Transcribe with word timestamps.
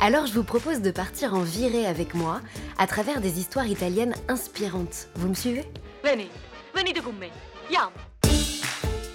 Alors 0.00 0.26
je 0.26 0.32
vous 0.32 0.44
propose 0.44 0.80
de 0.80 0.92
partir 0.92 1.34
en 1.34 1.42
virée 1.42 1.84
avec 1.84 2.14
moi 2.14 2.40
à 2.78 2.86
travers 2.86 3.20
des 3.20 3.40
histoires 3.40 3.66
italiennes 3.66 4.14
inspirantes. 4.28 5.08
Vous 5.16 5.28
me 5.28 5.34
suivez? 5.34 5.64
Veni, 6.04 6.28
venite 6.72 7.02
con 7.02 7.12
me. 7.12 7.26
Andiamo. 7.66 8.07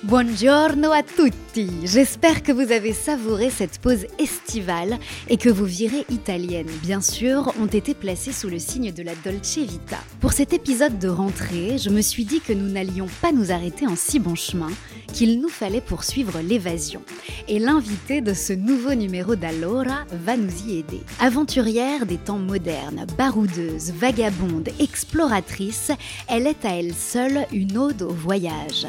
Buongiorno 0.03 0.91
a 0.91 1.01
tutti 1.01 1.69
J'espère 1.85 2.43
que 2.43 2.51
vous 2.51 2.73
avez 2.73 2.91
savouré 2.91 3.49
cette 3.49 3.79
pause 3.79 4.05
estivale 4.19 4.99
et 5.29 5.37
que 5.37 5.47
vos 5.47 5.63
virées 5.63 6.05
italiennes, 6.09 6.69
bien 6.81 6.99
sûr, 6.99 7.53
ont 7.57 7.67
été 7.67 7.93
placées 7.93 8.33
sous 8.33 8.49
le 8.49 8.59
signe 8.59 8.91
de 8.91 9.01
la 9.01 9.13
Dolce 9.23 9.59
Vita. 9.59 9.99
Pour 10.19 10.33
cet 10.33 10.51
épisode 10.51 10.99
de 10.99 11.07
rentrée, 11.07 11.77
je 11.77 11.89
me 11.89 12.01
suis 12.01 12.25
dit 12.25 12.41
que 12.41 12.51
nous 12.51 12.67
n'allions 12.67 13.07
pas 13.21 13.31
nous 13.31 13.53
arrêter 13.53 13.87
en 13.87 13.95
si 13.95 14.19
bon 14.19 14.35
chemin, 14.35 14.71
qu'il 15.13 15.39
nous 15.39 15.47
fallait 15.47 15.79
poursuivre 15.79 16.41
l'évasion. 16.41 17.01
Et 17.47 17.59
l'invité 17.59 18.19
de 18.19 18.33
ce 18.33 18.51
nouveau 18.51 18.95
numéro 18.95 19.37
d'Allora 19.37 20.03
va 20.11 20.35
nous 20.35 20.67
y 20.67 20.79
aider. 20.79 20.99
Aventurière 21.21 22.05
des 22.05 22.17
temps 22.17 22.39
modernes, 22.39 23.05
baroudeuse, 23.17 23.93
vagabonde, 23.93 24.67
exploratrice, 24.81 25.91
elle 26.27 26.47
est 26.47 26.65
à 26.65 26.75
elle 26.75 26.93
seule 26.93 27.45
une 27.53 27.77
ode 27.77 28.01
au 28.01 28.11
voyage. 28.11 28.85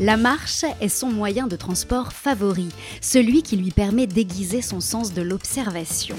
La 0.00 0.16
marche 0.16 0.64
est 0.80 0.88
son 0.88 1.08
moyen 1.08 1.46
de 1.46 1.54
transport 1.54 2.12
favori, 2.12 2.68
celui 3.00 3.42
qui 3.44 3.56
lui 3.56 3.70
permet 3.70 4.08
d'aiguiser 4.08 4.60
son 4.60 4.80
sens 4.80 5.12
de 5.12 5.22
l'observation. 5.22 6.16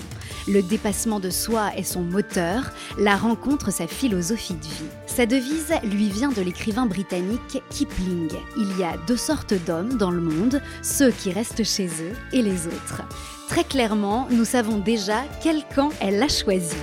Le 0.48 0.62
dépassement 0.62 1.20
de 1.20 1.30
soi 1.30 1.76
est 1.76 1.84
son 1.84 2.02
moteur, 2.02 2.72
la 2.98 3.18
rencontre 3.18 3.74
sa 3.74 3.86
philosophie 3.86 4.54
de 4.54 4.64
vie. 4.64 4.90
Sa 5.08 5.26
devise 5.26 5.74
lui 5.84 6.10
vient 6.10 6.32
de 6.32 6.42
l'écrivain 6.42 6.86
britannique 6.86 7.62
Kipling. 7.70 8.32
Il 8.58 8.80
y 8.80 8.84
a 8.84 8.96
deux 9.08 9.18
sortes 9.18 9.54
d'hommes 9.66 9.98
dans 9.98 10.12
le 10.12 10.22
monde, 10.22 10.62
ceux 10.82 11.12
qui 11.12 11.34
restent 11.34 11.66
chez 11.66 11.88
eux 11.88 12.16
et 12.32 12.42
les 12.42 12.68
autres. 12.68 13.02
Très 13.50 13.66
clairement, 13.66 14.28
nous 14.32 14.46
savons 14.46 14.78
déjà 14.78 15.24
quel 15.44 15.66
camp 15.76 15.90
elle 16.00 16.24
a 16.24 16.30
choisi. 16.30 16.78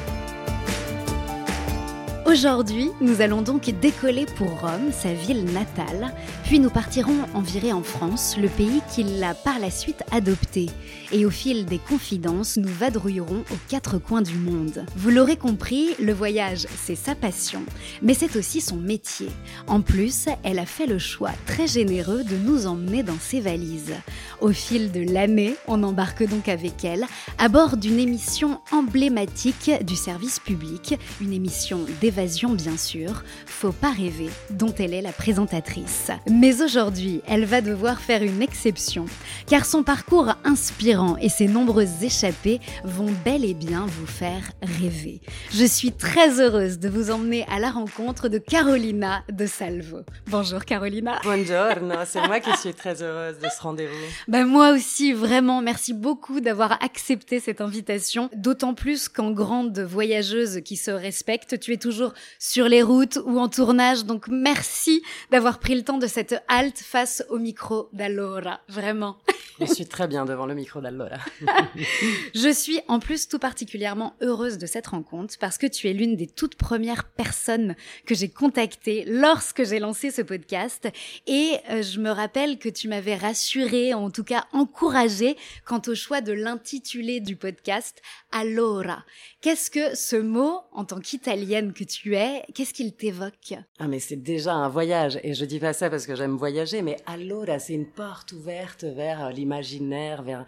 Aujourd'hui, 2.33 2.89
nous 3.03 3.21
allons 3.21 3.43
donc 3.43 3.65
décoller 3.83 4.25
pour 4.25 4.49
Rome, 4.63 4.91
sa 4.91 5.13
ville 5.13 5.45
natale, 5.45 6.15
puis 6.45 6.61
nous 6.61 6.71
partirons 6.71 7.27
en 7.35 7.43
virée 7.43 7.75
en 7.75 7.83
France, 7.83 8.37
le 8.41 8.49
pays 8.49 8.81
qui 8.91 9.03
l'a 9.03 9.35
par 9.35 9.59
la 9.59 9.71
suite 9.71 10.03
adopté. 10.11 10.71
Et 11.13 11.27
au 11.27 11.31
fil 11.31 11.67
des 11.67 11.77
confidences, 11.77 12.57
nous 12.57 12.73
vadrouillerons 12.73 13.45
aux 13.51 13.59
quatre 13.69 13.99
coins 13.99 14.23
du 14.23 14.37
monde. 14.37 14.87
Vous 14.97 15.11
l'aurez 15.11 15.37
compris, 15.37 15.91
le 16.01 16.15
voyage, 16.15 16.67
c'est 16.83 16.95
sa 16.95 17.15
passion, 17.15 17.65
mais 18.01 18.15
c'est 18.15 18.35
aussi 18.37 18.63
son 18.63 18.77
métier. 18.77 19.29
En 19.67 19.83
plus, 19.83 20.25
elle 20.43 20.59
a 20.59 20.65
fait 20.65 20.87
le 20.87 20.99
choix 20.99 21.33
très 21.45 21.67
généreux 21.67 22.25
de 22.25 22.37
nous 22.37 22.67
emmener 22.67 23.03
dans 23.03 23.19
ses 23.21 23.41
valises. 23.41 23.95
Au 24.41 24.53
fil 24.53 24.91
de 24.91 25.01
l'année, 25.01 25.55
on 25.69 25.83
embarque 25.83 26.27
donc 26.27 26.49
avec 26.49 26.83
elle 26.83 27.05
à 27.37 27.51
bord 27.51 27.77
d'une 27.77 27.99
émission 27.99 28.59
emblématique 28.71 29.71
du 29.85 29.97
service 29.97 30.39
public, 30.39 30.99
une 31.21 31.35
émission 31.35 31.81
d'évasion 32.23 32.51
bien 32.51 32.77
sûr, 32.77 33.25
Faut 33.47 33.73
pas 33.73 33.91
rêver, 33.91 34.31
dont 34.51 34.73
elle 34.79 34.95
est 34.95 35.03
la 35.03 35.13
présentatrice. 35.13 36.11
Mais 36.31 36.63
aujourd'hui, 36.63 37.21
elle 37.29 37.45
va 37.45 37.61
devoir 37.61 38.01
faire 38.01 38.23
une 38.23 38.43
exception, 38.43 39.07
car 39.47 39.65
son 39.65 39.83
parcours 39.83 40.35
inspirant 40.45 41.17
et 41.19 41.29
ses 41.29 41.49
nombreuses 41.49 42.03
échappées 42.03 42.61
vont 42.85 43.13
bel 43.25 43.45
et 43.45 43.55
bien 43.55 43.87
vous 43.87 44.07
faire 44.07 44.53
rêver. 44.63 45.21
Je 45.53 45.65
suis 45.65 45.93
très 45.93 46.41
heureuse 46.41 46.79
de 46.79 46.89
vous 46.89 47.11
emmener 47.11 47.45
à 47.51 47.59
la 47.59 47.71
rencontre 47.71 48.29
de 48.29 48.39
Carolina 48.39 49.23
de 49.31 49.47
Salvo. 49.47 50.01
Bonjour 50.29 50.65
Carolina. 50.65 51.21
buongiorno, 51.23 51.95
c'est 52.07 52.27
moi 52.27 52.41
qui 52.41 52.57
suis 52.57 52.75
très 52.75 53.03
heureuse 53.03 53.39
de 53.39 53.49
ce 53.49 53.63
rendez-vous. 53.63 54.07
Ben 54.29 54.45
moi 54.45 54.73
aussi, 54.73 55.13
vraiment, 55.13 55.61
merci 55.61 55.93
beaucoup 55.93 56.41
d'avoir 56.41 56.83
accepté 56.83 57.41
cette 57.41 57.61
invitation. 57.61 58.29
D'autant 58.37 58.75
plus 58.75 59.09
qu'en 59.09 59.31
grande 59.31 59.79
voyageuse 59.79 60.61
qui 60.65 60.77
se 60.77 60.91
respecte, 60.91 61.59
tu 61.59 61.73
es 61.73 61.77
toujours 61.77 62.02
sur 62.39 62.69
les 62.69 62.83
routes 62.83 63.19
ou 63.25 63.39
en 63.39 63.49
tournage. 63.49 64.05
Donc 64.05 64.29
merci 64.29 65.03
d'avoir 65.31 65.59
pris 65.59 65.75
le 65.75 65.83
temps 65.83 65.99
de 65.99 66.07
cette 66.07 66.43
halte 66.49 66.79
face 66.79 67.25
au 67.29 67.39
micro 67.39 67.89
d'Allora. 67.93 68.61
Vraiment. 68.69 69.17
Je 69.67 69.75
suis 69.75 69.87
très 69.87 70.09
bien 70.09 70.25
devant 70.25 70.47
le 70.47 70.55
micro 70.55 70.81
d'Allora. 70.81 71.19
Je 72.35 72.53
suis 72.53 72.81
en 72.89 72.99
plus 72.99 73.29
tout 73.29 73.39
particulièrement 73.39 74.15
heureuse 74.21 74.59
de 74.59 74.67
cette 74.67 74.89
rencontre 74.89 75.35
parce 75.39 75.59
que 75.59 75.67
tu 75.67 75.89
es 75.89 75.93
l'une 75.93 76.17
des 76.17 76.27
toutes 76.27 76.57
premières 76.57 77.05
personnes 77.05 77.77
que 78.07 78.15
j'ai 78.15 78.29
contactées 78.29 79.05
lorsque 79.07 79.65
j'ai 79.65 79.79
lancé 79.79 80.11
ce 80.11 80.23
podcast 80.23 80.89
et 81.27 81.57
euh, 81.71 81.83
je 81.83 82.01
me 82.01 82.11
rappelle 82.11 82.59
que 82.59 82.69
tu 82.69 82.89
m'avais 82.89 83.15
rassurée, 83.15 83.95
en 83.95 84.11
tout 84.11 84.25
cas 84.25 84.45
encouragée 84.53 85.37
quant 85.65 85.83
au 85.87 85.95
choix 85.95 86.21
de 86.21 86.33
l'intitulé 86.33 87.21
du 87.21 87.37
podcast 87.37 88.03
Allora. 88.33 89.05
Qu'est-ce 89.41 89.71
que 89.71 89.95
ce 89.95 90.17
mot, 90.17 90.61
en 90.73 90.85
tant 90.85 91.01
qu'italienne 91.01 91.73
que 91.73 91.85
tu 91.85 92.17
es, 92.17 92.43
qu'est-ce 92.55 92.73
qu'il 92.73 92.95
t'évoque? 92.95 93.55
Ah 93.79 93.89
mais 93.89 93.99
c'est 93.99 94.17
déjà 94.17 94.55
un 94.55 94.69
voyage 94.69 95.19
et 95.23 95.35
je 95.35 95.45
dis 95.45 95.59
pas 95.59 95.73
ça 95.73 95.91
parce 95.91 96.07
que 96.07 96.15
j'aime 96.17 96.37
voyager, 96.37 96.83
mais 96.83 96.97
allora 97.07 97.59
c'est 97.59 97.75
une 97.75 97.91
porte 97.91 98.33
ouverte 98.33 98.85
vers 98.85 99.31
l'imaginaire, 99.53 100.23
vers 100.23 100.45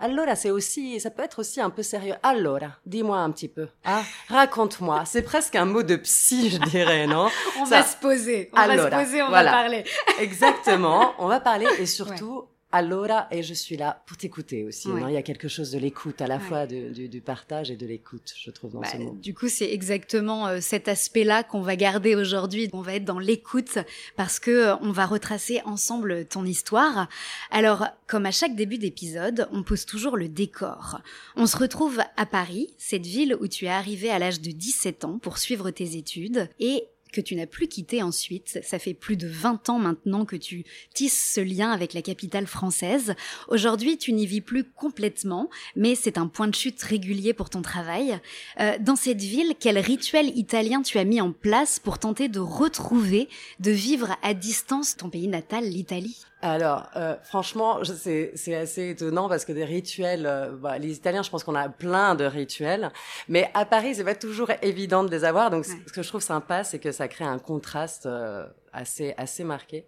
Allora, 0.00 0.34
c'est 0.34 0.50
aussi, 0.50 0.98
ça 0.98 1.10
peut 1.10 1.22
être 1.22 1.38
aussi 1.38 1.60
un 1.60 1.70
peu 1.70 1.82
sérieux. 1.84 2.14
Allora, 2.24 2.70
dis-moi 2.86 3.18
un 3.18 3.30
petit 3.30 3.46
peu. 3.46 3.68
Ah, 3.84 4.02
raconte-moi. 4.28 5.04
C'est 5.06 5.22
presque 5.22 5.54
un 5.54 5.64
mot 5.64 5.84
de 5.84 5.94
psy, 5.96 6.50
je 6.50 6.58
dirais, 6.70 7.06
non 7.06 7.28
On 7.60 7.64
Ça- 7.66 7.80
va 7.80 7.82
se 7.84 7.96
poser, 7.96 8.50
on 8.52 8.66
va 8.66 8.78
se 8.78 8.88
poser, 9.04 9.22
on 9.22 9.28
voilà. 9.28 9.50
va 9.52 9.56
parler. 9.58 9.84
Exactement. 10.18 11.14
On 11.18 11.28
va 11.28 11.38
parler 11.38 11.66
et 11.78 11.86
surtout. 11.86 12.46
Allora, 12.72 13.28
et 13.30 13.42
je 13.42 13.52
suis 13.54 13.76
là 13.76 14.02
pour 14.06 14.16
t'écouter 14.16 14.64
aussi. 14.64 14.88
Ouais. 14.88 15.00
non 15.00 15.08
Il 15.08 15.14
y 15.14 15.18
a 15.18 15.22
quelque 15.22 15.46
chose 15.48 15.70
de 15.70 15.78
l'écoute, 15.78 16.20
à 16.22 16.26
la 16.26 16.36
Ouais. 16.38 16.42
fois 16.42 16.66
de- 16.66 16.88
du, 16.88 17.08
du 17.08 17.20
partage 17.20 17.70
et 17.70 17.76
de 17.76 17.86
l'écoute, 17.86 18.32
je 18.36 18.50
trouve, 18.50 18.72
dans 18.72 18.80
Bah, 18.80 18.88
ce 18.90 18.96
mot. 18.96 19.14
du 19.20 19.34
coup, 19.34 19.48
c'est 19.48 19.70
exactement 19.70 20.46
euh, 20.48 20.58
cet 20.60 20.88
aspect-là 20.88 21.42
qu'on 21.44 21.60
va 21.60 21.76
garder 21.76 22.14
aujourd'hui. 22.14 22.70
On 22.72 22.80
va 22.80 22.94
être 22.94 23.04
dans 23.04 23.18
l'écoute 23.18 23.78
parce 24.16 24.40
que 24.40 24.50
euh, 24.50 24.76
on 24.80 24.90
va 24.90 25.06
retracer 25.06 25.60
ensemble 25.66 26.24
ton 26.26 26.44
histoire. 26.46 27.08
Alors, 27.50 27.86
comme 28.06 28.26
à 28.26 28.30
chaque 28.32 28.56
début 28.56 28.78
d'épisode, 28.78 29.48
on 29.52 29.62
pose 29.62 29.84
toujours 29.84 30.16
le 30.16 30.28
décor. 30.28 31.00
On 31.36 31.46
se 31.46 31.56
retrouve 31.56 32.00
à 32.16 32.26
Paris, 32.26 32.72
cette 32.78 33.06
ville 33.06 33.36
où 33.40 33.46
tu 33.48 33.66
es 33.66 33.68
arrivé 33.68 34.10
à 34.10 34.18
l'âge 34.18 34.40
de 34.40 34.50
17 34.50 35.04
ans 35.04 35.18
pour 35.18 35.38
suivre 35.38 35.70
tes 35.70 35.96
études 35.96 36.48
et 36.58 36.84
que 37.12 37.20
tu 37.20 37.36
n'as 37.36 37.46
plus 37.46 37.68
quitté 37.68 38.02
ensuite. 38.02 38.58
Ça 38.62 38.78
fait 38.78 38.94
plus 38.94 39.16
de 39.16 39.28
20 39.28 39.68
ans 39.68 39.78
maintenant 39.78 40.24
que 40.24 40.36
tu 40.36 40.64
tisses 40.94 41.32
ce 41.34 41.40
lien 41.40 41.70
avec 41.70 41.92
la 41.92 42.02
capitale 42.02 42.46
française. 42.46 43.14
Aujourd'hui, 43.48 43.98
tu 43.98 44.12
n'y 44.12 44.26
vis 44.26 44.40
plus 44.40 44.64
complètement, 44.64 45.48
mais 45.76 45.94
c'est 45.94 46.18
un 46.18 46.26
point 46.26 46.48
de 46.48 46.54
chute 46.54 46.82
régulier 46.82 47.34
pour 47.34 47.50
ton 47.50 47.62
travail. 47.62 48.18
Euh, 48.58 48.76
dans 48.80 48.96
cette 48.96 49.20
ville, 49.20 49.54
quel 49.60 49.78
rituel 49.78 50.36
italien 50.36 50.82
tu 50.82 50.98
as 50.98 51.04
mis 51.04 51.20
en 51.20 51.32
place 51.32 51.78
pour 51.78 51.98
tenter 51.98 52.28
de 52.28 52.40
retrouver, 52.40 53.28
de 53.60 53.70
vivre 53.70 54.16
à 54.22 54.34
distance 54.34 54.96
ton 54.96 55.10
pays 55.10 55.28
natal, 55.28 55.64
l'Italie? 55.64 56.24
Alors, 56.44 56.90
euh, 56.96 57.14
franchement, 57.22 57.78
c'est 57.84 58.54
assez 58.56 58.90
étonnant 58.90 59.28
parce 59.28 59.44
que 59.44 59.52
des 59.52 59.64
rituels, 59.64 60.26
euh, 60.26 60.50
bah, 60.50 60.76
les 60.76 60.96
Italiens, 60.96 61.22
je 61.22 61.30
pense 61.30 61.44
qu'on 61.44 61.54
a 61.54 61.68
plein 61.68 62.16
de 62.16 62.24
rituels, 62.24 62.90
mais 63.28 63.48
à 63.54 63.64
Paris, 63.64 63.94
c'est 63.94 64.04
pas 64.04 64.16
toujours 64.16 64.50
évident 64.60 65.04
de 65.04 65.10
les 65.10 65.24
avoir. 65.24 65.50
Donc, 65.50 65.64
Ouais. 65.66 65.74
ce 65.86 65.92
que 65.92 66.02
je 66.02 66.08
trouve 66.08 66.20
sympa, 66.20 66.64
c'est 66.64 66.80
que 66.80 66.90
ça 66.90 67.06
crée 67.06 67.24
un 67.24 67.38
contraste 67.38 68.06
euh, 68.06 68.44
assez 68.72 69.14
assez 69.16 69.44
marqué. 69.44 69.86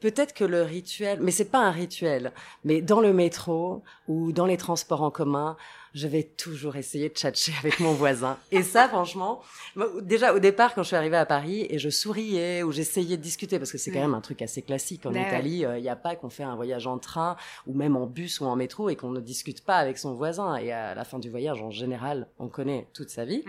Peut-être 0.00 0.32
que 0.32 0.44
le 0.44 0.62
rituel, 0.62 1.18
mais 1.20 1.32
c'est 1.32 1.50
pas 1.50 1.58
un 1.58 1.72
rituel, 1.72 2.30
mais 2.62 2.80
dans 2.80 3.00
le 3.00 3.12
métro 3.12 3.82
ou 4.06 4.30
dans 4.30 4.46
les 4.46 4.56
transports 4.56 5.02
en 5.02 5.10
commun, 5.10 5.56
je 5.94 6.06
vais 6.06 6.22
toujours 6.22 6.76
essayer 6.76 7.08
de 7.08 7.14
tchatcher 7.14 7.52
avec 7.60 7.80
mon 7.80 7.92
voisin. 7.92 8.36
Et 8.50 8.62
ça, 8.62 8.88
franchement, 8.88 9.42
déjà 10.02 10.34
au 10.34 10.38
départ, 10.38 10.74
quand 10.74 10.82
je 10.82 10.88
suis 10.88 10.96
arrivée 10.96 11.16
à 11.16 11.26
Paris 11.26 11.66
et 11.70 11.78
je 11.78 11.88
souriais 11.90 12.62
ou 12.62 12.72
j'essayais 12.72 13.16
de 13.16 13.22
discuter, 13.22 13.58
parce 13.58 13.72
que 13.72 13.78
c'est 13.78 13.90
quand 13.90 14.00
même 14.00 14.14
un 14.14 14.20
truc 14.20 14.42
assez 14.42 14.62
classique 14.62 15.06
en 15.06 15.12
ouais. 15.12 15.22
Italie, 15.26 15.64
il 15.76 15.82
n'y 15.82 15.88
a 15.88 15.96
pas 15.96 16.16
qu'on 16.16 16.30
fait 16.30 16.42
un 16.44 16.56
voyage 16.56 16.86
en 16.86 16.98
train 16.98 17.36
ou 17.66 17.74
même 17.74 17.96
en 17.96 18.06
bus 18.06 18.40
ou 18.40 18.46
en 18.46 18.56
métro 18.56 18.88
et 18.90 18.96
qu'on 18.96 19.10
ne 19.10 19.20
discute 19.20 19.64
pas 19.64 19.76
avec 19.76 19.98
son 19.98 20.14
voisin. 20.14 20.56
Et 20.56 20.72
à 20.72 20.94
la 20.94 21.04
fin 21.04 21.18
du 21.18 21.30
voyage, 21.30 21.60
en 21.62 21.70
général, 21.70 22.28
on 22.38 22.48
connaît 22.48 22.86
toute 22.92 23.10
sa 23.10 23.24
vie. 23.24 23.44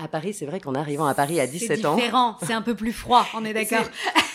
À 0.00 0.06
Paris, 0.06 0.32
c'est 0.32 0.46
vrai 0.46 0.60
qu'en 0.60 0.74
arrivant 0.76 1.06
à 1.06 1.14
Paris 1.14 1.40
à 1.40 1.46
17 1.48 1.78
C'est 1.80 1.84
ans, 1.86 1.96
différent, 1.96 2.36
c'est 2.46 2.52
un 2.52 2.62
peu 2.62 2.76
plus 2.76 2.92
froid, 2.92 3.26
on 3.34 3.44
est 3.44 3.52
d'accord. 3.54 3.84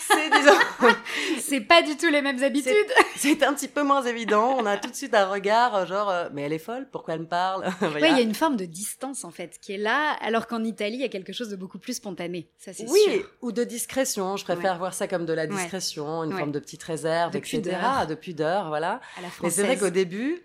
c'est 0.06 0.28
disons 0.30 0.58
c'est 1.40 1.60
pas 1.60 1.82
du 1.82 1.96
tout 1.96 2.08
les 2.08 2.22
mêmes 2.22 2.42
habitudes. 2.42 2.74
C'est 3.16 3.42
un 3.42 3.54
petit 3.54 3.68
peu 3.68 3.82
moins 3.82 4.02
évident. 4.02 4.56
On 4.58 4.66
a 4.66 4.76
tout 4.76 4.90
de 4.90 4.94
suite 4.94 5.14
un 5.14 5.26
regard 5.26 5.74
euh, 5.74 5.86
genre, 5.86 6.10
euh, 6.10 6.28
mais 6.32 6.42
elle 6.42 6.52
est 6.52 6.58
folle, 6.58 6.86
pourquoi 6.90 7.14
elle 7.14 7.20
me 7.20 7.26
parle 7.26 7.64
Oui, 7.82 8.00
il 8.02 8.16
y 8.16 8.18
a 8.18 8.20
une 8.20 8.34
forme 8.34 8.56
de 8.56 8.64
distance 8.64 9.24
en 9.24 9.30
fait 9.30 9.58
qui 9.60 9.72
est 9.74 9.78
là, 9.78 10.12
alors 10.20 10.46
qu'en 10.46 10.62
Italie, 10.64 10.96
il 10.96 11.00
y 11.00 11.04
a 11.04 11.08
quelque 11.08 11.32
chose 11.32 11.48
de 11.48 11.56
beaucoup 11.56 11.78
plus 11.78 11.94
spontané. 11.94 12.48
Ça, 12.58 12.72
c'est 12.72 12.88
oui, 12.90 13.00
sûr. 13.08 13.30
ou 13.42 13.52
de 13.52 13.64
discrétion. 13.64 14.36
Je 14.36 14.44
préfère 14.44 14.78
voir 14.78 14.94
ça 14.94 15.08
comme 15.08 15.24
de 15.26 15.32
la 15.32 15.46
discrétion, 15.46 16.24
une 16.24 16.36
forme 16.36 16.52
de 16.52 16.58
petite 16.58 16.82
réserve, 16.82 17.32
de 17.32 17.38
etc. 17.38 17.60
Pudeur. 17.62 18.06
De 18.06 18.14
pudeur, 18.14 18.68
voilà. 18.68 19.00
À 19.16 19.22
la 19.22 19.28
Mais 19.42 19.50
c'est 19.50 19.62
vrai 19.62 19.76
qu'au 19.76 19.90
début, 19.90 20.40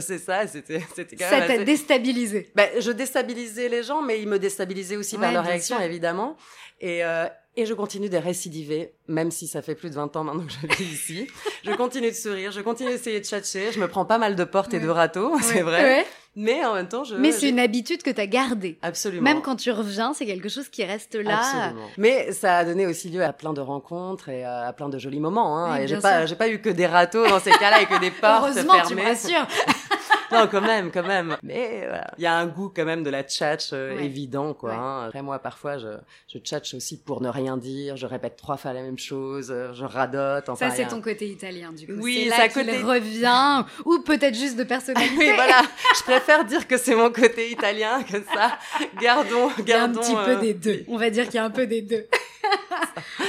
c'est 0.00 0.18
ça, 0.18 0.46
c'était 0.46 0.82
c'était 0.94 1.16
quand 1.16 1.24
Ça 1.30 1.38
même 1.38 1.46
t'a 1.48 1.54
assez- 1.54 1.64
déstabilisé. 1.64 2.50
Ben, 2.54 2.68
je 2.80 2.90
déstabilisais 2.90 3.68
les 3.68 3.82
gens, 3.82 4.02
mais 4.02 4.20
ils 4.20 4.28
me 4.28 4.38
déstabilisaient 4.38 4.96
aussi 4.96 5.16
par 5.16 5.28
Ouais, 5.28 5.32
leur 5.34 5.42
bien 5.42 5.52
réaction, 5.52 5.76
sûr. 5.76 5.84
évidemment. 5.84 6.36
Et, 6.80 7.04
euh, 7.04 7.26
et 7.56 7.66
je 7.66 7.74
continue 7.74 8.08
de 8.08 8.16
récidiver, 8.16 8.92
même 9.08 9.30
si 9.30 9.46
ça 9.46 9.60
fait 9.62 9.74
plus 9.74 9.90
de 9.90 9.94
20 9.94 10.16
ans 10.16 10.24
maintenant 10.24 10.44
que 10.46 10.52
je 10.52 10.76
vis 10.82 10.92
ici. 10.92 11.26
Je 11.64 11.72
continue 11.72 12.08
de 12.10 12.14
sourire, 12.16 12.50
je 12.50 12.60
continue 12.60 12.90
d'essayer 12.90 13.20
de 13.20 13.24
tchatcher, 13.24 13.72
je 13.72 13.78
me 13.80 13.88
prends 13.88 14.04
pas 14.06 14.18
mal 14.18 14.36
de 14.36 14.44
portes 14.44 14.72
et 14.74 14.80
de 14.80 14.86
Ouais. 14.86 14.92
râteaux, 14.92 15.32
c'est 15.42 15.60
vrai. 15.62 15.82
Ouais. 15.82 16.06
Mais 16.34 16.64
en 16.64 16.72
même 16.72 16.88
temps, 16.88 17.04
je... 17.04 17.14
Mais 17.14 17.30
c'est 17.30 17.50
une 17.50 17.58
habitude 17.58 18.02
que 18.02 18.08
t'as 18.08 18.24
gardée. 18.24 18.78
Absolument. 18.80 19.22
Même 19.22 19.42
quand 19.42 19.56
tu 19.56 19.70
reviens, 19.70 20.14
c'est 20.14 20.24
quelque 20.24 20.48
chose 20.48 20.70
qui 20.70 20.82
reste 20.82 21.14
là. 21.14 21.38
Absolument. 21.40 21.88
Mais 21.98 22.32
ça 22.32 22.56
a 22.56 22.64
donné 22.64 22.86
aussi 22.86 23.10
lieu 23.10 23.22
à 23.22 23.34
plein 23.34 23.52
de 23.52 23.60
rencontres 23.60 24.30
et 24.30 24.42
à 24.42 24.72
plein 24.72 24.88
de 24.88 24.96
jolis 24.98 25.20
moments. 25.20 25.58
Hein. 25.58 25.76
Et 25.76 25.88
j'ai 25.88 25.98
pas, 25.98 26.24
j'ai 26.24 26.34
pas 26.36 26.48
eu 26.48 26.58
que 26.62 26.70
des 26.70 26.86
râteaux 26.86 27.26
dans 27.28 27.38
ces 27.38 27.50
cas-là 27.50 27.82
et 27.82 27.86
que 27.86 28.00
des 28.00 28.10
portes 28.22 28.44
Heureusement, 28.48 28.76
tu 28.88 28.94
me 28.94 29.02
fermées. 29.02 29.10
rassures. 29.10 29.46
non, 30.32 30.48
quand 30.50 30.60
même, 30.60 30.90
quand 30.90 31.06
même. 31.06 31.36
Mais 31.42 31.84
voilà, 31.86 32.10
il 32.18 32.24
y 32.24 32.26
a 32.26 32.34
un 32.36 32.46
goût 32.46 32.72
quand 32.74 32.84
même 32.84 33.02
de 33.02 33.10
la 33.10 33.22
tchatch 33.22 33.70
euh, 33.72 33.96
Ouais. 33.96 34.04
évident, 34.06 34.54
quoi. 34.54 34.70
Ouais. 34.70 34.76
hein. 34.76 35.04
Après 35.08 35.22
moi, 35.22 35.38
parfois, 35.38 35.78
je, 35.78 35.88
je 36.32 36.38
tchatche 36.38 36.74
aussi 36.74 36.98
pour 37.00 37.20
ne 37.20 37.28
rien 37.28 37.56
dire. 37.56 37.96
Je 37.96 38.06
répète 38.06 38.36
trois 38.36 38.56
fois 38.56 38.72
la 38.72 38.82
même 38.82 38.98
chose. 38.98 39.50
euh, 39.50 39.72
Je 39.74 39.84
radote. 39.84 40.48
Enfin, 40.48 40.70
Ça, 40.70 40.74
c'est 40.76 40.84
a- 40.84 40.88
ton 40.88 41.00
côté 41.00 41.28
italien, 41.28 41.72
du 41.72 41.86
coup. 41.86 41.92
Oui, 42.00 42.24
c'est 42.24 42.30
ça 42.30 42.38
là 42.38 42.48
côté- 42.48 42.82
revient, 42.82 43.64
ou 43.84 43.98
peut-être 44.00 44.34
juste 44.34 44.56
de 44.56 44.64
personnalité. 44.74 45.14
oui, 45.18 45.30
voilà. 45.34 45.62
Je 45.96 46.02
préfère 46.02 46.44
dire 46.44 46.66
que 46.66 46.76
c'est 46.76 46.94
mon 46.94 47.10
côté 47.10 47.50
italien 47.50 48.02
que 48.02 48.16
ça. 48.34 48.58
Gardons, 49.00 49.50
Il 49.58 49.68
y 49.68 49.72
a 49.72 49.82
un 49.84 49.88
gardons. 49.88 50.00
petit 50.00 50.14
peu 50.14 50.30
euh, 50.32 50.40
des 50.40 50.54
deux. 50.54 50.84
On 50.88 50.96
va 50.96 51.10
dire 51.10 51.24
qu'il 51.26 51.34
y 51.34 51.38
a 51.38 51.44
un 51.44 51.50
peu 51.50 51.66
des 51.66 51.82
deux. 51.82 52.06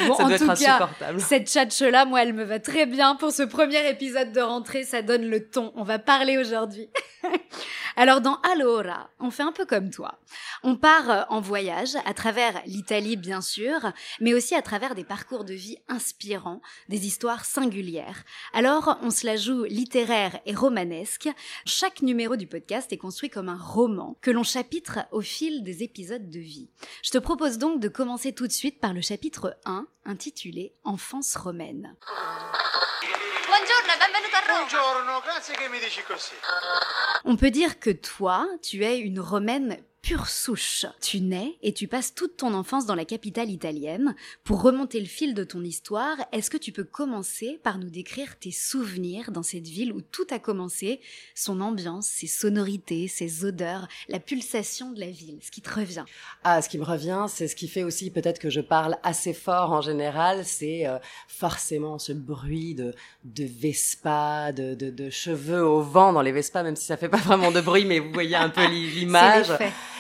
Bon, 0.08 0.16
Ça 0.16 0.24
en 0.24 0.28
doit 0.28 0.38
tout 0.38 0.44
être 0.44 0.60
cas, 0.60 0.72
insupportable. 0.78 1.22
cette 1.22 1.50
chatche-là, 1.50 2.06
moi, 2.06 2.24
elle 2.24 2.34
me 2.34 2.44
va 2.44 2.60
très 2.60 2.86
bien 2.86 3.16
pour 3.16 3.32
ce 3.32 3.44
premier 3.44 3.88
épisode 3.90 4.32
de 4.32 4.42
rentrée. 4.42 4.84
Ça 4.84 5.02
donne 5.02 5.26
le 5.30 5.50
ton. 5.50 5.72
On 5.76 5.84
va 5.84 6.00
parler 6.00 6.38
aujourd'hui. 6.38 6.90
Alors, 7.96 8.22
dans 8.22 8.40
Allora, 8.52 9.10
on 9.20 9.30
fait 9.30 9.44
un 9.44 9.52
peu 9.52 9.66
comme 9.66 9.90
toi. 9.92 10.20
On 10.64 10.76
part 10.76 11.10
euh, 11.10 11.22
en 11.30 11.42
voyage 11.42 11.96
à 12.06 12.14
travers 12.14 12.62
l'Italie, 12.66 13.18
bien 13.18 13.40
sûr, 13.42 13.92
mais 14.20 14.34
aussi 14.34 14.56
à 14.56 14.62
travers 14.64 14.96
des 14.96 15.04
parcours 15.04 15.46
de 15.46 15.54
vie 15.54 15.78
inspirants, 15.88 16.62
des 16.90 17.06
histoires 17.06 17.46
singulières. 17.46 18.24
Alors, 18.54 18.98
on 19.04 19.12
se 19.12 19.26
la 19.28 19.38
joue 19.38 19.64
littéraire 19.66 20.40
et 20.46 20.56
romanesque. 20.56 21.30
Chaque 21.66 22.02
numéro 22.02 22.36
du 22.36 22.48
podcast 22.48 22.92
est 22.92 22.98
construit 22.98 23.30
comme 23.30 23.48
un 23.48 23.60
roman 23.62 24.18
que 24.22 24.32
l'on 24.32 24.44
chapitre 24.44 25.00
au 25.12 25.22
fil 25.22 25.64
des 25.64 25.84
épisodes 25.84 26.30
de 26.30 26.40
vie. 26.40 26.70
Je 27.04 27.12
te 27.12 27.20
propose 27.20 27.58
donc 27.60 27.80
de 27.80 27.88
commencer 27.88 28.34
tout 28.34 28.48
de 28.48 28.52
suite 28.52 28.80
par 28.80 28.94
le 28.94 29.02
chapitre 29.02 29.13
1, 29.18 29.86
intitulé 30.06 30.74
Enfance 30.86 31.38
romaine. 31.38 31.98
Buongiorno 33.46 33.94
benvenuto 34.00 34.36
a 34.36 34.40
Roma. 34.40 34.66
Buongiorno, 34.66 35.20
grazie 35.22 35.56
che 35.56 35.70
mi 35.70 35.80
dici 35.80 36.02
così. 36.04 36.34
On 37.26 37.36
peut 37.36 37.52
dire 37.52 37.78
que 37.78 37.92
toi, 37.92 38.46
tu 38.62 38.82
es 38.82 38.98
une 38.98 39.20
romaine 39.20 39.84
pure 40.04 40.28
souche. 40.28 40.86
Tu 41.02 41.22
nais 41.22 41.56
et 41.62 41.74
tu 41.74 41.88
passes 41.88 42.14
toute 42.14 42.36
ton 42.36 42.54
enfance 42.54 42.86
dans 42.86 42.94
la 42.94 43.06
capitale 43.06 43.50
italienne. 43.50 44.16
Pour 44.44 44.62
remonter 44.62 45.00
le 45.00 45.06
fil 45.06 45.34
de 45.34 45.46
ton 45.46 45.64
histoire, 45.64 46.18
est-ce 46.34 46.50
que 46.50 46.58
tu 46.58 46.74
peux 46.74 46.84
commencer 46.84 47.58
par 47.64 47.78
nous 47.78 47.90
décrire 47.90 48.38
tes 48.38 48.52
souvenirs 48.52 49.32
dans 49.32 49.44
cette 49.44 49.66
ville 49.66 49.94
où 49.94 50.02
tout 50.02 50.28
a 50.30 50.40
commencé, 50.40 51.00
son 51.36 51.62
ambiance, 51.62 52.06
ses 52.06 52.28
sonorités, 52.28 53.08
ses 53.08 53.46
odeurs, 53.46 53.88
la 54.10 54.20
pulsation 54.20 54.92
de 54.92 55.00
la 55.00 55.10
ville, 55.10 55.40
ce 55.42 55.50
qui 55.52 55.62
te 55.62 55.74
revient? 55.74 56.04
Ah, 56.44 56.62
ce 56.62 56.68
qui 56.68 56.78
me 56.78 56.84
revient, 56.84 57.28
c'est 57.30 57.48
ce 57.48 57.56
qui 57.56 57.70
fait 57.70 57.84
aussi 57.84 58.12
peut-être 58.12 58.40
que 58.40 58.50
je 58.50 58.60
parle 58.60 58.98
assez 59.04 59.34
fort 59.34 59.72
en 59.72 59.80
général, 59.80 60.44
c'est 60.44 60.86
euh, 60.86 60.98
forcément 61.30 61.98
ce 61.98 62.12
bruit 62.12 62.76
de, 62.76 62.94
de 63.24 63.46
Vespa, 63.46 64.52
de, 64.52 64.74
de, 64.76 64.90
de 64.90 65.10
cheveux 65.10 65.66
au 65.66 65.82
vent 65.82 66.12
dans 66.12 66.22
les 66.22 66.34
Vespa, 66.34 66.62
même 66.62 66.76
si 66.76 66.86
ça 66.88 66.98
fait 66.98 67.08
pas 67.08 67.18
vraiment 67.18 67.52
de 67.54 67.62
bruit, 67.62 67.86
mais 67.86 68.00
vous 68.00 68.12
voyez 68.12 68.36
un 68.36 68.50
peu 68.50 68.66
l'i- 68.68 68.92
l'image. 69.00 69.48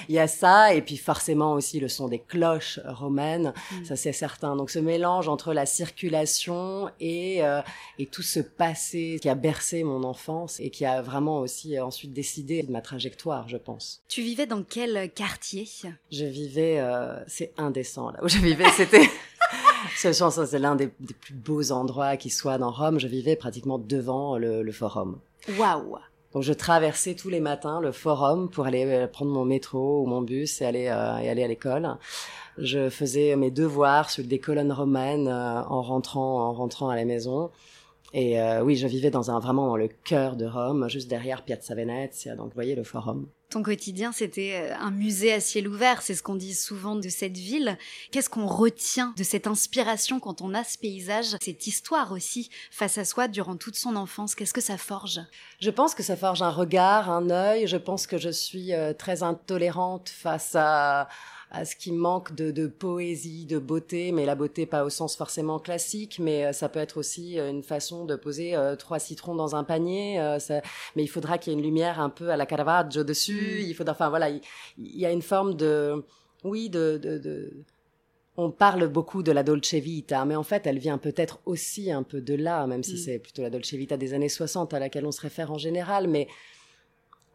Il 0.10 0.16
y 0.16 0.19
a 0.19 0.28
ça, 0.28 0.74
et 0.74 0.81
puis 0.81 0.98
forcément 0.98 1.54
aussi 1.54 1.80
le 1.80 1.88
son 1.88 2.07
des 2.07 2.19
cloches 2.19 2.80
romaines, 2.86 3.54
Mm. 3.72 3.86
ça 3.86 3.95
c'est 3.95 4.12
certain. 4.13 4.56
Donc 4.56 4.69
ce 4.69 4.80
mélange 4.80 5.28
entre 5.28 5.54
la 5.54 5.66
circulation 5.66 6.90
et, 7.00 7.44
euh, 7.44 7.62
et 8.00 8.06
tout 8.06 8.22
ce 8.22 8.40
passé 8.40 9.19
qui 9.22 9.30
a 9.30 9.36
bercé 9.36 9.84
mon 9.84 10.04
enfance 10.04 10.60
et 10.60 10.69
qui 10.69 10.86
a 10.86 11.01
vraiment 11.01 11.40
aussi 11.40 11.78
euh, 11.78 11.86
ensuite 11.86 12.13
décidé 12.13 12.63
de 12.63 12.72
ma 12.72 12.81
trajectoire, 12.81 13.48
je 13.48 13.57
pense. 13.57 14.01
Tu 14.07 14.22
vivais 14.22 14.45
dans 14.45 14.63
quel 14.63 15.12
quartier? 15.13 15.68
Je 16.12 16.25
vivais, 16.25 16.80
euh, 16.80 17.19
c'est 17.28 17.54
indécent 17.57 18.12
là 18.12 18.19
où 18.24 18.28
je 18.28 18.38
vivais, 18.39 18.69
c'était. 18.78 19.10
C'est 19.98 20.13
l'un 20.60 20.75
des, 20.75 20.89
des 21.01 21.13
plus 21.13 21.34
beaux 21.34 21.72
endroits 21.72 22.16
qui 22.16 22.30
soit 22.30 22.57
dans 22.57 22.72
Rome. 22.72 23.00
Je 23.00 23.07
vivais 23.07 23.36
pratiquement 23.36 23.78
devant 23.78 24.38
le, 24.38 24.63
le 24.63 24.72
forum. 24.72 25.19
Waouh 25.57 25.98
Donc 26.33 26.44
je 26.44 26.53
traversais 26.53 27.13
tous 27.13 27.30
les 27.30 27.39
matins 27.39 27.80
le 27.80 27.91
forum 27.91 28.50
pour 28.50 28.65
aller 28.65 28.85
euh, 28.85 29.07
prendre 29.07 29.31
mon 29.31 29.45
métro 29.45 30.01
ou 30.01 30.06
mon 30.07 30.21
bus 30.21 30.62
et 30.62 30.65
aller 30.65 30.88
euh, 30.88 31.18
et 31.18 31.30
aller 31.30 31.44
à 31.44 31.47
l'école. 31.47 31.97
Je 32.57 32.89
faisais 32.89 33.35
mes 33.35 33.51
devoirs 33.51 34.09
sur 34.09 34.24
des 34.24 34.39
colonnes 34.39 34.71
romaines 34.71 35.27
euh, 35.27 35.62
en 35.63 35.81
rentrant 35.81 36.50
en 36.50 36.53
rentrant 36.53 36.89
à 36.89 36.95
la 36.95 37.06
maison. 37.06 37.51
Et 38.13 38.39
euh, 38.39 38.63
oui, 38.63 38.75
je 38.75 38.85
vivais 38.85 39.09
dans 39.09 39.31
un 39.31 39.39
vraiment 39.39 39.68
dans 39.68 39.75
le 39.75 39.88
cœur 39.88 40.35
de 40.35 40.45
Rome, 40.45 40.88
juste 40.88 41.09
derrière 41.09 41.44
Piazza 41.44 41.74
Venezia. 41.74 42.36
Donc 42.36 42.47
vous 42.47 42.56
voyez 42.56 42.75
le 42.75 42.83
forum. 42.83 43.27
Ton 43.53 43.61
quotidien, 43.61 44.11
c'était 44.11 44.71
euh, 44.71 44.75
un 44.79 44.89
musée 44.89 45.31
à 45.31 45.39
ciel 45.39 45.67
ouvert, 45.67 46.01
c'est 46.01 46.15
ce 46.15 46.23
qu'on 46.23 46.33
dit 46.33 46.55
souvent 46.55 46.95
de 46.95 47.07
cette 47.07 47.38
ville. 47.38 47.77
Qu'est-ce 48.09 48.27
qu'on 48.27 48.47
retient 48.47 49.13
de 49.15 49.23
cette 49.23 49.45
inspiration 49.45 50.19
quand 50.19 50.41
on 50.41 50.55
a 50.55 50.63
ce 50.63 50.75
paysage, 50.79 51.35
cette 51.39 51.67
histoire 51.67 52.13
aussi 52.13 52.50
face 52.71 52.97
à 52.97 53.05
soi 53.05 53.27
durant 53.27 53.55
toute 53.55 53.75
son 53.75 53.95
enfance? 53.95 54.33
Qu'est-ce 54.33 54.55
que 54.55 54.59
ça 54.59 54.79
forge? 54.79 55.21
Je 55.59 55.69
pense 55.69 55.94
que 55.94 56.01
ça 56.01 56.17
forge 56.17 56.41
un 56.41 56.50
regard, 56.50 57.11
un 57.11 57.29
œil. 57.29 57.67
Je 57.67 57.77
pense 57.77 58.07
que 58.07 58.17
je 58.17 58.29
suis 58.29 58.73
euh, 58.73 58.91
très 58.91 59.21
intolérante 59.21 60.09
face 60.09 60.55
à 60.55 61.07
à 61.53 61.65
ce 61.65 61.75
qui 61.75 61.91
manque 61.91 62.33
de, 62.35 62.51
de 62.51 62.65
poésie, 62.67 63.45
de 63.45 63.59
beauté, 63.59 64.11
mais 64.11 64.25
la 64.25 64.35
beauté 64.35 64.65
pas 64.65 64.83
au 64.83 64.89
sens 64.89 65.15
forcément 65.15 65.59
classique, 65.59 66.17
mais 66.19 66.45
euh, 66.47 66.51
ça 66.51 66.67
peut 66.67 66.79
être 66.79 66.97
aussi 66.97 67.39
euh, 67.39 67.50
une 67.51 67.63
façon 67.63 68.05
de 68.05 68.15
poser 68.15 68.55
euh, 68.55 68.75
trois 68.75 69.00
citrons 69.00 69.35
dans 69.35 69.55
un 69.55 69.63
panier. 69.63 70.19
euh, 70.19 70.39
ça- 70.39 70.61
mais 70.95 71.03
il 71.03 71.07
faudra 71.07 71.38
qu'il 71.38 71.53
y 71.53 71.55
ait 71.55 71.59
une 71.59 71.63
lumière 71.65 72.00
un 72.00 72.09
peu 72.09 72.29
à 72.31 72.38
la 72.38 72.45
Caravaggio 72.47 73.03
dessus. 73.03 73.59
Mm. 73.61 73.65
Il 73.69 73.75
faudra, 73.75 73.94
enfin 73.94 74.09
voilà, 74.09 74.29
il, 74.31 74.41
il 74.79 75.00
y 75.00 75.05
a 75.05 75.11
une 75.11 75.21
forme 75.21 75.53
de, 75.55 76.03
oui, 76.43 76.69
de, 76.69 76.98
de, 77.01 77.17
de 77.19 77.53
on 78.36 78.50
parle 78.50 78.88
beaucoup 78.88 79.22
de 79.22 79.31
la 79.31 79.43
Dolce 79.43 79.75
Vita, 79.75 80.25
mais 80.25 80.36
en 80.36 80.41
fait, 80.41 80.65
elle 80.65 80.79
vient 80.79 80.98
peut-être 80.98 81.39
aussi 81.45 81.91
un 81.91 82.01
peu 82.01 82.19
de 82.19 82.33
là, 82.33 82.65
même 82.65 82.81
si 82.81 82.95
Mm. 82.95 82.98
c'est 82.98 83.19
plutôt 83.19 83.43
la 83.43 83.51
Dolce 83.51 83.74
Vita 83.75 83.95
des 83.95 84.15
années 84.15 84.27
60 84.29 84.74
à 84.74 84.79
laquelle 84.79 85.05
on 85.05 85.12
se 85.12 85.22
réfère 85.22 85.51
en 85.51 85.60
général, 85.60 86.07
mais 86.07 86.27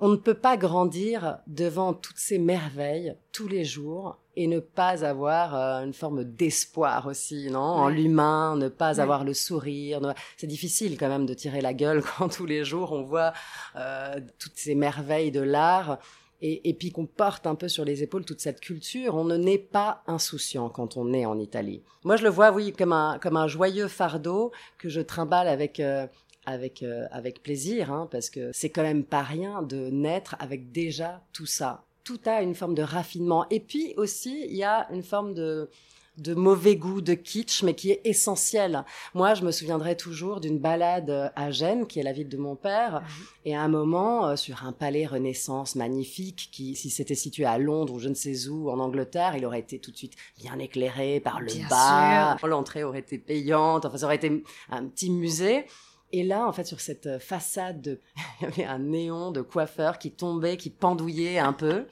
on 0.00 0.08
ne 0.08 0.16
peut 0.16 0.34
pas 0.34 0.56
grandir 0.56 1.38
devant 1.46 1.92
toutes 1.92 2.18
ces 2.18 2.38
merveilles 2.38 3.14
tous 3.32 3.48
les 3.48 3.64
jours 3.64 4.16
et 4.36 4.46
ne 4.46 4.60
pas 4.60 5.04
avoir 5.04 5.54
euh, 5.56 5.84
une 5.84 5.92
forme 5.92 6.22
d'espoir 6.24 7.06
aussi, 7.06 7.50
non 7.50 7.58
En 7.60 7.86
Ouais. 7.88 7.94
l'humain, 7.94 8.56
ne 8.56 8.68
pas 8.68 8.94
Ouais. 8.94 9.00
avoir 9.00 9.24
le 9.24 9.34
sourire. 9.34 10.00
ne- 10.00 10.12
C'est 10.36 10.46
difficile 10.46 10.96
quand 10.96 11.08
même 11.08 11.26
de 11.26 11.34
tirer 11.34 11.60
la 11.60 11.74
gueule 11.74 12.02
quand 12.18 12.28
tous 12.28 12.46
les 12.46 12.64
jours 12.64 12.92
on 12.92 13.02
voit 13.02 13.32
euh, 13.76 14.20
toutes 14.38 14.56
ces 14.56 14.74
merveilles 14.74 15.30
de 15.32 15.40
l'art. 15.40 15.98
Et, 16.40 16.68
et 16.68 16.74
puis 16.74 16.92
qu'on 16.92 17.06
porte 17.06 17.48
un 17.48 17.56
peu 17.56 17.66
sur 17.66 17.84
les 17.84 18.04
épaules 18.04 18.24
toute 18.24 18.40
cette 18.40 18.60
culture, 18.60 19.16
on 19.16 19.24
ne 19.24 19.36
naît 19.36 19.58
pas 19.58 20.04
insouciant 20.06 20.68
quand 20.68 20.96
on 20.96 21.12
est 21.12 21.26
en 21.26 21.36
Italie. 21.36 21.82
Moi, 22.04 22.14
je 22.14 22.22
le 22.22 22.28
vois, 22.28 22.52
oui, 22.52 22.72
comme 22.72 22.92
un, 22.92 23.18
comme 23.18 23.36
un 23.36 23.48
joyeux 23.48 23.88
fardeau 23.88 24.52
que 24.78 24.88
je 24.88 25.00
trimballe 25.00 25.48
avec, 25.48 25.80
euh, 25.80 26.06
avec, 26.48 26.82
euh, 26.82 27.06
avec 27.10 27.42
plaisir, 27.42 27.92
hein, 27.92 28.08
parce 28.10 28.30
que 28.30 28.50
c'est 28.52 28.70
quand 28.70 28.82
même 28.82 29.04
pas 29.04 29.22
rien 29.22 29.62
de 29.62 29.90
naître 29.90 30.36
avec 30.38 30.72
déjà 30.72 31.22
tout 31.32 31.46
ça. 31.46 31.84
Tout 32.04 32.20
a 32.24 32.42
une 32.42 32.54
forme 32.54 32.74
de 32.74 32.82
raffinement. 32.82 33.46
Et 33.50 33.60
puis 33.60 33.92
aussi, 33.96 34.46
il 34.48 34.56
y 34.56 34.64
a 34.64 34.88
une 34.90 35.02
forme 35.02 35.34
de, 35.34 35.68
de 36.16 36.34
mauvais 36.34 36.76
goût, 36.76 37.00
de 37.00 37.14
kitsch, 37.14 37.62
mais 37.62 37.74
qui 37.74 37.90
est 37.90 38.00
essentiel. 38.04 38.84
Moi, 39.14 39.34
je 39.34 39.44
me 39.44 39.52
souviendrai 39.52 39.96
toujours 39.96 40.40
d'une 40.40 40.58
balade 40.58 41.32
à 41.36 41.50
Gênes, 41.50 41.86
qui 41.86 42.00
est 42.00 42.02
la 42.02 42.12
ville 42.12 42.28
de 42.28 42.36
mon 42.36 42.56
père, 42.56 43.02
et 43.44 43.54
à 43.54 43.60
un 43.60 43.68
moment, 43.68 44.26
euh, 44.26 44.36
sur 44.36 44.64
un 44.64 44.72
palais 44.72 45.06
Renaissance 45.06 45.74
magnifique, 45.76 46.48
qui, 46.50 46.74
si 46.74 46.90
c'était 46.90 47.14
situé 47.14 47.44
à 47.44 47.58
Londres 47.58 47.92
ou 47.94 47.98
je 47.98 48.08
ne 48.08 48.14
sais 48.14 48.48
où, 48.48 48.70
en 48.70 48.78
Angleterre, 48.78 49.34
il 49.36 49.44
aurait 49.44 49.60
été 49.60 49.78
tout 49.78 49.90
de 49.90 49.96
suite 49.96 50.14
bien 50.38 50.58
éclairé 50.58 51.20
par 51.20 51.40
le 51.40 51.52
Bien 51.52 51.68
bas. 51.68 52.36
L'entrée 52.42 52.84
aurait 52.84 53.00
été 53.00 53.18
payante, 53.18 53.84
enfin, 53.84 53.98
ça 53.98 54.06
aurait 54.06 54.16
été 54.16 54.42
un 54.70 54.86
petit 54.86 55.10
musée. 55.10 55.66
Et 56.12 56.22
là, 56.22 56.46
en 56.46 56.52
fait, 56.52 56.64
sur 56.64 56.80
cette 56.80 57.06
euh, 57.06 57.18
façade, 57.18 57.80
de... 57.82 58.00
il 58.40 58.44
y 58.44 58.46
avait 58.46 58.64
un 58.64 58.78
néon 58.78 59.30
de 59.30 59.42
coiffeur 59.42 59.98
qui 59.98 60.10
tombait, 60.10 60.56
qui 60.56 60.70
pendouillait 60.70 61.38
un 61.38 61.52
peu. 61.52 61.86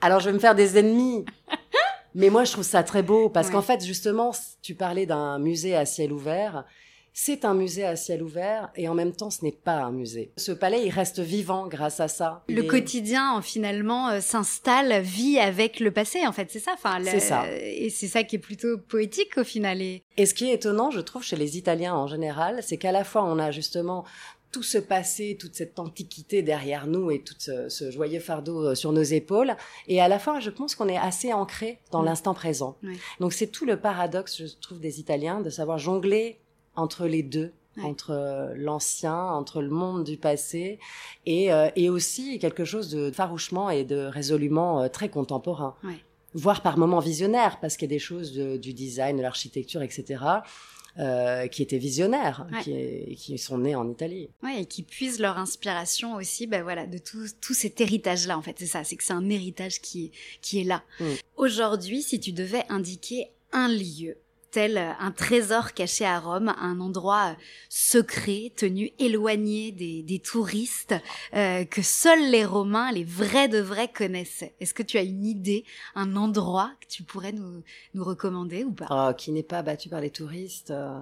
Alors, 0.00 0.20
je 0.20 0.26
vais 0.30 0.32
me 0.34 0.38
faire 0.38 0.54
des 0.54 0.78
ennemis 0.78 1.24
Mais 2.14 2.30
moi, 2.30 2.44
je 2.44 2.52
trouve 2.52 2.64
ça 2.64 2.82
très 2.82 3.02
beau 3.02 3.28
parce 3.28 3.48
Ouais. 3.48 3.52
qu'en 3.52 3.62
fait, 3.62 3.84
justement, 3.84 4.32
tu 4.62 4.74
parlais 4.74 5.06
d'un 5.06 5.38
musée 5.38 5.76
à 5.76 5.84
ciel 5.84 6.12
ouvert. 6.12 6.64
C'est 7.12 7.44
un 7.44 7.54
musée 7.54 7.84
à 7.84 7.96
ciel 7.96 8.22
ouvert 8.22 8.70
et 8.76 8.88
en 8.88 8.94
même 8.94 9.12
temps, 9.12 9.30
ce 9.30 9.44
n'est 9.44 9.52
pas 9.52 9.78
un 9.82 9.90
musée. 9.92 10.32
Ce 10.36 10.52
palais, 10.52 10.84
il 10.86 10.90
reste 10.90 11.20
vivant 11.20 11.66
grâce 11.66 12.00
à 12.00 12.08
ça. 12.08 12.44
Le 12.48 12.62
quotidien, 12.62 13.32
en, 13.32 13.42
finalement, 13.42 14.08
euh, 14.08 14.20
s'installe, 14.20 15.00
vit 15.02 15.38
avec 15.38 15.80
le 15.80 15.90
passé, 15.90 16.26
en 16.26 16.32
fait, 16.32 16.48
c'est 16.50 16.60
ça. 16.60 16.72
Enfin, 16.74 17.02
ça. 17.18 17.44
Et 17.52 17.90
c'est 17.90 18.08
ça 18.08 18.22
qui 18.22 18.36
est 18.36 18.40
plutôt 18.40 18.78
poétique 18.78 19.36
au 19.38 19.44
final. 19.44 19.82
Et... 19.82 20.02
Et 20.16 20.26
ce 20.26 20.34
qui 20.34 20.50
est 20.50 20.54
étonnant, 20.54 20.90
je 20.90 21.00
trouve, 21.00 21.22
chez 21.22 21.36
les 21.36 21.58
Italiens 21.58 21.94
en 21.94 22.06
général, 22.06 22.60
c'est 22.62 22.76
qu'à 22.76 22.92
la 22.92 23.04
fois, 23.04 23.24
on 23.24 23.38
a 23.38 23.50
justement 23.50 24.04
tout 24.52 24.62
ce 24.64 24.78
passé, 24.78 25.36
toute 25.38 25.54
cette 25.54 25.78
antiquité 25.78 26.42
derrière 26.42 26.88
nous 26.88 27.12
et 27.12 27.20
tout 27.22 27.34
ce, 27.38 27.68
ce 27.68 27.90
joyeux 27.92 28.18
fardeau 28.18 28.66
euh, 28.70 28.74
sur 28.74 28.90
nos 28.92 29.02
épaules. 29.02 29.54
Et 29.86 30.00
à 30.00 30.08
la 30.08 30.18
fois, 30.18 30.40
je 30.40 30.50
pense 30.50 30.74
qu'on 30.74 30.88
est 30.88 30.96
assez 30.98 31.32
ancré 31.32 31.78
dans 31.92 32.02
Mm. 32.02 32.06
l'instant 32.06 32.34
présent. 32.34 32.76
Donc 33.20 33.32
c'est 33.32 33.46
tout 33.46 33.64
le 33.64 33.78
paradoxe, 33.78 34.38
je 34.42 34.46
trouve, 34.60 34.80
des 34.80 34.98
Italiens, 34.98 35.40
de 35.40 35.50
savoir 35.50 35.78
jongler 35.78 36.40
entre 36.76 37.06
les 37.06 37.22
deux. 37.22 37.52
Ouais. 37.76 37.84
entre 37.84 38.10
euh, 38.10 38.52
l'ancien, 38.56 39.14
entre 39.16 39.62
le 39.62 39.70
monde 39.70 40.02
du 40.02 40.16
passé, 40.16 40.80
et, 41.24 41.52
euh, 41.52 41.70
et 41.76 41.88
aussi 41.88 42.40
quelque 42.40 42.64
chose 42.64 42.90
de 42.90 43.12
farouchement 43.12 43.70
et 43.70 43.84
de 43.84 43.96
résolument 44.06 44.82
euh, 44.82 44.88
très 44.88 45.08
contemporain. 45.08 45.76
Ouais. 45.84 45.94
Voire 46.34 46.62
par 46.62 46.78
moments 46.78 46.98
visionnaire, 46.98 47.60
parce 47.60 47.76
qu'il 47.76 47.88
y 47.88 47.92
a 47.92 47.94
des 47.94 48.00
choses 48.00 48.32
de- 48.32 48.56
du 48.56 48.74
design, 48.74 49.18
de 49.18 49.22
l'architecture, 49.22 49.82
etc., 49.82 50.24
euh, 50.98 51.46
qui 51.46 51.62
étaient 51.62 51.78
visionnaires, 51.78 52.44
Ouais. 52.52 52.60
qui, 52.62 52.72
est- 52.72 53.14
qui 53.14 53.38
sont 53.38 53.58
nés 53.58 53.76
en 53.76 53.88
Italie. 53.88 54.28
Ouais, 54.42 54.62
et 54.62 54.66
qui 54.66 54.82
puisent 54.82 55.20
leur 55.20 55.38
inspiration 55.38 56.14
aussi, 56.16 56.48
ben 56.48 56.64
voilà, 56.64 56.86
de 56.88 56.98
tout, 56.98 57.24
tout 57.40 57.54
cet 57.54 57.80
héritage-là, 57.80 58.36
en 58.36 58.42
fait. 58.42 58.56
C'est 58.58 58.66
ça, 58.66 58.82
c'est 58.82 58.96
que 58.96 59.04
c'est 59.04 59.12
un 59.12 59.30
héritage 59.30 59.80
qui 59.80 60.06
est, 60.06 60.10
qui 60.42 60.60
est 60.60 60.64
là. 60.64 60.82
Mm. 60.98 61.04
Aujourd'hui, 61.36 62.02
si 62.02 62.18
tu 62.18 62.32
devais 62.32 62.64
indiquer 62.68 63.30
un 63.52 63.68
lieu, 63.68 64.16
tel 64.50 64.78
un 64.78 65.10
trésor 65.12 65.72
caché 65.74 66.04
à 66.04 66.18
Rome, 66.18 66.54
un 66.60 66.80
endroit 66.80 67.30
euh, 67.30 67.34
secret, 67.68 68.52
tenu 68.56 68.90
éloigné 68.98 69.72
des, 69.72 70.02
des 70.02 70.18
touristes, 70.18 70.94
euh, 71.34 71.64
que 71.64 71.82
seuls 71.82 72.30
les 72.30 72.44
Romains, 72.44 72.92
les 72.92 73.04
vrais 73.04 73.48
de 73.48 73.58
vrais, 73.60 73.88
connaissaient. 73.88 74.54
Est-ce 74.60 74.74
que 74.74 74.82
tu 74.82 74.98
as 74.98 75.02
une 75.02 75.24
idée, 75.24 75.64
un 75.94 76.16
endroit 76.16 76.70
que 76.80 76.86
tu 76.86 77.02
pourrais 77.02 77.32
nous, 77.32 77.62
nous 77.94 78.04
recommander 78.04 78.64
ou 78.64 78.72
pas? 78.72 78.86
Oh, 78.90 79.14
qui 79.16 79.32
n'est 79.32 79.42
pas 79.42 79.62
battu 79.62 79.88
par 79.88 80.00
les 80.00 80.10
touristes. 80.10 80.70
euh, 80.70 80.98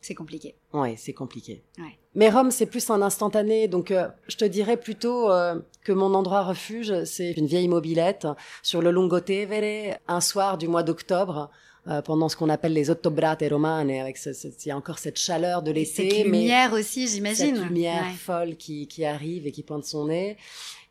C'est 0.00 0.14
compliqué. 0.14 0.54
Ouais, 0.72 0.96
c'est 0.96 1.12
compliqué. 1.14 1.62
Ouais. 1.78 1.98
Mais 2.14 2.28
Rome, 2.28 2.50
c'est 2.50 2.66
plus 2.66 2.90
un 2.90 3.00
instantané, 3.00 3.68
donc 3.68 3.90
euh, 3.90 4.08
je 4.28 4.36
te 4.36 4.44
dirais 4.44 4.76
plutôt 4.76 5.30
euh, 5.30 5.58
que 5.82 5.92
mon 5.92 6.12
endroit 6.12 6.42
refuge, 6.42 7.04
c'est 7.04 7.32
une 7.32 7.46
vieille 7.46 7.68
mobilette 7.68 8.26
sur 8.62 8.82
le 8.82 8.90
Lungotevere, 8.90 9.96
un 10.08 10.20
soir 10.20 10.58
du 10.58 10.68
mois 10.68 10.82
d'octobre, 10.82 11.50
euh, 11.88 12.00
pendant 12.02 12.28
ce 12.28 12.36
qu'on 12.36 12.48
appelle 12.48 12.72
les 12.72 12.90
ottobrate 12.90 13.42
romane, 13.50 13.90
avec 13.90 14.16
ce, 14.16 14.32
ce- 14.32 14.48
il 14.48 14.68
y 14.68 14.70
a 14.70 14.76
encore 14.76 14.98
cette 14.98 15.18
chaleur 15.18 15.62
de 15.62 15.70
l'été, 15.72 16.10
cette 16.10 16.12
mais 16.12 16.22
lumière 16.24 16.72
aussi, 16.72 17.08
j'imagine. 17.08 17.56
cette 17.56 17.64
lumière 17.64 18.04
Ouais. 18.04 18.12
folle 18.16 18.56
qui, 18.56 18.86
qui 18.86 19.04
arrive 19.04 19.46
et 19.46 19.52
qui 19.52 19.62
pointe 19.62 19.84
son 19.84 20.06
nez. 20.06 20.36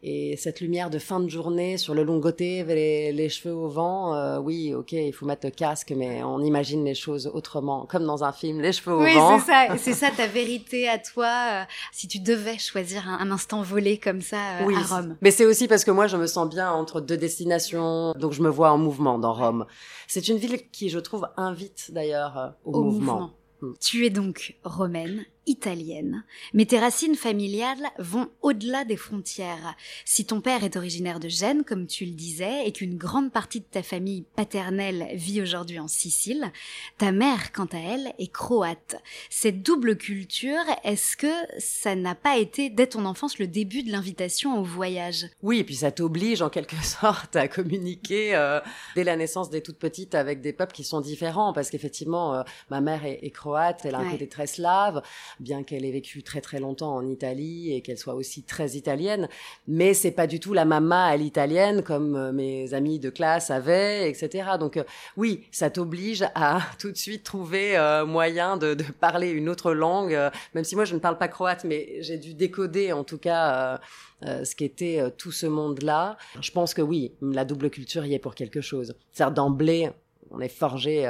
Et 0.03 0.35
cette 0.35 0.61
lumière 0.61 0.89
de 0.89 0.97
fin 0.97 1.19
de 1.19 1.29
journée 1.29 1.77
sur 1.77 1.93
le 1.93 2.03
Lungotevere, 2.03 2.73
les, 2.73 3.11
les 3.13 3.29
cheveux 3.29 3.53
au 3.53 3.67
vent, 3.67 4.15
euh, 4.15 4.39
oui, 4.39 4.73
ok, 4.73 4.93
il 4.93 5.13
faut 5.13 5.27
mettre 5.27 5.45
le 5.45 5.51
casque, 5.51 5.93
mais 5.95 6.23
on 6.23 6.39
imagine 6.41 6.83
les 6.83 6.95
choses 6.95 7.29
autrement, 7.31 7.85
comme 7.85 8.05
dans 8.05 8.23
un 8.23 8.31
film, 8.31 8.61
les 8.61 8.71
cheveux 8.71 8.95
au 8.95 9.03
Oui, 9.03 9.13
vent. 9.13 9.37
c'est 9.39 9.45
ça. 9.45 9.67
C'est 9.77 9.93
ça 10.05 10.09
ta 10.09 10.25
vérité 10.25 10.89
à 10.89 10.97
toi. 10.97 11.27
euh, 11.51 11.63
si 11.91 12.07
tu 12.07 12.19
devais 12.19 12.57
choisir 12.57 13.07
un, 13.07 13.19
un 13.19 13.31
instant 13.31 13.61
volé 13.61 13.99
comme 13.99 14.21
ça 14.21 14.37
euh, 14.61 14.65
Oui, 14.65 14.75
à 14.75 14.81
Rome. 14.95 15.17
Mais 15.21 15.29
c'est 15.29 15.45
aussi 15.45 15.67
parce 15.67 15.83
que 15.85 15.91
moi, 15.91 16.07
je 16.07 16.17
me 16.17 16.25
sens 16.25 16.49
bien 16.49 16.71
entre 16.71 16.99
deux 16.99 17.17
destinations, 17.17 18.13
donc 18.13 18.33
je 18.33 18.41
me 18.41 18.49
vois 18.49 18.71
en 18.71 18.79
mouvement 18.79 19.19
dans 19.19 19.33
Rome. 19.33 19.65
C'est 20.07 20.27
une 20.29 20.37
ville 20.37 20.57
qui, 20.71 20.89
je 20.89 20.97
trouve, 20.99 21.27
invite 21.37 21.91
d'ailleurs 21.93 22.37
euh, 22.39 22.47
au, 22.65 22.73
Au 22.73 22.83
mouvement. 22.85 23.13
mouvement. 23.13 23.31
Mm. 23.61 23.73
Tu 23.79 24.05
es 24.05 24.09
donc 24.09 24.55
romaine, 24.63 25.23
italienne, 25.47 26.23
mais 26.53 26.65
tes 26.65 26.79
racines 26.79 27.15
familiales 27.15 27.89
vont 27.97 28.29
au-delà 28.41 28.85
des 28.85 28.95
frontières. 28.97 29.75
Si 30.05 30.25
ton 30.25 30.41
père 30.41 30.63
est 30.63 30.75
originaire 30.75 31.19
de 31.19 31.29
Gênes, 31.29 31.63
comme 31.63 31.87
tu 31.87 32.05
le 32.05 32.11
disais, 32.11 32.67
et 32.67 32.71
qu'une 32.71 32.97
grande 32.97 33.31
partie 33.31 33.59
de 33.59 33.65
ta 33.65 33.83
famille 33.83 34.23
paternelle 34.35 35.07
vit 35.13 35.41
aujourd'hui 35.41 35.79
en 35.79 35.87
Sicile, 35.87 36.51
ta 36.97 37.11
mère, 37.11 37.51
quant 37.51 37.65
à 37.73 37.77
elle, 37.79 38.13
est 38.19 38.31
croate. 38.31 38.95
Cette 39.29 39.61
double 39.63 39.97
culture, 39.97 40.59
est-ce 40.83 41.17
que 41.17 41.31
ça 41.59 41.95
n'a 41.95 42.15
pas 42.15 42.37
été 42.37 42.69
dès 42.69 42.87
ton 42.87 43.05
enfance 43.05 43.39
le 43.39 43.47
début 43.47 43.83
de 43.83 43.91
l'invitation 43.91 44.59
au 44.59 44.63
voyage? 44.63 45.25
Oui, 45.41 45.59
et 45.59 45.63
puis 45.63 45.75
ça 45.75 45.91
t'oblige 45.91 46.41
en 46.41 46.49
quelque 46.49 46.75
sorte 46.83 47.35
à 47.35 47.47
communiquer 47.47 48.35
euh, 48.35 48.59
dès 48.95 49.03
la 49.03 49.15
naissance 49.15 49.49
des 49.49 49.61
toutes 49.61 49.79
petites 49.79 50.15
avec 50.15 50.41
des 50.41 50.53
peuples 50.53 50.73
qui 50.73 50.83
sont 50.83 51.01
différents, 51.01 51.53
parce 51.53 51.69
qu'effectivement, 51.69 52.35
euh, 52.35 52.43
ma 52.69 52.81
mère 52.81 53.05
est, 53.05 53.19
est 53.23 53.31
croate, 53.31 53.81
elle 53.85 53.95
a 53.95 53.99
un 53.99 54.01
Ouais. 54.05 54.11
côté 54.11 54.27
très 54.27 54.47
slave, 54.47 55.01
bien 55.39 55.63
qu'elle 55.63 55.85
ait 55.85 55.91
vécu 55.91 56.23
très 56.23 56.41
très 56.41 56.59
longtemps 56.59 56.95
en 56.95 57.07
Italie 57.07 57.73
et 57.73 57.81
qu'elle 57.81 57.97
soit 57.97 58.15
aussi 58.15 58.43
très 58.43 58.71
italienne, 58.71 59.27
mais 59.67 59.93
c'est 59.93 60.11
pas 60.11 60.27
du 60.27 60.39
tout 60.39 60.53
la 60.53 60.65
mama 60.65 61.05
à 61.05 61.17
l'italienne 61.17 61.83
comme 61.83 62.15
euh, 62.15 62.31
mes 62.31 62.73
amis 62.73 62.99
de 62.99 63.09
classe 63.09 63.51
avaient, 63.51 64.09
etc. 64.09 64.51
Donc 64.59 64.77
euh, 64.77 64.83
oui, 65.17 65.45
ça 65.51 65.69
t'oblige 65.69 66.25
à 66.35 66.59
tout 66.79 66.91
de 66.91 66.97
suite 66.97 67.23
trouver 67.23 67.77
euh, 67.77 68.05
moyen 68.05 68.57
de, 68.57 68.75
parler 68.99 69.29
une 69.29 69.49
autre 69.49 69.73
langue, 69.73 70.17
même 70.53 70.63
si 70.63 70.75
moi 70.75 70.85
je 70.85 70.95
ne 70.95 70.99
parle 70.99 71.17
pas 71.17 71.27
croate, 71.27 71.63
mais 71.63 72.01
j'ai 72.01 72.17
dû 72.17 72.33
décoder 72.33 72.91
en 72.91 73.03
tout 73.03 73.17
cas. 73.17 73.79
ce 74.23 74.55
qu'était 74.55 75.03
tout 75.17 75.31
ce 75.31 75.47
monde-là. 75.47 76.17
Je 76.41 76.51
pense 76.51 76.73
que 76.73 76.81
oui, 76.81 77.13
la 77.21 77.45
double 77.45 77.69
culture 77.69 78.05
y 78.05 78.13
est 78.13 78.19
pour 78.19 78.35
quelque 78.35 78.61
chose. 78.61 78.95
C'est-à-dire 79.11 79.33
d'emblée, 79.33 79.89
on 80.29 80.39
est 80.39 80.49
forgé 80.49 81.05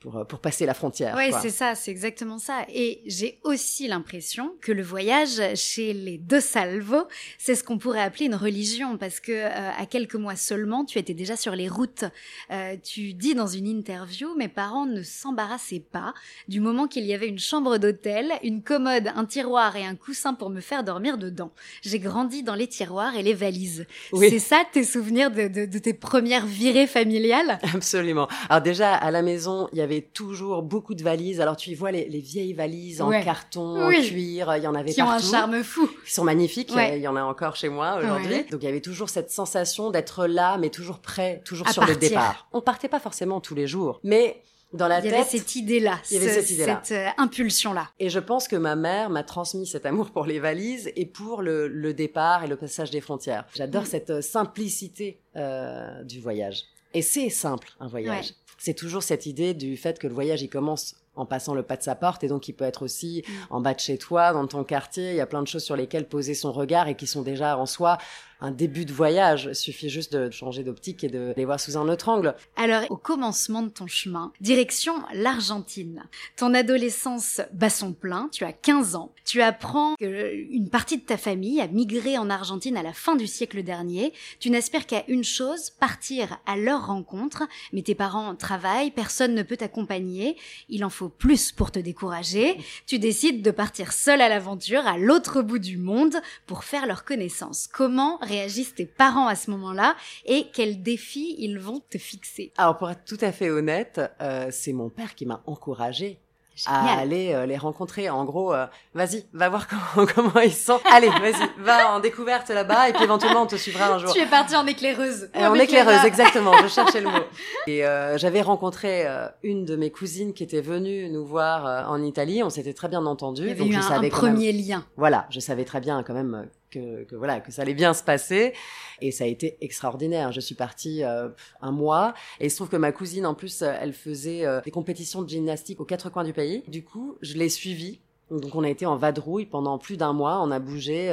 pour, 0.00 0.16
euh, 0.16 0.24
pour 0.24 0.40
passer 0.40 0.66
la 0.66 0.74
frontière. 0.74 1.14
Oui, 1.16 1.30
c'est 1.42 1.50
ça, 1.50 1.74
c'est 1.74 1.90
exactement 1.90 2.38
ça. 2.38 2.64
Et 2.72 3.02
j'ai 3.06 3.38
aussi 3.44 3.86
l'impression 3.86 4.54
que 4.60 4.72
le 4.72 4.82
voyage 4.82 5.40
chez 5.54 5.92
les 5.92 6.18
De 6.18 6.40
Salvo, 6.40 7.06
c'est 7.38 7.54
ce 7.54 7.62
qu'on 7.62 7.78
pourrait 7.78 8.00
appeler 8.02 8.26
une 8.26 8.34
religion, 8.34 8.96
parce 8.96 9.20
que 9.20 9.32
euh, 9.32 9.70
à 9.78 9.86
quelques 9.86 10.14
mois 10.14 10.36
seulement, 10.36 10.84
tu 10.84 10.98
étais 10.98 11.14
déjà 11.14 11.36
sur 11.36 11.54
les 11.54 11.68
routes. 11.68 12.04
Euh, 12.50 12.76
tu 12.82 13.12
dis 13.12 13.34
dans 13.34 13.46
une 13.46 13.66
interview, 13.66 14.34
mes 14.36 14.48
parents 14.48 14.86
ne 14.86 15.02
s'embarrassaient 15.02 15.84
pas 15.92 16.14
du 16.48 16.60
moment 16.60 16.86
qu'il 16.88 17.04
y 17.04 17.12
avait 17.14 17.28
une 17.28 17.38
chambre 17.38 17.76
d'hôtel, 17.78 18.32
une 18.42 18.62
commode, 18.62 19.08
un 19.14 19.26
tiroir 19.26 19.76
et 19.76 19.84
un 19.84 19.96
coussin 19.96 20.32
pour 20.34 20.48
me 20.50 20.60
faire 20.60 20.82
dormir 20.82 21.18
dedans. 21.18 21.52
J'ai 21.82 21.98
grandi 21.98 22.42
dans 22.42 22.54
les 22.54 22.66
tiroirs 22.68 23.16
et 23.16 23.22
les 23.22 23.34
valises. 23.34 23.86
Oui. 24.12 24.30
C'est 24.30 24.38
ça 24.38 24.64
tes 24.72 24.84
souvenirs 24.84 25.30
de, 25.30 25.48
de- 25.48 25.66
de 25.66 25.78
tes 25.78 25.92
premières 25.94 26.46
virées 26.46 26.86
familiales? 26.86 27.58
Absolument. 27.74 28.28
Alors 28.48 28.62
déjà, 28.62 28.94
à 28.94 29.10
la 29.10 29.20
maison, 29.22 29.68
il 29.72 29.78
y 29.78 29.82
avait 29.82 29.89
toujours 29.98 30.62
beaucoup 30.62 30.94
de 30.94 31.02
valises. 31.02 31.40
Alors 31.40 31.56
tu 31.56 31.70
y 31.70 31.74
vois 31.74 31.90
les, 31.90 32.08
les 32.08 32.20
vieilles 32.20 32.52
valises 32.54 33.02
en 33.02 33.10
carton, 33.10 33.86
Oui. 33.88 33.96
en 33.98 34.02
cuir, 34.02 34.56
il 34.56 34.62
y 34.62 34.66
en 34.66 34.74
avait 34.74 34.92
qui 34.92 35.02
ont 35.02 35.08
un 35.10 35.14
partout. 35.16 35.30
charme 35.30 35.62
fou. 35.62 35.88
Qui 36.06 36.12
sont 36.12 36.24
magnifiques, 36.24 36.72
Ouais. 36.74 36.92
euh, 36.92 36.96
il 36.96 37.02
y 37.02 37.08
en 37.08 37.16
a 37.16 37.22
encore 37.22 37.56
chez 37.56 37.68
moi 37.68 37.96
aujourd'hui. 37.98 38.32
Ouais. 38.34 38.46
Donc 38.50 38.62
il 38.62 38.66
y 38.66 38.68
avait 38.68 38.80
toujours 38.80 39.08
cette 39.10 39.30
sensation 39.30 39.90
d'être 39.90 40.26
là, 40.26 40.56
mais 40.58 40.70
toujours 40.70 41.00
prêt, 41.00 41.42
toujours 41.44 41.68
À 41.68 41.72
sur 41.72 41.84
le 41.84 41.96
départ. 41.96 42.48
On 42.52 42.60
partait 42.60 42.88
pas 42.88 43.00
forcément 43.00 43.40
tous 43.40 43.54
les 43.54 43.66
jours, 43.66 44.00
mais 44.04 44.40
dans 44.72 44.86
la 44.86 45.00
Il 45.00 45.06
y 45.06 45.08
avait 45.08 45.18
tête, 45.24 45.26
cette 45.26 45.56
idée-là, 45.56 45.98
Il 46.10 46.14
y 46.18 46.20
avait 46.20 46.28
ce- 46.28 46.34
cette 46.42 46.50
idée-là. 46.50 46.80
cette, 46.84 46.96
euh, 46.96 47.10
impulsion-là. 47.18 47.88
Et 47.98 48.08
je 48.08 48.20
pense 48.20 48.46
que 48.46 48.54
ma 48.54 48.76
mère 48.76 49.10
m'a 49.10 49.24
transmis 49.24 49.66
cet 49.66 49.84
amour 49.84 50.10
pour 50.12 50.26
les 50.26 50.38
valises 50.38 50.92
et 50.94 51.06
pour 51.06 51.42
le, 51.42 51.66
le 51.66 51.92
départ 51.92 52.44
et 52.44 52.46
le 52.46 52.54
passage 52.54 52.92
des 52.92 53.00
frontières. 53.00 53.44
J'adore 53.52 53.82
Mm. 53.82 53.86
cette 53.86 54.10
euh, 54.10 54.20
simplicité 54.22 55.18
euh, 55.36 56.02
du 56.04 56.20
voyage. 56.20 56.64
Et 56.94 57.02
c'est 57.02 57.30
simple, 57.30 57.68
un 57.80 57.86
voyage. 57.88 58.26
Ouais. 58.26 58.34
C'est 58.62 58.74
toujours 58.74 59.02
cette 59.02 59.24
idée 59.26 59.54
du 59.54 59.76
fait 59.76 59.98
que 59.98 60.06
le 60.06 60.12
voyage, 60.14 60.42
il 60.42 60.48
commence 60.48 60.94
en 61.16 61.24
passant 61.26 61.54
le 61.54 61.62
pas 61.62 61.76
de 61.76 61.82
sa 61.82 61.94
porte 61.94 62.22
et 62.22 62.28
donc 62.28 62.46
il 62.46 62.52
peut 62.52 62.64
être 62.64 62.82
aussi 62.84 63.24
Mm. 63.26 63.32
en 63.50 63.60
bas 63.60 63.74
de 63.74 63.80
chez 63.80 63.98
toi, 63.98 64.32
dans 64.32 64.46
ton 64.46 64.64
quartier. 64.64 65.10
Il 65.10 65.16
y 65.16 65.20
a 65.20 65.26
plein 65.26 65.42
de 65.42 65.48
choses 65.48 65.64
sur 65.64 65.76
lesquelles 65.76 66.06
poser 66.06 66.34
son 66.34 66.52
regard 66.52 66.86
et 66.86 66.94
qui 66.94 67.06
sont 67.06 67.22
déjà 67.22 67.56
en 67.58 67.66
soi 67.66 67.98
un 68.40 68.50
début 68.50 68.84
de 68.84 68.92
voyage. 68.92 69.52
Suffit 69.52 69.88
juste 69.88 70.12
de 70.12 70.30
changer 70.30 70.64
d'optique 70.64 71.04
et 71.04 71.08
de 71.08 71.32
les 71.36 71.44
voir 71.44 71.60
sous 71.60 71.76
un 71.76 71.88
autre 71.88 72.08
angle. 72.08 72.34
Alors, 72.56 72.82
au 72.90 72.96
commencement 72.96 73.62
de 73.62 73.68
ton 73.68 73.86
chemin, 73.86 74.32
direction 74.40 74.94
l'Argentine. 75.12 76.04
Ton 76.36 76.54
adolescence 76.54 77.40
bat 77.52 77.70
son 77.70 77.92
plein, 77.92 78.28
tu 78.32 78.44
as 78.44 78.52
15 78.52 78.94
ans. 78.94 79.12
Tu 79.24 79.42
apprends 79.42 79.94
que 79.96 80.34
une 80.50 80.70
partie 80.70 80.98
de 80.98 81.02
ta 81.02 81.16
famille 81.16 81.60
a 81.60 81.68
migré 81.68 82.18
en 82.18 82.30
Argentine 82.30 82.76
à 82.76 82.82
la 82.82 82.92
fin 82.92 83.16
du 83.16 83.26
siècle 83.26 83.62
dernier. 83.62 84.12
Tu 84.38 84.50
n'aspires 84.50 84.86
qu'à 84.86 85.04
une 85.08 85.24
chose, 85.24 85.70
partir 85.70 86.38
à 86.46 86.56
leur 86.56 86.86
rencontre. 86.86 87.44
Mais 87.72 87.82
tes 87.82 87.94
parents 87.94 88.34
travaillent, 88.34 88.90
personne 88.90 89.34
ne 89.34 89.42
peut 89.42 89.56
t'accompagner. 89.56 90.36
Il 90.68 90.84
en 90.84 90.90
faut 90.90 91.08
plus 91.08 91.52
pour 91.52 91.70
te 91.70 91.78
décourager. 91.78 92.58
Tu 92.86 92.98
décides 92.98 93.42
de 93.42 93.50
partir 93.50 93.92
seul 93.92 94.20
à 94.20 94.28
l'aventure, 94.28 94.86
à 94.86 94.98
l'autre 94.98 95.42
bout 95.42 95.58
du 95.58 95.76
monde, 95.76 96.16
pour 96.46 96.64
faire 96.64 96.86
leur 96.86 97.04
connaissance. 97.04 97.68
Comment 97.72 98.18
réagissent 98.30 98.74
tes 98.74 98.86
parents 98.86 99.26
à 99.26 99.34
ce 99.34 99.50
moment-là 99.50 99.96
et 100.24 100.46
quels 100.52 100.82
défis 100.82 101.34
ils 101.38 101.58
vont 101.58 101.80
te 101.90 101.98
fixer 101.98 102.52
Alors 102.56 102.76
pour 102.78 102.90
être 102.90 103.04
tout 103.04 103.18
à 103.20 103.32
fait 103.32 103.50
honnête, 103.50 104.00
euh, 104.20 104.48
c'est 104.50 104.72
mon 104.72 104.88
père 104.88 105.14
qui 105.14 105.26
m'a 105.26 105.42
encouragé 105.46 106.18
à 106.66 106.98
aller 106.98 107.32
euh, 107.32 107.46
les 107.46 107.56
rencontrer. 107.56 108.10
En 108.10 108.24
gros, 108.26 108.52
euh, 108.52 108.66
vas-y, 108.92 109.24
va 109.32 109.48
voir 109.48 109.66
comment, 109.94 110.06
comment 110.14 110.40
ils 110.40 110.52
sont. 110.52 110.78
Allez, 110.92 111.08
vas-y, 111.08 111.48
va 111.62 111.92
en 111.94 112.00
découverte 112.00 112.50
là-bas 112.50 112.90
et 112.90 112.92
puis 112.92 113.04
éventuellement 113.04 113.42
on 113.42 113.46
te 113.46 113.56
suivra 113.56 113.94
un 113.94 113.98
jour. 113.98 114.12
Tu 114.12 114.20
es 114.20 114.26
partie 114.26 114.54
en 114.56 114.66
éclaireuse. 114.66 115.30
Euh, 115.36 115.46
en 115.46 115.54
éclaireuse, 115.54 116.04
exactement. 116.04 116.52
Je 116.62 116.68
cherchais 116.68 117.00
le 117.00 117.08
mot. 117.08 117.24
Et 117.66 117.82
j'avais 118.18 118.42
rencontré 118.42 119.06
une 119.42 119.64
de 119.64 119.74
mes 119.76 119.90
cousines 119.90 120.34
qui 120.34 120.42
était 120.42 120.60
venue 120.60 121.08
nous 121.08 121.24
voir 121.24 121.88
en 121.90 122.02
Italie. 122.02 122.42
On 122.42 122.50
s'était 122.50 122.74
très 122.74 122.88
bien 122.88 123.06
entendu. 123.06 123.42
Il 123.42 123.48
y 123.48 123.50
avait 123.52 123.60
donc 123.60 123.70
eu 123.70 123.72
je 123.74 123.78
un, 123.78 123.82
savais 123.82 123.94
un 123.94 124.00
même- 124.02 124.10
premier 124.10 124.52
lien. 124.52 124.84
Voilà, 124.98 125.26
je 125.30 125.40
savais 125.40 125.64
très 125.64 125.80
bien 125.80 126.02
quand 126.02 126.14
même 126.14 126.46
que, 126.70 127.06
voilà 127.14 127.40
que 127.40 127.52
ça 127.52 127.62
allait 127.62 127.74
bien 127.74 127.94
se 127.94 128.02
passer. 128.02 128.52
Et 129.00 129.10
ça 129.10 129.24
a 129.24 129.26
été 129.26 129.56
extraordinaire. 129.60 130.32
Je 130.32 130.40
suis 130.40 130.54
partie 130.54 131.04
euh, 131.04 131.28
un 131.60 131.72
mois 131.72 132.14
et 132.38 132.46
il 132.46 132.50
se 132.50 132.56
trouve 132.56 132.68
que 132.68 132.76
ma 132.76 132.92
cousine 132.92 133.26
en 133.26 133.34
plus 133.34 133.62
euh, 133.62 133.72
elle 133.80 133.92
faisait 133.92 134.46
euh, 134.46 134.60
des 134.62 134.70
compétitions 134.70 135.22
de 135.22 135.28
gymnastique 135.28 135.80
aux 135.80 135.84
quatre 135.84 136.10
coins 136.10 136.24
du 136.24 136.32
pays. 136.32 136.62
Du 136.68 136.84
coup, 136.84 137.16
je 137.22 137.36
l'ai 137.36 137.48
suivie. 137.48 138.00
Donc 138.30 138.54
on 138.54 138.62
a 138.62 138.68
été 138.68 138.86
en 138.86 138.96
vadrouille 138.96 139.46
pendant 139.46 139.78
plus 139.78 139.96
d'un 139.96 140.12
mois. 140.12 140.40
On 140.42 140.50
a 140.50 140.58
bougé. 140.58 141.12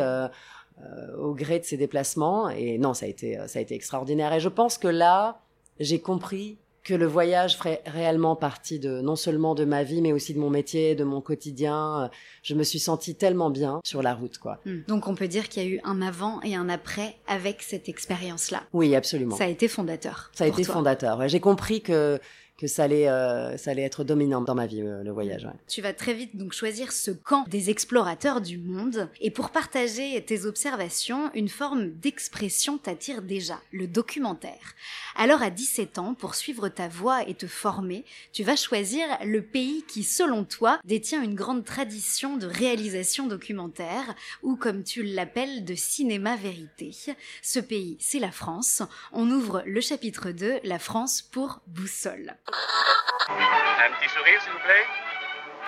au 1.18 1.34
gré 1.34 1.58
de 1.58 1.66
ses 1.66 1.76
déplacements 1.76 2.50
et 2.50 2.78
non 2.78 2.94
ça 2.94 3.08
a 3.08 3.10
été 3.10 3.36
ça 3.48 3.58
a 3.58 3.62
été 3.64 3.74
extraordinaire 3.74 4.32
et 4.34 4.40
je 4.40 4.48
pense 4.48 4.78
que 4.78 4.88
là 4.88 5.42
j'ai 5.80 6.00
compris 6.00 6.60
que 6.88 6.94
le 6.94 7.06
voyage 7.06 7.58
ferait 7.58 7.82
réellement 7.86 8.38
partie 8.38 8.80
de 8.80 9.02
non 9.02 9.18
seulement 9.18 9.56
de 9.56 9.66
ma 9.66 9.84
vie 9.84 10.02
mais 10.02 10.14
aussi 10.14 10.34
de 10.34 10.40
mon 10.40 10.50
métier 10.50 10.96
de 10.96 11.04
mon 11.04 11.20
quotidien 11.20 12.10
je 12.44 12.54
me 12.56 12.64
suis 12.64 12.80
sentie 12.80 13.14
tellement 13.16 13.50
bien 13.50 13.82
sur 13.84 14.02
la 14.02 14.14
route 14.14 14.38
quoi 14.38 14.60
Hmm. 14.66 14.80
Donc 14.88 15.08
on 15.08 15.14
peut 15.16 15.28
dire 15.28 15.50
qu'il 15.50 15.64
y 15.64 15.66
a 15.66 15.70
eu 15.70 15.80
un 15.84 16.02
avant 16.02 16.42
et 16.44 16.56
un 16.56 16.70
après 16.70 17.18
avec 17.28 17.62
cette 17.62 17.90
expérience-là. 17.90 18.64
oui 18.72 18.96
absolument 18.96 19.36
Ça 19.36 19.44
a 19.44 19.48
été 19.48 19.68
fondateur. 19.68 20.32
ça 20.34 20.46
a 20.46 20.48
été 20.48 20.64
toi. 20.64 20.76
fondateur 20.76 21.18
ouais. 21.20 21.28
j'ai 21.30 21.42
compris 21.42 21.82
que 21.82 22.20
que 22.58 22.68
ça 22.68 22.84
allait 22.84 23.08
euh, 23.08 23.56
ça 23.58 23.72
allait 23.72 23.84
être 23.84 24.04
dominant 24.04 24.42
dans 24.42 24.56
ma 24.56 24.66
vie 24.66 24.82
euh, 24.82 25.04
le 25.04 25.12
voyage. 25.12 25.48
Tu 25.68 25.82
vas 25.82 25.94
très 25.94 26.14
vite 26.14 26.36
donc 26.36 26.54
choisir 26.54 26.92
ce 26.92 27.12
camp 27.12 27.46
des 27.48 27.70
explorateurs 27.70 28.42
du 28.42 28.58
monde 28.58 29.10
et 29.22 29.32
pour 29.32 29.52
partager 29.52 30.24
tes 30.26 30.46
observations, 30.46 31.32
une 31.34 31.50
forme 31.50 31.92
d'expression 31.92 32.78
t'attire 32.78 33.22
déjà, 33.22 33.60
le 33.72 33.88
documentaire. 33.88 34.76
Alors 35.16 35.42
à 35.42 35.50
17 35.50 35.98
ans, 36.00 36.14
pour 36.14 36.36
suivre 36.36 36.70
ta 36.70 36.88
voie 36.88 37.28
et 37.28 37.34
te 37.34 37.48
former, 37.48 38.06
tu 38.34 38.44
vas 38.44 38.56
choisir 38.56 39.06
le 39.24 39.42
pays 39.42 39.84
qui, 39.88 40.04
selon 40.04 40.44
toi, 40.44 40.80
détient 40.84 41.24
une 41.24 41.36
grande 41.36 41.66
tradition 41.66 42.38
de 42.38 42.48
réalisation 42.48 43.28
documentaire 43.28 44.16
ou 44.44 44.56
comme 44.56 44.84
tu 44.84 45.04
l'appelles 45.04 45.66
de 45.66 45.76
cinéma 45.76 46.36
vérité. 46.36 46.96
Ce 47.42 47.60
pays, 47.60 47.98
c'est 48.00 48.20
la 48.20 48.32
France. 48.32 48.82
On 49.12 49.30
ouvre 49.30 49.64
le 49.66 49.82
chapitre 49.82 50.32
2, 50.32 50.60
la 50.64 50.80
France 50.80 51.22
pour 51.22 51.62
boussole. 51.68 52.36
Un 52.50 53.92
petit 54.00 54.10
sourire, 54.10 54.42
s'il 54.42 54.52
vous 54.52 54.60
plaît. 54.60 54.86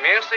Merci. 0.02 0.36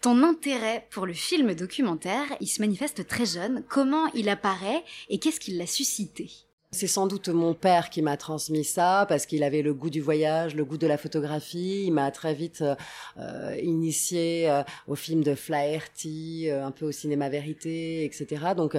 Ton 0.00 0.22
intérêt 0.24 0.88
pour 0.90 1.06
le 1.06 1.12
film 1.12 1.54
documentaire, 1.54 2.26
il 2.40 2.48
se 2.48 2.60
manifeste 2.60 3.06
très 3.06 3.26
jeune. 3.26 3.64
Comment 3.68 4.06
il 4.14 4.28
apparaît 4.28 4.82
et 5.08 5.18
qu'est-ce 5.18 5.40
qui 5.40 5.52
l'a 5.52 5.66
suscité? 5.66 6.30
C'est 6.74 6.86
sans 6.86 7.06
doute 7.06 7.28
mon 7.28 7.52
père 7.52 7.90
qui 7.90 8.00
m'a 8.00 8.16
transmis 8.16 8.64
ça 8.64 9.04
parce 9.06 9.26
qu'il 9.26 9.42
avait 9.44 9.60
le 9.60 9.74
goût 9.74 9.90
du 9.90 10.00
voyage, 10.00 10.54
le 10.54 10.64
goût 10.64 10.78
de 10.78 10.86
la 10.86 10.96
photographie. 10.96 11.84
Il 11.84 11.92
m'a 11.92 12.10
très 12.10 12.32
vite 12.32 12.62
euh, 12.62 12.74
euh, 13.18 13.54
initié 13.62 14.50
euh, 14.50 14.62
au 14.88 14.94
film 14.94 15.22
de 15.22 15.34
Flaherty, 15.34 16.48
euh, 16.48 16.64
un 16.64 16.70
peu 16.70 16.86
au 16.86 16.90
cinéma 16.92 17.28
vérité, 17.28 18.06
etc. 18.06 18.26
Donc, 18.56 18.78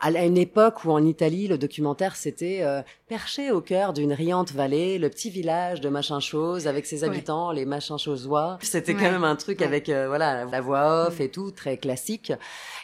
à 0.00 0.24
une 0.24 0.38
époque 0.38 0.84
où 0.84 0.92
en 0.92 1.04
Italie, 1.04 1.48
le 1.48 1.58
documentaire 1.58 2.14
c'était 2.14 2.60
euh, 2.62 2.80
perché 3.08 3.50
au 3.50 3.60
cœur 3.60 3.92
d'une 3.92 4.12
riante 4.12 4.52
vallée, 4.52 4.98
le 4.98 5.10
petit 5.10 5.28
village 5.28 5.80
de 5.80 5.88
machin 5.88 6.20
chose 6.20 6.68
avec 6.68 6.86
ses 6.86 7.02
Ouais. 7.02 7.08
habitants, 7.08 7.50
les 7.50 7.64
machins 7.64 7.98
chosois. 7.98 8.58
C'était 8.62 8.94
Ouais. 8.94 9.00
quand 9.02 9.10
même 9.10 9.24
un 9.24 9.34
truc 9.34 9.58
Ouais. 9.58 9.66
avec 9.66 9.88
euh, 9.88 10.06
voilà 10.06 10.44
la 10.44 10.60
voix 10.60 11.08
off 11.08 11.18
et 11.20 11.28
tout, 11.28 11.50
très 11.50 11.76
classique. 11.76 12.32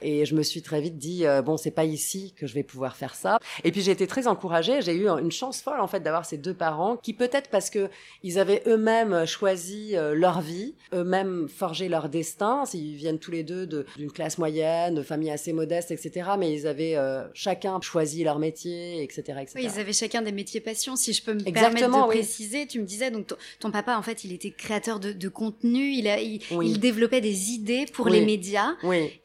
Et 0.02 0.24
je 0.26 0.34
me 0.34 0.42
suis 0.42 0.62
très 0.62 0.80
vite 0.80 0.98
dit 0.98 1.24
euh, 1.26 1.42
bon, 1.42 1.56
c'est 1.56 1.70
pas 1.70 1.84
ici 1.84 2.34
que 2.36 2.48
je 2.48 2.54
vais 2.54 2.64
pouvoir 2.64 2.96
faire 2.96 3.14
ça. 3.14 3.38
Et 3.62 3.70
puis 3.70 3.82
j'ai 3.82 3.92
été 3.92 4.08
très 4.08 4.26
encouragée. 4.26 4.47
J'ai 4.62 4.94
eu 4.94 5.08
une 5.08 5.30
chance 5.32 5.60
folle 5.60 5.80
en 5.80 5.86
fait 5.86 6.00
d'avoir 6.00 6.24
ces 6.24 6.36
deux 6.38 6.54
parents 6.54 6.96
qui 6.96 7.12
peut-être 7.14 7.50
parce 7.50 7.70
que 7.70 7.88
ils 8.22 8.38
avaient 8.38 8.62
eux-mêmes 8.66 9.26
choisi 9.26 9.96
euh, 9.96 10.14
leur 10.14 10.40
vie, 10.40 10.74
eux-mêmes 10.94 11.48
forgé 11.48 11.88
leur 11.88 12.08
destin. 12.08 12.64
Ils 12.74 12.94
viennent 12.96 13.18
tous 13.18 13.30
les 13.30 13.42
deux 13.42 13.66
de- 13.66 13.86
d'une 13.96 14.10
classe 14.10 14.38
moyenne, 14.38 14.94
de 14.94 15.02
familles 15.02 15.30
assez 15.30 15.52
modestes, 15.52 15.90
etc. 15.90 16.30
Mais 16.38 16.52
ils 16.52 16.66
avaient 16.66 16.96
euh, 16.96 17.24
chacun 17.34 17.80
choisi 17.80 18.24
leur 18.24 18.38
métier, 18.38 19.02
etc., 19.02 19.22
etc. 19.42 19.52
Oui, 19.56 19.68
ils 19.72 19.78
avaient 19.80 19.92
chacun 19.92 20.22
des 20.22 20.32
métiers 20.32 20.60
passion. 20.60 20.96
Si 20.96 21.12
je 21.12 21.22
peux 21.22 21.34
me 21.34 21.46
Exactement, 21.46 21.78
permettre 21.78 22.04
de 22.04 22.08
oui. 22.10 22.16
préciser, 22.16 22.66
tu 22.66 22.80
me 22.80 22.84
disais 22.84 23.10
donc 23.10 23.26
ton, 23.26 23.36
ton 23.60 23.70
papa 23.70 23.96
en 23.96 24.02
fait, 24.02 24.24
il 24.24 24.32
était 24.32 24.50
créateur 24.50 25.00
de, 25.00 25.12
de 25.12 25.28
contenu. 25.28 25.90
Il, 25.92 26.08
a, 26.08 26.20
il, 26.20 26.40
Oui. 26.52 26.70
il 26.70 26.80
développait 26.80 27.20
des 27.20 27.50
idées 27.50 27.86
pour 27.92 28.06
Oui. 28.06 28.12
les 28.12 28.24
médias. 28.24 28.74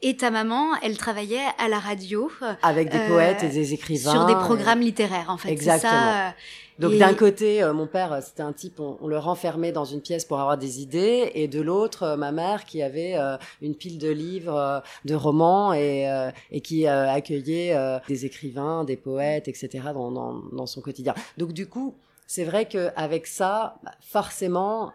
Et 0.02 0.16
ta 0.16 0.30
maman, 0.30 0.68
elle 0.82 0.96
travaillait 0.96 1.44
à 1.58 1.68
la 1.68 1.78
radio 1.78 2.30
avec 2.62 2.90
des 2.90 2.98
Euh, 2.98 3.08
poètes 3.08 3.42
et 3.42 3.48
des 3.48 3.72
écrivains. 3.74 4.10
sur 4.12 4.26
des 4.26 4.34
programmes 4.34 4.80
littéraires 4.80 5.13
en 5.28 5.36
fait. 5.36 5.50
Exactement. 5.50 5.90
ça, 5.92 6.28
euh, 6.28 6.30
Donc 6.78 6.92
Et- 6.92 6.98
d'un 6.98 7.14
côté, 7.14 7.62
euh, 7.62 7.72
mon 7.72 7.86
père, 7.86 8.12
euh, 8.12 8.20
c'était 8.20 8.42
un 8.42 8.52
type, 8.52 8.80
on, 8.80 8.96
on 9.00 9.06
le 9.06 9.18
renfermait 9.18 9.72
dans 9.72 9.84
une 9.84 10.00
pièce 10.00 10.24
pour 10.24 10.40
avoir 10.40 10.58
des 10.58 10.80
idées, 10.80 11.30
et 11.34 11.46
de 11.48 11.60
l'autre, 11.60 12.02
euh, 12.02 12.16
ma 12.16 12.32
mère 12.32 12.64
qui 12.64 12.82
avait 12.82 13.14
euh, 13.16 13.36
une 13.62 13.74
pile 13.74 13.98
de 13.98 14.10
livres, 14.10 14.82
de 15.04 15.14
romans, 15.14 15.72
et, 15.72 16.06
et 16.50 16.60
qui 16.60 16.86
accueillait 16.86 17.76
des 18.08 18.24
écrivains, 18.26 18.84
des 18.84 18.96
poètes, 18.96 19.48
etc. 19.48 19.68
dans, 19.94 20.10
dans, 20.10 20.34
dans 20.52 20.66
son 20.66 20.80
quotidien. 20.80 21.14
Donc 21.38 21.52
du 21.52 21.66
coup, 21.68 21.94
c'est 22.26 22.44
vrai 22.44 22.66
qu'avec 22.66 23.26
ça, 23.26 23.76
bah, 23.84 23.92
forcément, 24.00 24.92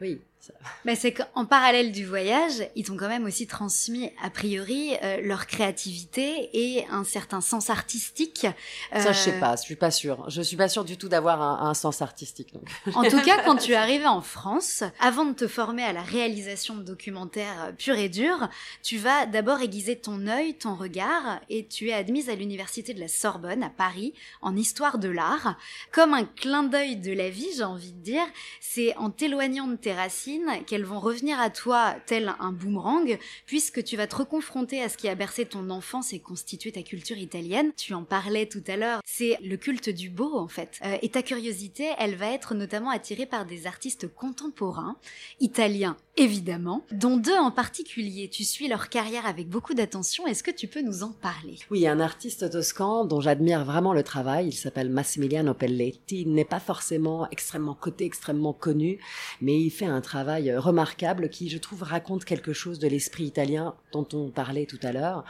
oui. 0.00 0.20
Ça- 0.42 0.52
Bah, 0.84 0.96
c'est 0.96 1.12
qu'en 1.12 1.44
parallèle 1.46 1.92
du 1.92 2.04
voyage, 2.04 2.68
ils 2.74 2.84
t'ont 2.84 2.96
quand 2.96 3.08
même 3.08 3.24
aussi 3.26 3.46
transmis, 3.46 4.10
a 4.22 4.28
priori, 4.28 4.90
euh, 5.02 5.20
leur 5.22 5.46
créativité 5.46 6.50
et 6.52 6.84
un 6.90 7.04
certain 7.04 7.40
sens 7.40 7.70
artistique. 7.70 8.46
Ça, 8.92 9.12
je 9.12 9.18
sais 9.18 9.36
Euh, 9.36 9.40
pas, 9.40 9.54
je 9.56 9.62
suis 9.62 9.76
pas 9.76 9.90
sûre. 9.92 10.28
Je 10.28 10.42
suis 10.42 10.56
pas 10.56 10.68
sûre 10.68 10.84
du 10.84 10.96
tout 10.96 11.08
d'avoir 11.08 11.40
un, 11.40 11.68
un 11.70 11.74
sens 11.74 12.02
artistique. 12.02 12.52
Donc. 12.52 12.64
En 12.96 13.04
tout 13.04 13.20
cas, 13.22 13.42
quand 13.44 13.56
tu 13.56 13.72
es 13.72 13.76
arrivé 13.76 14.06
en 14.06 14.20
France, 14.20 14.82
avant 15.00 15.24
de 15.24 15.32
te 15.32 15.46
former 15.46 15.84
à 15.84 15.92
la 15.92 16.02
réalisation 16.02 16.74
de 16.74 16.82
documentaires 16.82 17.66
euh, 17.68 17.72
purs 17.72 17.96
et 17.98 18.08
durs, 18.08 18.48
tu 18.82 18.98
vas 18.98 19.26
d'abord 19.26 19.60
aiguiser 19.60 19.96
ton 19.96 20.26
œil, 20.26 20.54
ton 20.54 20.74
regard, 20.74 21.40
et 21.48 21.66
tu 21.66 21.88
es 21.90 21.92
admise 21.92 22.28
à 22.28 22.34
l'université 22.34 22.94
de 22.94 23.00
la 23.00 23.08
Sorbonne 23.08 23.62
à 23.62 23.70
Paris 23.70 24.12
en 24.40 24.56
histoire 24.56 24.98
de 24.98 25.08
l'art. 25.08 25.56
Comme 25.92 26.14
un 26.14 26.24
clin 26.24 26.64
d'œil 26.64 26.96
de 26.96 27.12
la 27.12 27.30
vie, 27.30 27.48
j'ai 27.56 27.62
envie 27.64 27.92
de 27.92 28.02
dire, 28.02 28.24
c'est 28.60 28.96
en 28.96 29.10
t'éloignant 29.10 29.68
de 29.68 29.76
tes 29.76 29.92
racines 29.92 30.31
qu'elles 30.66 30.84
vont 30.84 31.00
revenir 31.00 31.40
à 31.40 31.50
toi 31.50 31.94
tel 32.06 32.34
un 32.40 32.52
boomerang, 32.52 33.18
puisque 33.46 33.82
tu 33.82 33.96
vas 33.96 34.06
te 34.06 34.16
reconfronter 34.16 34.82
à 34.82 34.88
ce 34.88 34.96
qui 34.96 35.08
a 35.08 35.14
bercé 35.14 35.44
ton 35.44 35.70
enfance 35.70 36.12
et 36.12 36.20
constitué 36.20 36.72
ta 36.72 36.82
culture 36.82 37.18
italienne. 37.18 37.72
Tu 37.76 37.94
en 37.94 38.04
parlais 38.04 38.46
tout 38.46 38.64
à 38.66 38.76
l'heure, 38.76 39.00
c'est 39.04 39.38
le 39.42 39.56
culte 39.56 39.88
du 39.88 40.10
beau 40.10 40.36
en 40.36 40.48
fait. 40.48 40.78
Euh, 40.84 40.96
et 41.02 41.10
ta 41.10 41.22
curiosité, 41.22 41.90
elle 41.98 42.16
va 42.16 42.30
être 42.32 42.54
notamment 42.54 42.90
attirée 42.90 43.26
par 43.26 43.46
des 43.46 43.66
artistes 43.66 44.08
contemporains, 44.12 44.96
italiens 45.40 45.96
évidemment, 46.16 46.84
dont 46.92 47.16
deux 47.16 47.36
en 47.36 47.50
particulier. 47.50 48.28
Tu 48.28 48.44
suis 48.44 48.68
leur 48.68 48.88
carrière 48.88 49.26
avec 49.26 49.48
beaucoup 49.48 49.74
d'attention, 49.74 50.26
est-ce 50.26 50.42
que 50.42 50.50
tu 50.50 50.68
peux 50.68 50.82
nous 50.82 51.02
en 51.02 51.12
parler? 51.12 51.58
Oui, 51.70 51.86
un 51.86 52.00
artiste 52.00 52.50
toscan 52.50 53.04
dont 53.04 53.20
j'admire 53.20 53.64
vraiment 53.64 53.92
le 53.94 54.02
travail. 54.02 54.48
Il 54.48 54.52
s'appelle 54.52 54.90
Massimiliano 54.90 55.54
Pelletti. 55.54 56.22
Il 56.22 56.34
n'est 56.34 56.44
pas 56.44 56.60
forcément 56.60 57.28
extrêmement 57.30 57.74
coté, 57.74 58.04
extrêmement 58.04 58.52
connu, 58.52 58.98
mais 59.40 59.58
il 59.58 59.70
fait 59.70 59.86
un 59.86 60.00
travail 60.00 60.54
remarquable 60.54 61.28
qui, 61.28 61.48
je 61.48 61.58
trouve, 61.58 61.82
raconte 61.82 62.24
quelque 62.24 62.52
chose 62.52 62.78
de 62.78 62.88
l'esprit 62.88 63.24
italien 63.24 63.74
dont 63.92 64.06
on 64.12 64.30
parlait 64.30 64.66
tout 64.66 64.80
à 64.82 64.92
l'heure. 64.92 65.24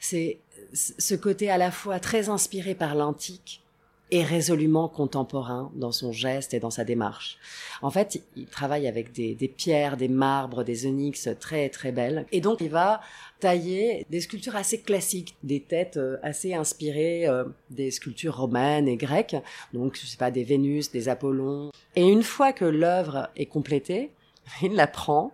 C'est 0.00 0.38
ce 0.72 1.14
côté 1.14 1.50
à 1.50 1.58
la 1.58 1.70
fois 1.70 2.00
très 2.00 2.28
inspiré 2.28 2.74
par 2.74 2.94
l'antique 2.94 3.62
et 4.10 4.22
résolument 4.22 4.88
contemporain 4.88 5.70
dans 5.74 5.92
son 5.92 6.12
geste 6.12 6.54
et 6.54 6.60
dans 6.60 6.70
sa 6.70 6.84
démarche. 6.84 7.38
En 7.82 7.90
fait, 7.90 8.22
il 8.36 8.46
travaille 8.46 8.86
avec 8.86 9.12
des, 9.12 9.34
des 9.34 9.48
pierres, 9.48 9.96
des 9.96 10.08
marbres, 10.08 10.64
des 10.64 10.86
onyx 10.86 11.28
très 11.38 11.68
très 11.68 11.92
belles. 11.92 12.26
Et 12.32 12.40
donc, 12.40 12.58
il 12.60 12.70
va 12.70 13.00
tailler 13.40 14.06
des 14.10 14.20
sculptures 14.20 14.56
assez 14.56 14.80
classiques, 14.80 15.36
des 15.42 15.60
têtes 15.60 15.96
euh, 15.96 16.16
assez 16.22 16.54
inspirées 16.54 17.26
euh, 17.26 17.44
des 17.70 17.90
sculptures 17.90 18.36
romaines 18.36 18.88
et 18.88 18.96
grecques. 18.96 19.36
Donc, 19.72 19.98
je 20.00 20.06
sais 20.06 20.16
pas, 20.16 20.30
des 20.30 20.44
Vénus, 20.44 20.90
des 20.90 21.08
Apollons. 21.08 21.70
Et 21.94 22.08
une 22.08 22.22
fois 22.22 22.52
que 22.52 22.64
l'œuvre 22.64 23.28
est 23.36 23.46
complétée, 23.46 24.10
il 24.62 24.74
la 24.74 24.86
prend 24.86 25.32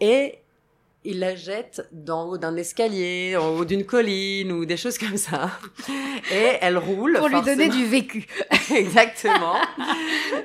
et 0.00 0.38
il 1.04 1.18
la 1.18 1.34
jette 1.34 1.88
d'en 1.92 2.24
haut 2.24 2.36
d'un 2.36 2.56
escalier, 2.56 3.36
en 3.36 3.48
haut 3.50 3.64
d'une 3.64 3.84
colline 3.84 4.52
ou 4.52 4.66
des 4.66 4.76
choses 4.76 4.98
comme 4.98 5.16
ça. 5.16 5.50
Et 6.30 6.58
elle 6.60 6.76
roule. 6.76 7.16
Pour 7.16 7.28
lui 7.28 7.40
donner 7.42 7.68
du 7.68 7.86
vécu. 7.86 8.26
Exactement. 8.74 9.56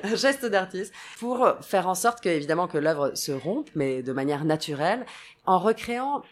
Un 0.02 0.14
geste 0.14 0.46
d'artiste. 0.46 0.94
Pour 1.18 1.46
faire 1.60 1.88
en 1.88 1.94
sorte 1.94 2.22
que, 2.22 2.28
évidemment, 2.28 2.68
que 2.68 2.78
l'œuvre 2.78 3.12
se 3.14 3.32
rompe, 3.32 3.68
mais 3.74 4.02
de 4.02 4.12
manière 4.12 4.44
naturelle, 4.44 5.04
en 5.44 5.58
recréant 5.58 6.22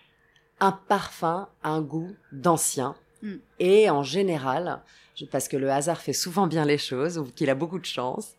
un 0.61 0.73
parfum, 0.73 1.49
un 1.63 1.83
goût 1.83 2.15
d'ancien. 2.33 2.95
Mm. 3.23 3.35
Et 3.59 3.91
en 3.91 4.03
général, 4.03 4.83
parce 5.31 5.49
que 5.49 5.57
le 5.57 5.71
hasard 5.71 6.01
fait 6.01 6.13
souvent 6.15 6.47
bien 6.47 6.65
les 6.65 6.79
choses, 6.79 7.19
ou 7.19 7.25
qu'il 7.25 7.51
a 7.51 7.55
beaucoup 7.55 7.79
de 7.79 7.85
chance, 7.85 8.37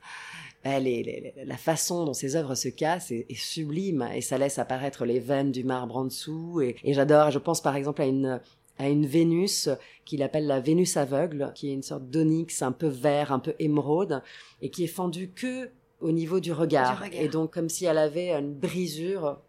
les- 0.66 1.04
les- 1.04 1.34
la 1.46 1.58
façon 1.58 2.06
dont 2.06 2.14
ses 2.14 2.36
œuvres 2.36 2.56
se 2.56 2.70
cassent 2.70 3.12
est, 3.12 3.26
est 3.30 3.36
sublime 3.40 4.08
et 4.14 4.22
ça 4.22 4.38
laisse 4.38 4.58
apparaître 4.60 5.06
les 5.06 5.20
veines 5.20 5.52
du 5.52 5.64
marbre 5.64 5.98
en 5.98 6.06
dessous. 6.06 6.62
Et, 6.62 6.76
et 6.84 6.94
j'adore, 6.94 7.30
je 7.32 7.40
pense 7.40 7.62
par 7.62 7.76
exemple 7.76 8.02
à 8.02 8.06
une, 8.06 8.42
à 8.80 8.90
une 8.90 9.06
Vénus 9.06 9.70
qu'il 10.06 10.24
appelle 10.24 10.48
la 10.48 10.60
Vénus 10.60 10.98
aveugle, 10.98 11.52
qui 11.56 11.70
est 11.70 11.74
une 11.74 11.84
sorte 11.84 12.10
d'onyx 12.10 12.62
un 12.62 12.72
peu 12.72 12.88
vert, 12.88 13.32
un 13.32 13.40
peu 13.40 13.54
émeraude, 13.60 14.22
et 14.62 14.70
qui 14.70 14.84
est 14.84 14.88
fendue 14.88 15.30
que 15.30 15.70
au 16.02 16.12
niveau 16.12 16.40
du 16.40 16.52
regard. 16.52 16.98
Du 16.98 17.04
regard. 17.04 17.22
Et 17.22 17.28
donc 17.30 17.54
comme 17.54 17.70
si 17.70 17.86
elle 17.86 17.98
avait 17.98 18.32
une 18.32 18.54
brisure 18.54 19.40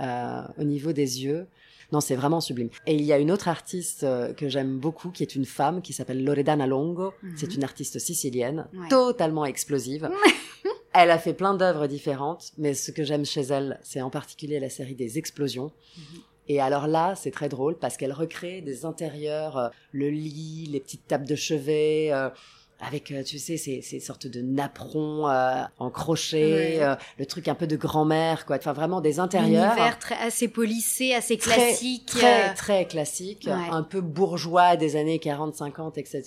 euh, 0.00 0.42
au 0.58 0.64
niveau 0.64 0.92
des 0.92 1.24
yeux. 1.24 1.46
Non, 1.92 2.00
c'est 2.00 2.16
vraiment 2.16 2.40
sublime. 2.40 2.68
Et 2.86 2.94
il 2.94 3.02
y 3.02 3.12
a 3.12 3.18
une 3.18 3.30
autre 3.30 3.48
artiste 3.48 4.04
euh, 4.04 4.34
que 4.34 4.48
j'aime 4.48 4.78
beaucoup, 4.78 5.10
qui 5.10 5.22
est 5.22 5.34
une 5.34 5.46
femme, 5.46 5.80
qui 5.80 5.92
s'appelle 5.94 6.22
Loredana 6.22 6.66
Longo. 6.66 7.12
Mhm. 7.22 7.32
C'est 7.36 7.54
une 7.54 7.64
artiste 7.64 7.98
sicilienne, 7.98 8.66
Ouais. 8.74 8.88
totalement 8.88 9.46
explosive. 9.46 10.10
elle 10.92 11.10
a 11.10 11.18
fait 11.18 11.32
plein 11.34 11.54
d'œuvres 11.54 11.86
différentes, 11.86 12.52
mais 12.58 12.74
ce 12.74 12.90
que 12.90 13.04
j'aime 13.04 13.24
chez 13.24 13.40
elle, 13.42 13.80
c'est 13.82 14.02
en 14.02 14.10
particulier 14.10 14.60
la 14.60 14.68
série 14.68 14.94
des 14.94 15.16
explosions. 15.18 15.72
Mhm. 15.96 16.20
Et 16.50 16.60
alors 16.60 16.86
là, 16.86 17.14
c'est 17.14 17.30
très 17.30 17.48
drôle 17.48 17.78
parce 17.78 17.96
qu'elle 17.96 18.12
recrée 18.12 18.60
des 18.62 18.84
intérieurs, 18.86 19.56
euh, 19.58 19.68
le 19.92 20.08
lit, 20.10 20.66
les 20.70 20.80
petites 20.80 21.06
tables 21.06 21.26
de 21.26 21.34
chevet, 21.36 22.08
euh, 22.12 22.30
avec, 22.80 23.10
euh, 23.10 23.22
tu 23.24 23.38
sais, 23.38 23.56
ces, 23.56 23.82
ces 23.82 23.98
sortes 24.00 24.26
de 24.28 24.40
napperons 24.40 25.28
euh, 25.28 25.62
en 25.78 25.90
crochet, 25.90 26.76
Ouais. 26.78 26.78
euh, 26.80 26.94
le 27.18 27.26
truc 27.26 27.48
un 27.48 27.54
peu 27.54 27.66
de 27.66 27.76
grand-mère, 27.76 28.46
quoi. 28.46 28.56
Enfin, 28.56 28.72
vraiment 28.72 29.00
des 29.00 29.18
intérieurs. 29.18 29.74
L'univers 29.74 29.98
très, 29.98 30.14
assez 30.16 30.46
polissé, 30.48 31.12
assez 31.14 31.36
Très, 31.38 31.54
classique. 31.56 32.06
Très, 32.06 32.50
euh, 32.50 32.54
très 32.54 32.84
classique, 32.86 33.46
Ouais. 33.48 33.68
un 33.72 33.82
peu 33.82 34.00
bourgeois 34.00 34.76
des 34.76 34.94
années 34.96 35.18
40, 35.18 35.54
50, 35.56 35.98
etc. 35.98 36.22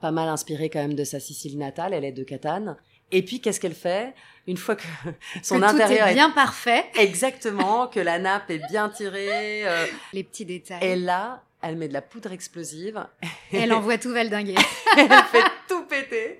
Pas 0.00 0.10
mal 0.10 0.28
inspiré 0.28 0.70
quand 0.70 0.80
même 0.80 0.94
de 0.94 1.04
sa 1.04 1.20
Sicile 1.20 1.58
natale, 1.58 1.92
elle 1.94 2.04
est 2.04 2.12
de 2.12 2.24
Catane. 2.24 2.76
Et 3.14 3.22
puis, 3.22 3.40
qu'est-ce 3.40 3.60
qu'elle 3.60 3.74
fait? 3.74 4.14
Une 4.46 4.56
fois 4.56 4.74
que 4.74 4.82
son 5.42 5.60
que 5.60 5.64
intérieur 5.64 6.06
tout 6.06 6.10
est 6.12 6.14
bien 6.14 6.30
parfait. 6.30 6.84
Exactement, 6.98 7.86
que 7.86 8.00
la 8.00 8.18
nappe 8.18 8.50
est 8.50 8.66
bien 8.70 8.88
tirée. 8.88 9.68
euh, 9.68 9.84
Les 10.14 10.24
petits 10.24 10.46
détails. 10.46 10.82
et 10.82 10.96
là, 10.96 11.42
elle 11.62 11.76
met 11.76 11.88
de 11.88 11.92
la 11.92 12.02
poudre 12.02 12.32
explosive. 12.32 13.04
Elle 13.52 13.72
envoie 13.72 13.98
tout 13.98 14.10
valdinguer. 14.12 14.54
elle 14.96 15.08
fait 15.08 15.44
tout 15.68 15.84
péter. 15.84 16.38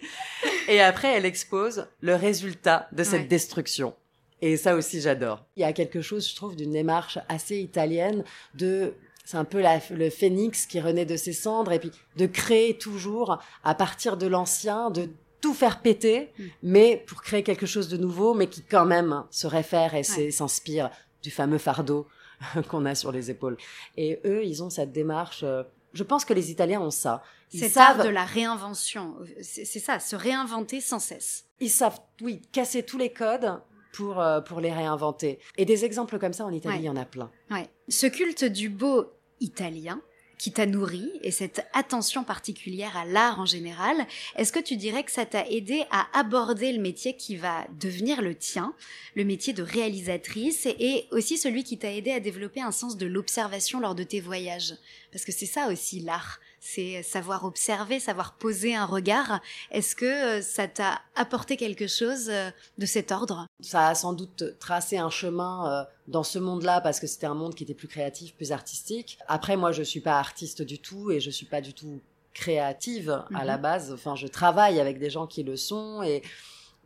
Et 0.69 0.81
après, 0.81 1.09
elle 1.17 1.25
expose 1.27 1.87
le 2.01 2.15
résultat 2.15 2.89
de 2.93 3.05
cette 3.05 3.23
Ouais. 3.23 3.27
destruction. 3.27 3.95
Et 4.41 4.57
ça 4.57 4.75
aussi, 4.75 5.01
j'adore. 5.01 5.45
Il 5.57 5.61
y 5.61 5.65
a 5.65 5.73
quelque 5.73 6.01
chose, 6.03 6.29
je 6.29 6.35
trouve, 6.35 6.57
d'une 6.57 6.73
démarche 6.73 7.19
assez 7.29 7.59
italienne 7.59 8.25
de 8.55 8.95
c'est 9.25 9.37
un 9.37 9.45
peu 9.45 9.61
la- 9.61 9.81
le 9.91 10.11
phénix 10.11 10.67
qui 10.67 10.81
renaît 10.81 11.05
de 11.07 11.17
ses 11.17 11.33
cendres 11.33 11.71
et 11.73 11.79
puis 11.79 11.93
de 12.17 12.27
créer 12.27 12.77
toujours 12.77 13.41
à 13.63 13.75
partir 13.77 14.17
de 14.17 14.27
l'ancien, 14.27 14.91
de 14.91 15.09
tout 15.41 15.55
faire 15.55 15.81
péter, 15.81 16.31
Mm. 16.39 16.45
mais 16.65 17.05
pour 17.07 17.23
créer 17.23 17.43
quelque 17.45 17.67
chose 17.67 17.89
de 17.89 17.97
nouveau, 17.97 18.35
mais 18.35 18.49
qui 18.49 18.63
quand 18.63 18.85
même 18.85 19.23
se 19.31 19.47
réfère 19.47 19.95
et 19.95 20.03
s'inspire 20.03 20.91
du 21.23 21.31
fameux 21.31 21.59
fardeau 21.59 22.09
qu'on 22.69 22.85
a 22.87 22.95
sur 22.95 23.13
les 23.13 23.31
épaules. 23.31 23.57
Et 23.97 24.21
eux, 24.25 24.45
ils 24.45 24.63
ont 24.63 24.71
cette 24.71 24.93
démarche. 24.93 25.43
euh, 25.43 25.63
je 25.95 26.03
pense 26.05 26.25
que 26.25 26.33
les 26.33 26.51
Italiens 26.51 26.81
ont 26.81 26.91
ça. 26.91 27.23
Ils 27.53 27.61
Cet 27.61 27.73
savent, 27.73 27.99
art 28.01 28.07
de 28.07 28.11
la 28.11 28.25
réinvention. 28.25 29.15
C'est 29.43 29.65
ça, 29.79 29.99
se 30.01 30.17
réinventer 30.17 30.81
sans 30.81 30.99
cesse. 30.99 31.45
ils 31.61 31.69
savent, 31.71 31.99
oui, 32.23 32.41
casser 32.53 32.83
tous 32.83 32.97
les 32.97 33.13
codes 33.13 33.61
pour 33.93 34.19
euh, 34.21 34.41
pour 34.41 34.61
les 34.61 34.73
réinventer. 34.73 35.39
Et 35.59 35.67
des 35.67 35.85
exemples 35.85 36.19
comme 36.19 36.33
ça 36.33 36.45
en 36.47 36.51
Italie, 36.51 36.77
Ouais. 36.77 36.81
il 36.83 36.87
y 36.87 36.89
en 36.89 36.97
a 36.97 37.05
plein. 37.05 37.31
Ouais. 37.51 37.69
Ce 37.89 38.07
culte 38.07 38.45
du 38.45 38.71
beau 38.71 39.13
italien 39.41 40.01
qui 40.43 40.51
t'a 40.51 40.67
nourri 40.67 41.09
et 41.23 41.31
cette 41.31 41.65
attention 41.73 42.25
particulière 42.25 42.97
à 42.97 43.05
l'art 43.05 43.39
en 43.39 43.47
général, 43.47 43.97
est-ce 44.35 44.51
que 44.51 44.59
tu 44.59 44.75
dirais 44.75 45.05
que 45.05 45.13
ça 45.13 45.25
t'a 45.25 45.47
aidé 45.47 45.85
à 45.93 46.09
aborder 46.19 46.73
le 46.73 46.83
métier 46.83 47.15
qui 47.15 47.37
va 47.37 47.65
devenir 47.79 48.21
le 48.21 48.35
tien, 48.35 48.75
le 49.15 49.23
métier 49.23 49.53
de 49.53 49.63
réalisatrice 49.63 50.67
et, 50.67 51.07
aussi 51.13 51.39
celui 51.39 51.63
qui 51.63 51.79
t'a 51.79 51.93
aidé 51.93 52.11
à 52.11 52.19
développer 52.19 52.61
un 52.61 52.73
sens 52.73 52.97
de 52.97 53.07
l'observation 53.07 53.79
lors 53.79 53.95
de 53.95 54.03
tes 54.03 54.19
voyages? 54.19 54.75
Parce 55.13 55.25
que 55.25 55.31
c'est 55.31 55.47
ça 55.47 55.69
aussi 55.69 56.01
l'art, 56.01 56.41
c'est 56.65 57.03
savoir 57.03 57.45
observer, 57.45 57.99
savoir 57.99 58.35
poser 58.35 58.73
un 58.77 58.87
regard. 58.87 59.41
Est-ce 59.73 59.97
que 59.97 60.05
euh, 60.39 60.43
ça 60.43 60.69
t'a 60.69 61.01
apporté 61.17 61.57
quelque 61.57 61.89
chose 61.89 62.29
euh, 62.31 62.51
de 62.79 62.87
cet 62.87 63.11
ordre? 63.11 63.47
Ça 63.59 63.89
a 63.89 63.95
sans 63.97 64.13
doute 64.13 64.45
tracé 64.61 64.97
un 64.97 65.11
chemin 65.11 65.67
euh, 65.81 65.85
dans 66.07 66.23
ce 66.23 66.39
monde-là 66.39 66.81
parce 66.81 67.01
que 67.01 67.09
c'était 67.09 67.27
un 67.27 67.35
monde 67.35 67.57
qui 67.57 67.65
était 67.65 67.75
plus 67.75 67.89
créatif, 67.89 68.37
plus 68.37 68.53
artistique. 68.53 69.19
Après, 69.27 69.57
moi, 69.57 69.73
je 69.73 69.83
suis 69.83 69.99
pas 70.01 70.21
artiste 70.21 70.63
du 70.63 70.79
tout 70.79 71.11
et 71.11 71.19
je 71.19 71.31
suis 71.31 71.47
pas 71.47 71.61
du 71.61 71.75
tout 71.75 72.01
créative 72.33 73.11
à 73.11 73.41
Mhm. 73.41 73.45
la 73.47 73.59
base. 73.59 73.93
Enfin, 73.93 74.15
je 74.15 74.29
travaille 74.29 74.79
avec 74.79 75.01
des 75.01 75.11
gens 75.11 75.27
qui 75.27 75.43
le 75.43 75.57
sont 75.57 76.01
et 76.05 76.23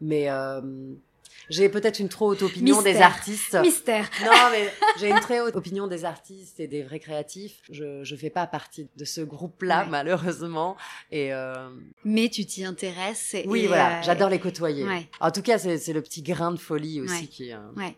mais 0.00 0.30
euh, 0.30 0.60
j'ai 1.48 1.68
peut-être 1.68 1.98
une 2.00 2.08
trop 2.08 2.28
haute 2.30 2.42
opinion 2.42 2.82
des 2.82 2.96
artistes. 2.96 3.56
Mystère. 3.62 4.08
Non, 4.24 4.32
mais 4.50 4.72
j'ai 4.98 5.08
une 5.10 5.20
très 5.20 5.40
haute 5.40 5.54
opinion 5.56 5.86
des 5.86 6.04
artistes 6.04 6.60
et 6.60 6.66
des 6.66 6.82
vrais 6.82 6.98
créatifs. 6.98 7.60
Je 7.70 8.02
je 8.04 8.16
fais 8.16 8.30
pas 8.30 8.46
partie 8.46 8.88
de 8.96 9.04
ce 9.04 9.20
groupe-là, 9.20 9.84
Ouais. 9.84 9.90
malheureusement. 9.90 10.76
Et 11.10 11.32
euh, 11.32 11.68
Mais 12.04 12.28
tu 12.28 12.44
t'y 12.46 12.64
intéresses. 12.64 13.34
Et, 13.34 13.44
oui, 13.46 13.60
et, 13.60 13.66
voilà, 13.66 13.98
euh, 13.98 14.02
j'adore 14.02 14.28
les 14.28 14.40
côtoyer. 14.40 14.84
ouais. 14.84 15.08
En 15.20 15.30
tout 15.30 15.42
cas, 15.42 15.58
c'est 15.58 15.78
c'est 15.78 15.92
le 15.92 16.02
petit 16.02 16.22
grain 16.22 16.50
de 16.52 16.58
folie 16.58 17.00
aussi 17.00 17.12
Ouais. 17.22 17.26
qui 17.26 17.52
euh, 17.52 17.58
Ouais. 17.76 17.96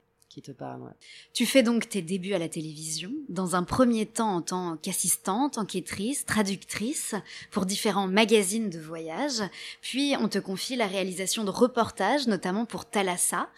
Tu 1.32 1.46
fais 1.46 1.62
donc 1.62 1.88
tes 1.88 2.02
débuts 2.02 2.34
à 2.34 2.38
la 2.38 2.48
télévision, 2.48 3.12
dans 3.28 3.56
un 3.56 3.62
premier 3.62 4.06
temps 4.06 4.36
en 4.36 4.42
tant 4.42 4.76
qu'assistante, 4.76 5.58
enquêtrice, 5.58 6.24
traductrice 6.24 7.14
pour 7.50 7.66
différents 7.66 8.08
magazines 8.08 8.70
de 8.70 8.78
voyage, 8.78 9.42
puis 9.80 10.14
on 10.20 10.28
te 10.28 10.38
confie 10.38 10.76
la 10.76 10.86
réalisation 10.86 11.44
de 11.44 11.50
reportages, 11.50 12.26
notamment 12.26 12.64
pour 12.64 12.86
Thalassa, 12.86 13.48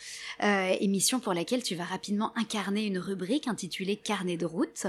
euh, 0.43 0.75
émission 0.81 1.21
pour 1.21 1.35
laquelle 1.35 1.63
tu 1.63 1.75
vas 1.75 1.85
rapidement 1.85 2.33
incarner 2.37 2.85
une 2.85 2.99
rubrique 2.99 3.49
intitulée 3.49 3.97
Carnet 3.97 4.37
de 4.37 4.47
route, 4.47 4.87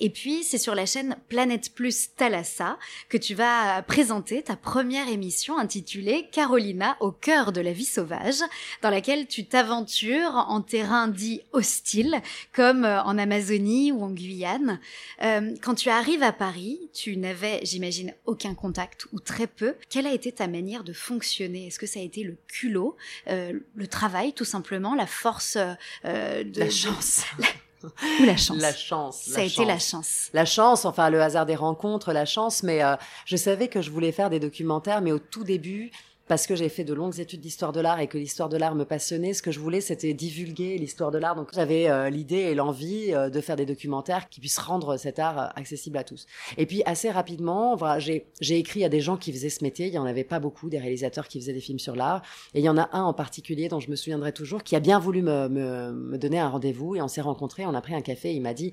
et 0.00 0.10
puis 0.10 0.42
c'est 0.44 0.58
sur 0.58 0.74
la 0.74 0.86
chaîne 0.86 1.16
Planète 1.28 1.74
Plus 1.74 2.14
Thalassa 2.14 2.78
que 3.08 3.16
tu 3.16 3.34
vas 3.34 3.82
présenter 3.82 4.42
ta 4.42 4.56
première 4.56 5.08
émission 5.08 5.58
intitulée 5.58 6.28
Carolina 6.30 6.96
au 7.00 7.12
cœur 7.12 7.52
de 7.52 7.60
la 7.60 7.72
vie 7.72 7.84
sauvage, 7.84 8.42
dans 8.82 8.90
laquelle 8.90 9.26
tu 9.26 9.46
t'aventures 9.46 10.44
en 10.48 10.60
terrain 10.60 11.08
dit 11.08 11.31
hostile, 11.52 12.20
comme 12.52 12.84
euh, 12.84 13.02
en 13.02 13.18
Amazonie 13.18 13.92
ou 13.92 14.02
en 14.02 14.10
Guyane. 14.10 14.80
Euh, 15.22 15.54
quand 15.62 15.74
tu 15.74 15.88
arrives 15.88 16.22
à 16.22 16.32
Paris, 16.32 16.90
tu 16.92 17.16
n'avais, 17.16 17.60
j'imagine, 17.64 18.14
aucun 18.26 18.54
contact 18.54 19.06
ou 19.12 19.20
très 19.20 19.46
peu. 19.46 19.74
Quelle 19.88 20.06
a 20.06 20.12
été 20.12 20.32
ta 20.32 20.48
manière 20.48 20.84
de 20.84 20.92
fonctionner? 20.92 21.68
Est-ce 21.68 21.78
que 21.78 21.86
ça 21.86 22.00
a 22.00 22.02
été 22.02 22.22
le 22.22 22.36
culot, 22.48 22.96
euh, 23.28 23.52
le 23.74 23.86
travail 23.86 24.32
tout 24.32 24.44
simplement, 24.44 24.94
la 24.94 25.06
force 25.06 25.56
euh, 26.04 26.44
de 26.44 26.60
La 26.60 26.70
chance. 26.70 27.24
ou 28.20 28.24
la 28.24 28.36
chance 28.36 28.60
La 28.60 28.72
chance. 28.72 29.22
Ça 29.22 29.40
a 29.40 29.44
été 29.44 29.64
la 29.64 29.78
chance. 29.78 30.30
La 30.32 30.44
chance, 30.44 30.84
enfin 30.84 31.10
le 31.10 31.20
hasard 31.20 31.46
des 31.46 31.56
rencontres, 31.56 32.12
la 32.12 32.24
chance, 32.24 32.62
mais 32.62 32.82
euh, 32.82 32.96
je 33.26 33.36
savais 33.36 33.68
que 33.68 33.82
je 33.82 33.90
voulais 33.90 34.12
faire 34.12 34.30
des 34.30 34.40
documentaires, 34.40 35.00
mais 35.00 35.12
au 35.12 35.18
tout 35.18 35.44
début, 35.44 35.90
parce 36.28 36.46
que 36.46 36.54
j'ai 36.54 36.68
fait 36.68 36.84
de 36.84 36.94
longues 36.94 37.20
études 37.20 37.40
d'histoire 37.40 37.72
de 37.72 37.80
l'art 37.80 38.00
et 38.00 38.06
que 38.06 38.16
l'histoire 38.16 38.48
de 38.48 38.56
l'art 38.56 38.74
me 38.74 38.84
passionnait, 38.84 39.34
ce 39.34 39.42
que 39.42 39.50
je 39.50 39.58
voulais, 39.58 39.80
c'était 39.80 40.14
divulguer 40.14 40.78
l'histoire 40.78 41.10
de 41.10 41.18
l'art. 41.18 41.34
Donc 41.34 41.48
j'avais 41.52 41.88
euh, 41.88 42.10
l'idée 42.10 42.36
et 42.36 42.54
l'envie 42.54 43.12
euh, 43.12 43.28
de 43.28 43.40
faire 43.40 43.56
des 43.56 43.66
documentaires 43.66 44.28
qui 44.28 44.40
puissent 44.40 44.58
rendre 44.58 44.96
cet 44.96 45.18
art 45.18 45.38
euh, 45.38 45.46
accessible 45.56 45.98
à 45.98 46.04
tous. 46.04 46.26
Et 46.56 46.66
puis 46.66 46.82
assez 46.86 47.10
rapidement, 47.10 47.76
voilà, 47.76 47.98
j'ai 47.98 48.26
j'ai 48.40 48.58
écrit 48.58 48.84
à 48.84 48.88
des 48.88 49.00
gens 49.00 49.16
qui 49.16 49.32
faisaient 49.32 49.50
ce 49.50 49.64
métier. 49.64 49.88
Il 49.88 49.94
y 49.94 49.98
en 49.98 50.06
avait 50.06 50.24
pas 50.24 50.40
beaucoup, 50.40 50.70
des 50.70 50.78
réalisateurs 50.78 51.28
qui 51.28 51.40
faisaient 51.40 51.52
des 51.52 51.60
films 51.60 51.78
sur 51.78 51.96
l'art. 51.96 52.22
Et 52.54 52.60
il 52.60 52.64
y 52.64 52.68
en 52.68 52.78
a 52.78 52.88
un 52.92 53.02
en 53.02 53.14
particulier 53.14 53.68
dont 53.68 53.80
je 53.80 53.90
me 53.90 53.96
souviendrai 53.96 54.32
toujours, 54.32 54.62
qui 54.62 54.76
a 54.76 54.80
bien 54.80 54.98
voulu 54.98 55.22
me, 55.22 55.48
me, 55.48 55.92
me 55.92 56.18
donner 56.18 56.38
un 56.38 56.48
rendez-vous. 56.48 56.96
Et 56.96 57.02
on 57.02 57.08
s'est 57.08 57.20
rencontrés, 57.20 57.66
on 57.66 57.74
a 57.74 57.80
pris 57.80 57.94
un 57.94 58.00
café. 58.00 58.30
Et 58.30 58.34
il 58.34 58.42
m'a 58.42 58.54
dit, 58.54 58.72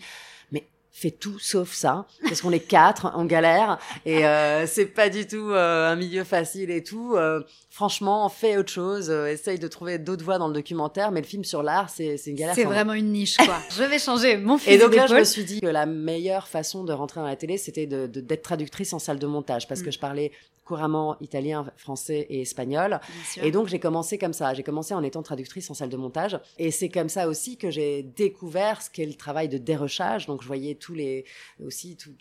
fais 0.91 1.12
tout 1.12 1.39
sauf 1.39 1.73
ça, 1.73 2.06
parce 2.23 2.41
qu'on 2.41 2.52
est 2.52 2.60
quatre, 2.60 3.12
on 3.15 3.25
galère, 3.25 3.80
et 4.06 4.25
euh, 4.25 4.67
c'est 4.67 4.86
pas 4.86 5.10
du 5.10 5.28
tout 5.28 5.52
euh, 5.52 5.91
un 5.91 5.95
milieu 5.95 6.23
facile 6.23 6.71
et 6.71 6.84
tout. 6.84 7.15
Euh, 7.15 7.41
franchement, 7.80 8.28
fais 8.28 8.58
autre 8.58 8.70
chose, 8.74 9.10
euh, 9.10 9.28
essaye 9.28 9.58
de 9.58 9.68
trouver 9.70 9.98
d'autres 10.00 10.26
voies 10.26 10.38
dans 10.38 10.50
le 10.50 10.54
documentaire, 10.54 11.12
mais 11.13 11.22
le 11.22 11.26
film 11.26 11.46
sur 11.46 11.63
l'art, 11.63 11.89
c'est 11.89 12.15
une 12.28 12.36
galère. 12.36 12.54
C'est 12.54 12.65
vraiment 12.65 12.92
une 12.94 13.13
niche, 13.13 13.38
quoi. 13.38 13.56
je 13.78 13.84
vais 13.84 14.00
changer 14.00 14.36
mon 14.36 14.58
et 14.58 14.60
fusil 14.60 14.78
donc 14.80 14.94
là, 14.96 15.08
je 15.08 15.15
me 15.15 15.24
suis 15.24 15.46
dit 15.46 15.62
que 15.62 15.68
la 15.68 15.86
meilleure 15.86 16.50
façon 16.50 16.84
de 16.84 16.92
rentrer 16.92 17.22
dans 17.22 17.26
la 17.28 17.38
télé, 17.38 17.58
c'était 17.58 17.88
de 17.88 18.06
de- 18.08 18.20
d'être 18.20 18.42
traductrice 18.42 18.92
en 18.92 19.00
salle 19.00 19.18
de 19.18 19.28
montage, 19.28 19.65
parce 19.70 19.80
Mm. 19.80 19.86
que 19.86 19.92
je 19.92 20.00
parlais 20.00 20.32
couramment 20.65 21.18
italien, 21.20 21.65
français 21.78 22.28
et 22.30 22.42
espagnol. 22.42 23.00
Et 23.42 23.50
donc 23.50 23.68
j'ai 23.70 23.80
commencé 23.80 24.20
comme 24.20 24.34
ça. 24.34 24.54
J'ai 24.54 24.62
commencé 24.62 24.94
en 24.94 25.02
étant 25.02 25.24
traductrice 25.24 25.68
en 25.72 25.74
salle 25.74 25.89
de 25.89 25.98
montage. 25.98 26.39
Et 26.60 26.70
c'est 26.70 26.89
comme 26.89 27.10
ça 27.10 27.28
aussi 27.28 27.58
que 27.58 27.72
j'ai 27.72 28.04
découvert 28.04 28.84
ce 28.84 28.89
qu'est 28.92 29.08
le 29.08 29.15
travail 29.15 29.50
de 29.50 29.58
dérochage. 29.58 30.28
Donc 30.28 30.44
je 30.44 30.48
voyais 30.48 30.76
tous 30.76 30.94
les 30.94 31.26
aussi 31.65 31.98
tous 31.98 32.12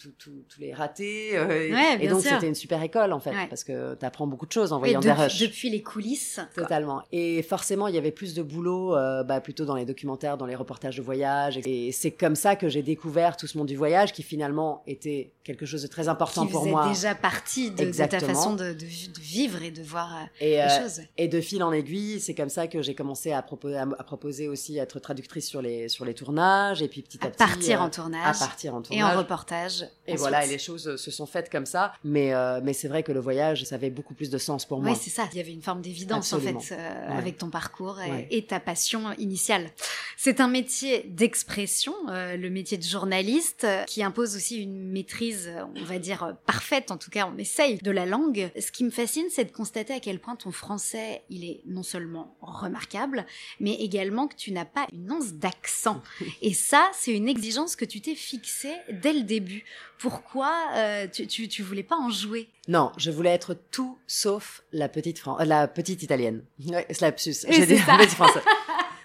les 0.59 0.73
ratés. 0.73 1.37
euh, 1.37 1.47
Ouais, 1.75 1.99
et 2.01 2.09
donc 2.09 2.23
c'était 2.23 2.49
une 2.49 2.55
super 2.55 2.83
école 2.83 3.13
en 3.13 3.21
fait 3.21 3.31
Ouais. 3.33 3.47
parce 3.51 3.65
que 3.65 3.95
tu 4.01 4.07
apprends 4.07 4.27
beaucoup 4.27 4.47
de 4.47 4.53
choses 4.53 4.73
en 4.73 4.79
voyant 4.79 5.01
des 5.01 5.13
rushs. 5.13 5.37
Depuis 5.49 5.71
les 5.71 5.83
coulisses. 5.83 6.41
Totalement. 6.55 7.03
Et 7.13 7.43
forcément, 7.43 7.89
il 7.89 7.95
y 7.95 7.99
avait 7.99 8.11
plus 8.13 8.35
de 8.35 8.43
boulot, 8.43 8.97
euh, 8.97 9.23
bah, 9.25 9.41
plutôt 9.41 9.65
dans 9.65 9.75
les 9.75 9.85
documentaires, 9.85 10.37
dans 10.37 10.47
les 10.47 10.55
reportages 10.57 10.97
de 10.97 11.03
voyage. 11.03 11.59
Et 11.65 11.93
c'est 11.93 12.11
comme 12.13 12.37
ça 12.37 12.57
que 12.57 12.69
j'ai 12.69 12.83
découvert 12.83 13.37
tout 13.37 13.47
ce 13.47 13.59
monde 13.59 13.67
du 13.69 13.77
voyage, 13.77 14.13
qui 14.13 14.23
finalement 14.23 14.83
était 14.87 15.33
quelque 15.45 15.65
chose 15.67 15.83
de 15.83 15.87
très 15.87 16.09
important 16.09 16.45
qui 16.47 16.53
pour 16.53 16.61
faisait 16.61 16.71
moi. 16.73 16.89
déjà 16.89 17.15
partie 17.15 17.71
de, 17.71 17.87
de 17.87 18.07
ta 18.07 18.21
façon 18.21 18.55
de, 18.55 18.73
de 18.75 18.85
vi- 18.85 19.09
de 19.11 19.19
vivre 19.21 19.63
et 19.63 19.71
de 19.71 19.83
voir 19.83 20.15
euh, 20.15 20.27
Et, 20.41 20.51
les 20.51 20.59
euh, 20.59 20.83
choses. 20.83 21.01
et 21.17 21.27
de 21.29 21.41
fil 21.41 21.63
en 21.63 21.73
aiguille, 21.73 22.21
c'est 22.21 22.35
comme 22.35 22.51
ça 22.51 22.67
que 22.67 22.83
j'ai 22.83 22.95
commencé 22.95 23.33
à 23.33 23.41
proposer, 23.41 23.77
à, 23.79 23.83
à 23.99 24.05
proposer 24.05 24.47
aussi 24.49 24.79
à 24.79 24.83
être 24.83 25.01
traductrice 25.01 25.49
sur 25.49 25.63
les 25.63 25.89
sur 25.89 26.05
les 26.05 26.13
tournages, 26.13 26.83
et 26.83 26.89
puis 26.89 27.01
petit 27.01 27.19
à, 27.23 27.29
À 27.29 27.31
petit 27.31 27.39
partir 27.39 27.81
euh, 27.81 27.85
en 27.87 27.91
tournage 27.91 28.37
à 28.37 28.39
partir 28.39 28.75
en 28.75 28.81
et 28.81 28.85
tournage. 28.89 29.15
en 29.15 29.19
reportage. 29.19 29.83
Et 30.07 30.13
ensuite. 30.13 30.19
voilà, 30.19 30.45
et 30.45 30.49
les 30.49 30.59
choses 30.59 30.97
se 30.97 31.11
sont 31.11 31.25
faites 31.27 31.49
comme 31.51 31.67
ça. 31.67 31.93
Mais 32.05 32.33
mais 32.63 32.75
c'est 32.75 32.89
vrai 32.89 33.03
que 33.03 33.13
le 33.13 33.21
voyage, 33.21 33.65
ça 33.65 33.77
avait 33.77 33.89
beaucoup 33.91 34.13
plus 34.15 34.29
de 34.29 34.37
sens 34.39 34.67
pour 34.67 34.81
moi. 34.83 34.93
Oui, 34.93 34.99
c'est 35.01 35.11
ça. 35.11 35.28
Il 35.33 35.39
y 35.39 35.41
avait 35.41 35.53
une 35.53 35.63
forme 35.63 35.81
d'évidence 35.83 36.33
en 36.33 36.41
fait 36.41 36.55
euh, 36.73 37.09
Ouais. 37.09 37.17
avec 37.17 37.39
ton 37.39 37.51
parcours 37.51 38.01
et, 38.01 38.11
Ouais. 38.11 38.27
et 38.31 38.45
ta 38.47 38.61
passion 38.61 39.13
initiale. 39.19 39.71
C'est 40.17 40.41
un 40.41 40.49
métier 40.49 41.05
d'expression, 41.07 41.95
euh, 42.09 42.37
le 42.37 42.51
métier 42.51 42.77
de 42.79 42.83
journaliste, 42.83 43.65
euh, 43.65 43.85
qui 43.85 44.03
impose 44.03 44.35
aussi 44.37 44.61
une 44.63 44.91
maîtrise, 44.91 45.51
on 45.77 45.85
va 45.85 45.99
dire 45.99 46.23
euh, 46.25 46.33
parfaite. 46.47 46.91
En 46.91 46.97
tout 46.97 47.11
cas, 47.11 47.31
on 47.33 47.39
essaye 47.39 47.79
de 47.79 47.91
la 47.91 48.05
langue. 48.07 48.51
Ce 48.61 48.73
qui 48.73 48.83
me 48.85 48.91
fascine, 48.91 49.27
c'est 49.31 49.45
de 49.45 49.53
constater 49.53 49.93
à 49.95 50.01
quel 50.01 50.19
point 50.19 50.35
ton 50.37 50.51
français, 50.51 51.23
il 51.31 51.45
est 51.45 51.61
non 51.67 51.83
seulement 51.83 52.37
remarquable, 52.41 53.27
mais 53.61 53.75
également 53.75 54.27
que 54.29 54.35
tu 54.37 54.51
n'as 54.53 54.65
pas 54.65 54.87
une 54.93 55.11
once 55.13 55.33
d'accent. 55.35 56.03
Et 56.43 56.53
ça, 56.55 56.91
c'est 56.95 57.13
une 57.13 57.29
exigence 57.29 57.77
que 57.77 57.85
tu 57.85 58.01
t'es 58.01 58.15
fixée 58.15 58.75
dès 58.91 59.13
le 59.13 59.23
début. 59.23 59.65
Pourquoi 59.99 60.53
euh, 60.75 61.07
tu, 61.13 61.27
tu, 61.27 61.49
tu 61.49 61.63
voulais 61.63 61.83
pas 61.83 61.97
en 61.97 62.11
jouer? 62.11 62.49
Non, 62.69 62.93
je 62.97 63.11
voulais 63.11 63.31
être 63.31 63.55
tout 63.71 63.99
sauf 64.07 64.63
la 64.73 64.89
petite 64.89 65.19
Fran- 65.19 65.39
euh, 65.41 65.45
la 65.45 65.67
petite 65.69 66.03
italienne. 66.03 66.45
Ouais, 66.67 66.87
c'est 66.91 67.01
lapsus. 67.01 67.31
Oui, 67.49 67.55
J'ai 67.55 67.61
c'est 67.61 67.67
dit 67.67 67.79
ça. 67.79 67.93
la 67.93 67.99
petite 67.99 68.15
française. 68.15 68.43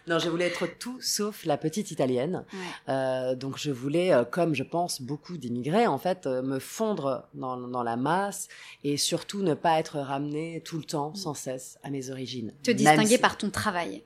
Non, 0.06 0.20
je 0.20 0.28
voulais 0.28 0.48
être 0.48 0.68
tout 0.68 1.00
sauf 1.00 1.46
la 1.46 1.56
petite 1.56 1.90
italienne. 1.92 2.44
Ouais. 2.52 2.60
Euh, 2.94 3.36
donc 3.36 3.58
je 3.58 3.72
voulais, 3.72 4.12
euh, 4.12 4.26
comme 4.26 4.54
je 4.54 4.64
pense 4.64 5.02
beaucoup 5.02 5.38
d'immigrés, 5.38 5.88
en 5.88 5.98
fait, 5.98 6.28
euh, 6.28 6.42
me 6.42 6.60
fondre 6.60 7.24
dans, 7.34 7.56
dans 7.56 7.84
la 7.84 7.96
masse 7.96 8.50
et 8.84 8.98
surtout 8.98 9.44
ne 9.44 9.54
pas 9.54 9.80
être 9.80 10.00
ramené 10.00 10.60
tout 10.66 10.78
le 10.78 10.84
temps, 10.84 11.16
sans 11.16 11.34
cesse, 11.34 11.80
à 11.84 11.90
mes 11.90 12.10
origines. 12.10 12.54
Te 12.64 12.72
distinguer 12.72 13.16
si- 13.16 13.18
par 13.18 13.38
ton 13.38 13.50
travail. 13.50 14.04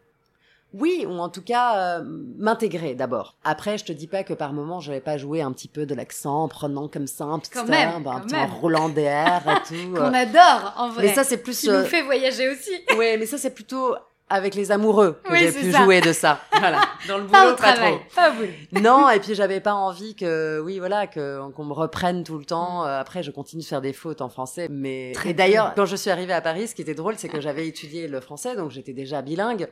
Oui, 0.74 1.06
ou 1.08 1.14
en 1.20 1.30
tout 1.30 1.42
cas 1.42 2.00
euh, 2.00 2.04
m'intégrer 2.38 2.94
d'abord. 2.94 3.36
Après, 3.44 3.78
je 3.78 3.86
te 3.86 3.94
dis 3.94 4.08
pas 4.08 4.24
que 4.24 4.34
par 4.34 4.54
moment, 4.54 4.80
je 4.80 4.92
vais 4.92 5.00
pas 5.00 5.18
jouer 5.18 5.42
un 5.42 5.52
petit 5.52 5.70
peu 5.70 5.86
de 5.86 5.96
l'accent 5.96 6.44
en 6.44 6.48
prenant 6.48 6.88
comme 6.88 7.08
ça 7.08 7.24
un 7.24 7.40
petit 7.40 7.52
Quand 7.52 7.62
un 7.72 8.20
petit 8.22 8.36
roulant 8.60 8.90
d'air 8.90 9.44
et 9.48 9.68
tout. 9.68 9.94
Qu'on 9.94 10.02
euh. 10.02 10.12
adore, 10.14 10.74
en 10.78 10.90
vrai. 10.90 11.08
Mais 11.08 11.14
ça, 11.14 11.24
c'est 11.24 11.38
plus. 11.38 11.60
qui 11.62 11.70
euh, 11.70 11.82
nous 11.82 11.86
fait 11.88 12.04
voyager 12.04 12.50
aussi. 12.50 12.72
Ouais, 12.98 13.18
mais 13.18 13.26
ça, 13.26 13.38
c'est 13.38 13.54
plutôt 13.54 13.96
avec 14.30 14.56
les 14.56 14.72
amoureux 14.74 15.22
que 15.24 15.32
Oui, 15.32 15.40
j'ai 15.40 15.52
pu 15.54 15.72
ça. 15.72 15.84
jouer 15.86 16.02
de 16.02 16.12
ça. 16.12 16.42
Voilà. 16.60 16.82
Dans 17.08 17.18
le 17.18 17.24
boulot, 17.24 17.32
Pas 17.32 17.48
au 17.52 17.56
pas 17.56 17.74
travail, 17.74 17.94
trop. 17.94 18.16
pas 18.16 18.32
au. 18.32 18.82
Non, 18.82 19.10
et 19.10 19.20
puis 19.22 19.36
j'avais 19.36 19.62
pas 19.62 19.74
envie 19.74 20.16
que, 20.16 20.60
oui, 20.66 20.80
voilà, 20.80 21.08
que 21.08 21.40
qu'on 21.52 21.64
me 21.64 21.74
reprenne 21.74 22.24
tout 22.26 22.38
le 22.38 22.44
temps. 22.44 22.86
Euh, 22.86 23.00
Après, 23.00 23.24
je 23.24 23.32
continue 23.32 23.62
de 23.62 23.68
faire 23.68 23.82
des 23.82 23.94
fautes 23.94 24.20
en 24.22 24.28
français, 24.28 24.68
mais 24.70 25.14
Très 25.14 25.30
et 25.30 25.34
d'ailleurs, 25.34 25.74
quand 25.76 25.86
je 25.86 25.96
suis 25.96 26.10
arrivée 26.10 26.34
à 26.34 26.42
Paris, 26.42 26.68
ce 26.68 26.76
qui 26.76 26.82
était 26.82 26.94
drôle, 26.96 27.16
c'est 27.18 27.30
que 27.30 27.40
j'avais 27.40 27.68
étudié 27.68 28.08
le 28.10 28.20
français, 28.20 28.56
donc 28.58 28.72
j'étais 28.72 28.94
déjà 28.94 29.22
bilingue. 29.22 29.70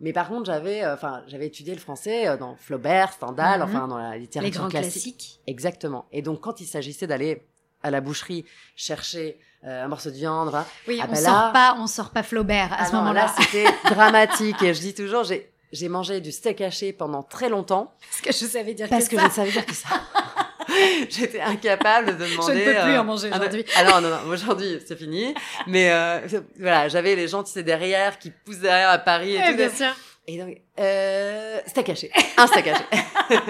Mais 0.00 0.12
par 0.12 0.28
contre, 0.28 0.44
j'avais, 0.46 0.82
euh, 0.84 0.94
enfin, 0.94 1.22
j'avais 1.26 1.46
étudié 1.46 1.72
le 1.74 1.80
français 1.80 2.28
euh, 2.28 2.36
dans 2.36 2.54
Flaubert, 2.56 3.12
Stendhal, 3.12 3.60
Mhm. 3.60 3.68
enfin 3.68 3.88
dans 3.88 3.96
la 3.98 4.16
littérature 4.18 4.42
Les 4.52 4.58
grands 4.58 4.68
classique. 4.68 5.02
classiques. 5.16 5.40
Exactement. 5.46 6.06
Et 6.12 6.20
donc, 6.22 6.40
quand 6.40 6.60
il 6.60 6.66
s'agissait 6.66 7.06
d'aller 7.06 7.46
à 7.82 7.90
la 7.90 8.00
boucherie 8.00 8.44
chercher 8.74 9.38
euh, 9.64 9.84
un 9.84 9.88
morceau 9.88 10.10
de 10.10 10.16
viande, 10.16 10.54
hein, 10.54 10.64
Oui, 10.86 10.98
Ah 11.02 11.06
on 11.08 11.12
bah 11.12 11.16
sort 11.16 11.32
là- 11.32 11.50
pas, 11.52 11.76
on 11.80 11.86
sort 11.86 12.10
pas 12.10 12.22
Flaubert 12.22 12.72
à 12.72 12.76
ah 12.80 12.86
ce 12.86 12.92
moment-là. 12.94 13.24
là, 13.26 13.34
c'était 13.38 13.64
dramatique. 13.94 14.62
Et 14.62 14.74
je 14.74 14.80
dis 14.80 14.94
toujours, 14.94 15.24
j'ai 15.24 15.50
j'ai 15.72 15.88
mangé 15.88 16.20
du 16.20 16.30
steak 16.30 16.60
haché 16.60 16.92
pendant 16.92 17.22
très 17.24 17.48
longtemps 17.48 17.92
Parce 18.00 18.20
que 18.20 18.32
je 18.32 18.50
savais 18.50 18.72
dire 18.74 18.88
parce 18.88 19.08
que, 19.08 19.16
que, 19.16 19.22
ça. 19.22 19.28
je 19.28 19.32
savais 19.34 19.50
dire 19.50 19.66
que 19.66 19.74
ça. 19.74 19.88
J'étais 21.10 21.40
incapable 21.40 22.16
de 22.16 22.24
demander. 22.24 22.64
peux 22.64 22.70
plus 22.72 22.80
euh, 22.92 23.00
en 23.00 23.04
manger 23.04 23.28
ah 23.32 23.38
non, 23.38 23.44
aujourd'hui. 23.44 23.64
Ah 23.76 23.84
non, 23.84 24.00
non, 24.00 24.08
non, 24.10 24.30
aujourd'hui 24.30 24.78
c'est 24.86 24.98
fini. 24.98 25.34
Mais 25.66 25.90
euh, 25.90 26.20
voilà, 26.58 26.88
j'avais 26.88 27.14
les 27.16 27.28
gens, 27.28 27.42
tu 27.42 27.52
sais, 27.52 27.62
derrière 27.62 28.18
qui 28.18 28.30
poussent 28.30 28.58
derrière 28.58 28.90
à 28.90 28.98
Paris 28.98 29.34
et 29.34 29.38
Ouais, 29.38 29.50
tout. 29.50 29.56
bien 29.56 29.70
sûr. 29.70 29.94
Et 30.28 30.38
donc, 30.38 30.56
euh, 30.80 31.60
steak 31.68 31.88
haché. 31.88 32.10
Un 32.36 32.48
steak 32.48 32.66
haché. 32.66 32.82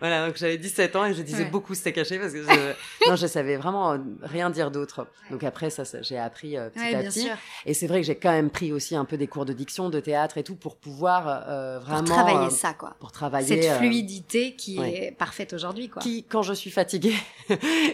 voilà, 0.00 0.26
donc 0.26 0.36
j'avais 0.38 0.56
17 0.56 0.96
ans 0.96 1.04
et 1.04 1.12
je 1.12 1.20
disais 1.20 1.44
Ouais. 1.44 1.50
beaucoup 1.50 1.74
steak 1.74 1.98
haché 1.98 2.18
parce 2.18 2.32
que 2.32 2.42
je, 2.42 2.48
non, 3.10 3.16
je 3.16 3.26
savais 3.26 3.56
vraiment 3.56 3.98
rien 4.22 4.48
dire 4.48 4.70
d'autre. 4.70 5.06
Donc 5.30 5.44
après, 5.44 5.68
ça, 5.68 5.84
ça, 5.84 6.00
j'ai 6.00 6.16
appris 6.18 6.56
euh, 6.56 6.70
petit 6.70 6.78
Ouais, 6.80 6.94
à 6.94 7.00
bien 7.02 7.10
petit. 7.10 7.20
sûr. 7.22 7.36
Et 7.66 7.74
c'est 7.74 7.86
vrai 7.86 8.00
que 8.00 8.06
j'ai 8.06 8.14
quand 8.16 8.30
même 8.32 8.48
pris 8.48 8.72
aussi 8.72 8.96
un 8.96 9.04
peu 9.04 9.18
des 9.18 9.26
cours 9.26 9.44
de 9.44 9.52
diction, 9.52 9.90
de 9.90 10.00
théâtre 10.00 10.38
et 10.38 10.42
tout 10.44 10.54
pour 10.56 10.76
pouvoir 10.76 11.44
euh, 11.46 11.78
vraiment 11.80 12.04
Pour 12.04 12.14
travailler 12.16 12.46
euh, 12.46 12.50
ça, 12.50 12.72
quoi. 12.72 12.96
pour 13.00 13.12
travailler 13.12 13.46
Cette 13.60 13.70
euh, 13.72 13.76
fluidité 13.78 14.54
qui 14.56 14.78
ouais. 14.78 15.04
est 15.08 15.10
parfaite 15.12 15.52
aujourd'hui, 15.52 15.90
quoi. 15.90 16.00
qui, 16.00 16.24
quand 16.24 16.42
je 16.42 16.54
suis 16.54 16.70
fatiguée, 16.70 17.14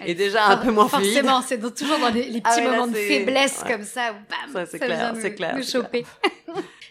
est 0.07 0.15
déjà 0.15 0.47
un 0.47 0.57
For- 0.57 0.67
peu 0.67 0.71
moins 0.71 0.89
fluide. 0.89 1.05
Forcément, 1.07 1.43
c'est 1.43 1.59
toujours 1.75 1.99
dans 1.99 2.11
les, 2.11 2.29
les 2.29 2.41
Ah 2.45 2.51
petits 2.51 2.63
là, 2.65 2.71
moments 2.71 2.87
de 2.87 2.95
faiblesse 2.95 3.65
comme 3.67 3.83
ça, 3.83 4.13
où 4.13 4.15
bam, 4.31 4.53
Ça, 4.53 4.67
c'est 4.67 4.79
clair, 4.79 5.13
nous, 5.15 5.21
c'est 5.21 5.35
clair, 5.35 5.57
nous 5.57 5.63
c'est 5.65 5.73
choper. 5.73 6.07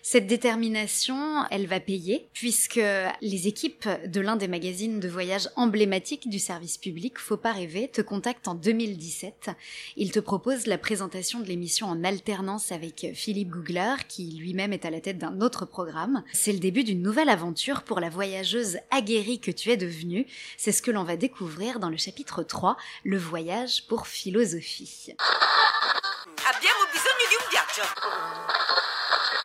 Cette 0.02 0.28
détermination, 0.28 1.44
elle 1.52 1.68
va 1.68 1.80
payer, 1.80 2.28
puisque 2.34 2.80
les 3.22 3.48
équipes 3.48 3.88
de 4.06 4.22
l'un 4.22 4.36
des 4.36 4.48
magazines 4.48 5.00
de 5.00 5.08
voyage 5.08 5.50
emblématiques 5.56 6.30
du 6.30 6.40
service 6.40 6.78
public, 6.78 7.20
Faut 7.20 7.38
pas 7.38 7.52
rêver, 7.52 7.90
te 7.90 8.02
contactent 8.02 8.48
en 8.48 8.56
2017. 8.56 9.50
Ils 9.98 10.12
te 10.12 10.20
proposent 10.20 10.68
la 10.68 10.78
présentation 10.78 11.40
de 11.40 11.46
l'émission 11.46 11.88
en 11.88 12.04
alternance 12.04 12.72
avec 12.72 13.08
Philippe 13.14 13.50
Googler, 13.50 13.96
qui 14.08 14.32
lui-même 14.40 14.74
est 14.74 14.86
à 14.86 14.90
la 14.90 15.02
tête 15.02 15.18
d'un 15.18 15.42
autre 15.42 15.66
programme. 15.66 16.24
C'est 16.34 16.54
le 16.54 16.60
début 16.60 16.84
d'une 16.84 17.02
nouvelle 17.02 17.30
aventure 17.30 17.84
pour 17.84 18.00
la 18.00 18.10
voyageuse 18.10 18.80
aguerrie 18.92 19.40
que 19.40 19.52
tu 19.52 19.70
es 19.70 19.78
devenue. 19.78 20.26
C'est 20.58 20.72
ce 20.72 20.82
que 20.82 20.92
l'on 20.92 21.04
va 21.04 21.18
découvrir 21.18 21.80
dans 21.80 21.90
le 21.90 21.98
chapitre 21.98 22.44
3, 22.44 22.78
le 23.04 23.18
voyage 23.18 23.86
pour 23.88 24.08
philosophie. 24.08 25.14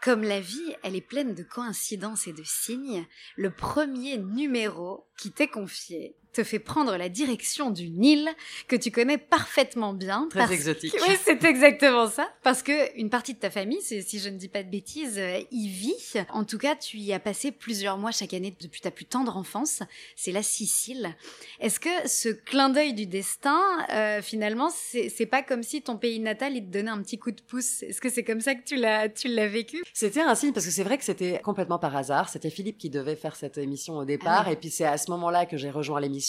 Comme 0.05 0.23
la 0.23 0.39
vie, 0.39 0.77
elle 0.83 0.97
est 0.97 1.01
pleine 1.01 1.35
de 1.35 1.43
coïncidences 1.43 2.27
et 2.27 2.35
de 2.35 2.43
signes, 2.45 3.07
le 3.37 3.51
premier 3.51 4.19
numéro 4.19 5.07
qui 5.17 5.33
t'est 5.33 5.49
confié 5.49 6.15
te 6.35 6.45
fait 6.45 6.59
prendre 6.59 6.97
la 6.97 7.09
direction 7.09 7.71
d'une 7.71 8.05
île 8.05 8.29
que 8.69 8.77
tu 8.77 8.91
connais 8.91 9.19
parfaitement 9.19 9.93
bien. 9.93 10.29
Très 10.31 10.53
exotique. 10.53 10.95
Oui, 11.07 11.15
c'est 11.25 11.43
exactement 11.45 12.09
ça. 12.09 12.29
Parce 12.43 12.63
que 12.63 12.97
une 12.99 13.11
partie 13.11 13.35
de 13.35 13.39
ta 13.39 13.51
famille, 13.51 13.81
si 13.81 14.19
je 14.19 14.29
ne 14.29 14.37
dis 14.37 14.49
pas 14.49 14.63
de 14.63 14.71
bêtises, 14.71 15.19
euh, 15.19 15.41
y 15.51 15.69
vit. 15.69 15.95
En 16.31 16.45
tout 16.45 16.59
cas, 16.59 16.77
tu 16.77 16.99
y 16.99 17.13
as 17.13 17.21
passé 17.21 17.53
plusieurs 17.53 17.99
mois 17.99 18.11
chaque 18.11 18.35
année 18.35 18.55
depuis 18.61 18.81
ta 18.81 18.91
plus 18.91 19.07
tendre 19.07 19.37
enfance. 19.37 19.83
C'est 20.17 20.33
la 20.33 20.43
Sicile. 20.43 21.15
Est-ce 21.61 21.81
que 21.81 21.89
ce 22.07 22.29
clin 22.29 22.69
d'œil 22.69 22.95
du 22.95 23.07
destin, 23.07 23.61
euh, 23.91 24.21
finalement, 24.21 24.71
c'est, 24.71 25.27
pas 25.27 25.43
comme 25.43 25.63
si 25.63 25.83
ton 25.83 25.97
pays 25.97 26.21
natal, 26.21 26.57
il 26.57 26.65
te 26.65 26.71
donnait 26.71 26.91
un 26.91 27.03
petit 27.03 27.19
coup 27.19 27.31
de 27.31 27.41
pouce? 27.41 27.83
Est-ce 27.83 28.01
que 28.01 28.11
c'est 28.11 28.25
comme 28.25 28.41
ça 28.41 28.55
que 28.55 28.65
tu 28.65 28.77
l'as, 28.77 29.09
tu 29.09 29.29
l'as 29.29 29.49
vécu? 29.49 29.83
C'était 29.93 30.21
un 30.21 30.35
signe 30.35 30.53
parce 30.53 30.67
que 30.67 30.73
c'est 30.73 30.85
vrai 30.85 30.99
que 30.99 31.05
c'était 31.05 31.41
complètement 31.41 31.79
par 31.79 31.97
hasard. 31.97 32.29
C'était 32.29 32.51
Philippe 32.51 32.79
qui 32.79 32.91
devait 32.91 33.17
faire 33.17 33.37
cette 33.37 33.59
émission 33.59 33.97
au 33.97 34.05
départ 34.05 34.45
Ah 34.47 34.53
et 34.53 34.57
puis 34.57 34.71
c'est 34.71 34.85
à 34.85 34.99
ce 34.99 35.11
moment-là 35.11 35.47
que 35.47 35.57
j'ai 35.57 35.71
rejoint 35.71 36.01
l'émission 36.01 36.24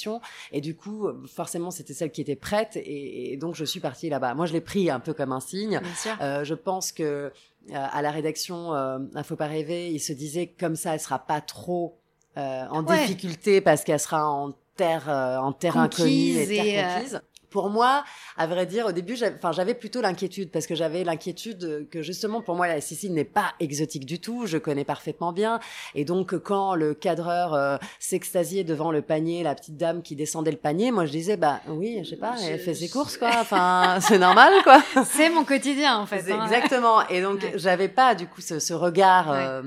et 0.52 0.62
du 0.62 0.76
coup 0.76 1.08
forcément 1.28 1.72
c'était 1.72 1.94
celle 1.94 2.12
qui 2.12 2.22
était 2.22 2.36
prête 2.36 2.76
et, 2.78 3.34
et 3.34 3.38
donc 3.38 3.56
je 3.56 3.66
suis 3.66 3.80
partie 3.80 4.10
là-bas. 4.10 4.34
Moi 4.36 4.46
je 4.46 4.54
l'ai 4.54 4.62
pris 4.62 4.90
un 4.90 5.00
peu 5.00 5.14
comme 5.14 5.32
un 5.32 5.40
signe. 5.40 5.80
Bien 5.82 5.96
sûr. 5.96 6.12
Euh, 6.22 6.44
je 6.44 6.54
pense 6.54 6.92
que 6.92 7.04
euh, 7.04 7.32
à 7.70 8.02
la 8.02 8.12
rédaction 8.12 8.74
euh, 8.74 9.00
faut 9.24 9.36
pas 9.36 9.48
rêver, 9.48 9.92
il 9.92 10.00
se 10.00 10.14
disait 10.14 10.48
comme 10.60 10.76
ça 10.76 10.94
elle 10.94 11.00
sera 11.00 11.20
pas 11.20 11.42
trop 11.42 11.98
euh, 12.38 12.66
en 12.70 12.84
Ouais. 12.86 13.00
difficulté 13.00 13.62
parce 13.62 13.84
qu'elle 13.84 14.00
sera 14.00 14.30
en 14.30 14.52
terre 14.76 15.10
euh, 15.10 15.38
en 15.38 15.54
terre 15.54 15.74
Conquise 15.74 16.02
inconnue 16.02 16.38
et 16.44 16.48
terre 16.48 16.66
et, 16.66 16.84
euh, 16.84 16.96
conquise. 17.00 17.22
Pour 17.56 17.70
moi, 17.70 18.04
à 18.36 18.48
vrai 18.48 18.66
dire, 18.66 18.86
au 18.88 18.92
début, 18.92 19.16
j'avais, 19.16 19.38
enfin, 19.38 19.54
j'avais 19.54 19.76
plutôt 19.76 20.02
l'inquiétude 20.02 20.52
parce 20.52 20.68
que 20.68 20.76
j'avais 20.76 21.06
l'inquiétude 21.06 21.88
que 21.90 22.02
justement, 22.02 22.42
pour 22.42 22.56
moi, 22.56 22.68
la 22.68 22.82
Sicile 22.82 23.14
n'est 23.14 23.24
pas 23.24 23.54
exotique 23.62 24.06
du 24.06 24.20
tout. 24.20 24.46
Je 24.46 24.58
connais 24.58 24.84
parfaitement 24.84 25.32
bien. 25.32 25.62
Et 25.94 26.04
donc, 26.04 26.38
quand 26.40 26.76
le 26.76 26.94
cadreur 26.94 27.54
euh, 27.54 27.78
s'extasiait 27.98 28.66
devant 28.66 28.92
le 28.92 29.02
panier, 29.02 29.42
la 29.42 29.56
petite 29.56 29.78
dame 29.78 30.02
qui 30.02 30.18
descendait 30.18 30.52
le 30.52 30.58
panier, 30.58 30.92
moi, 30.92 31.06
je 31.06 31.12
disais, 31.14 31.38
bah 31.38 31.62
oui, 31.70 32.02
je 32.04 32.10
sais 32.10 32.18
pas, 32.18 32.36
elle 32.44 32.60
fait 32.60 32.74
ses 32.74 32.90
courses, 32.90 33.18
quoi. 33.18 33.30
Enfin, 33.40 34.00
c'est 34.02 34.20
normal, 34.20 34.52
quoi. 34.66 34.82
C'est 35.06 35.30
mon 35.30 35.46
quotidien, 35.46 35.98
en 35.98 36.06
fait. 36.06 36.30
Hein. 36.30 36.44
Exactement. 36.44 37.08
Et 37.08 37.22
donc, 37.22 37.42
Ouais. 37.42 37.54
j'avais 37.56 37.88
pas, 37.88 38.16
du 38.16 38.28
coup, 38.28 38.42
ce, 38.42 38.60
ce 38.60 38.74
regard 38.74 39.30
Ouais. 39.30 39.38
euh, 39.40 39.62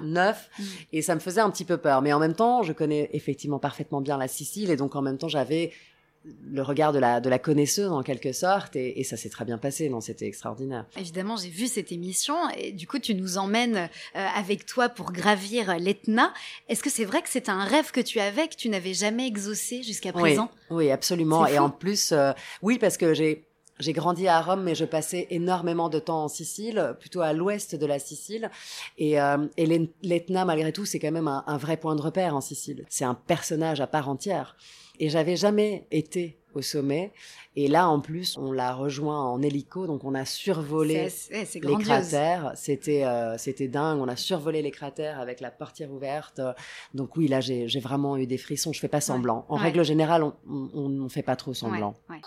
neuf. 0.00 0.48
Mm. 0.58 0.62
Et 0.94 1.02
ça 1.02 1.14
me 1.14 1.20
faisait 1.20 1.42
un 1.42 1.50
petit 1.50 1.66
peu 1.66 1.76
peur. 1.76 2.00
Mais 2.00 2.14
en 2.14 2.18
même 2.18 2.34
temps, 2.34 2.62
je 2.62 2.72
connais 2.72 3.10
effectivement 3.12 3.58
parfaitement 3.58 4.00
bien 4.00 4.16
la 4.16 4.26
Sicile. 4.28 4.70
Et 4.70 4.76
donc, 4.76 4.96
en 4.96 5.02
même 5.02 5.18
temps, 5.18 5.28
j'avais 5.28 5.72
le 6.24 6.62
regard 6.62 6.92
de 6.92 6.98
la, 6.98 7.20
de 7.20 7.28
la 7.28 7.38
connaisseuse 7.38 7.90
en 7.90 8.02
quelque 8.02 8.32
sorte, 8.32 8.76
et, 8.76 9.00
et 9.00 9.04
ça 9.04 9.16
s'est 9.16 9.28
très 9.28 9.44
bien 9.44 9.58
passé, 9.58 9.88
non, 9.88 10.00
c'était 10.00 10.26
extraordinaire. 10.26 10.86
Évidemment, 10.98 11.36
j'ai 11.36 11.50
vu 11.50 11.66
cette 11.66 11.92
émission 11.92 12.34
et 12.56 12.72
du 12.72 12.86
coup, 12.86 12.98
tu 12.98 13.14
nous 13.14 13.36
emmènes 13.36 13.76
euh, 14.16 14.26
avec 14.34 14.64
toi 14.64 14.88
pour 14.88 15.12
gravir 15.12 15.76
l'Etna. 15.78 16.32
Est-ce 16.68 16.82
que 16.82 16.90
c'est 16.90 17.04
vrai 17.04 17.20
que 17.20 17.28
c'est 17.28 17.48
un 17.48 17.64
rêve 17.64 17.90
que 17.90 18.00
tu 18.00 18.20
avais, 18.20 18.48
que 18.48 18.56
tu 18.56 18.68
n'avais 18.68 18.94
jamais 18.94 19.26
exaucé 19.26 19.82
jusqu'à 19.82 20.12
présent? 20.12 20.50
Oui, 20.70 20.86
oui 20.86 20.90
absolument. 20.90 21.46
Et 21.46 21.58
en 21.58 21.70
plus, 21.70 22.12
euh, 22.12 22.32
oui, 22.62 22.78
parce 22.78 22.96
que 22.96 23.12
j'ai 23.12 23.44
j'ai 23.80 23.92
grandi 23.92 24.28
à 24.28 24.40
Rome, 24.40 24.62
mais 24.62 24.76
je 24.76 24.84
passais 24.84 25.26
énormément 25.30 25.88
de 25.88 25.98
temps 25.98 26.22
en 26.22 26.28
Sicile, 26.28 26.94
plutôt 27.00 27.22
à 27.22 27.32
l'ouest 27.32 27.74
de 27.74 27.86
la 27.86 27.98
Sicile. 27.98 28.50
Et, 28.98 29.20
euh, 29.20 29.48
et 29.56 29.66
l'Etna, 30.02 30.44
malgré 30.44 30.72
tout, 30.72 30.84
c'est 30.84 31.00
quand 31.00 31.10
même 31.10 31.26
un, 31.26 31.42
un 31.48 31.56
vrai 31.56 31.76
point 31.76 31.96
de 31.96 32.00
repère 32.00 32.36
en 32.36 32.40
Sicile. 32.40 32.84
C'est 32.88 33.04
un 33.04 33.14
personnage 33.14 33.80
à 33.80 33.88
part 33.88 34.08
entière. 34.08 34.56
Et 35.00 35.08
j'avais 35.08 35.36
jamais 35.36 35.86
été 35.90 36.38
au 36.54 36.62
sommet. 36.62 37.12
Et 37.56 37.66
là, 37.66 37.88
en 37.88 38.00
plus, 38.00 38.36
on 38.38 38.52
l'a 38.52 38.72
rejoint 38.74 39.18
en 39.20 39.42
hélico, 39.42 39.86
donc 39.88 40.04
on 40.04 40.14
a 40.14 40.24
survolé 40.24 41.10
C'est 41.10 41.34
c'est- 41.34 41.44
c'est 41.46 41.60
les 41.64 41.76
cratères. 41.82 42.52
C'était 42.54 43.02
euh, 43.04 43.36
c'était 43.38 43.66
dingue. 43.66 43.98
On 44.00 44.06
a 44.06 44.14
survolé 44.14 44.62
les 44.62 44.70
cratères 44.70 45.18
avec 45.18 45.40
la 45.40 45.50
portière 45.50 45.90
ouverte. 45.90 46.40
Donc 46.94 47.16
oui, 47.16 47.26
là, 47.26 47.40
j'ai 47.40 47.66
j'ai 47.66 47.80
vraiment 47.80 48.16
eu 48.16 48.26
des 48.26 48.38
frissons. 48.38 48.72
Je 48.72 48.78
fais 48.78 48.88
pas 48.88 49.00
semblant. 49.00 49.44
En 49.48 49.56
Ouais. 49.56 49.62
règle 49.64 49.84
générale, 49.84 50.22
on 50.22 50.32
on 50.74 51.08
fait 51.08 51.22
pas 51.26 51.34
trop 51.36 51.54
semblant. 51.54 51.94
Ouais, 52.08 52.16
ouais. 52.16 52.22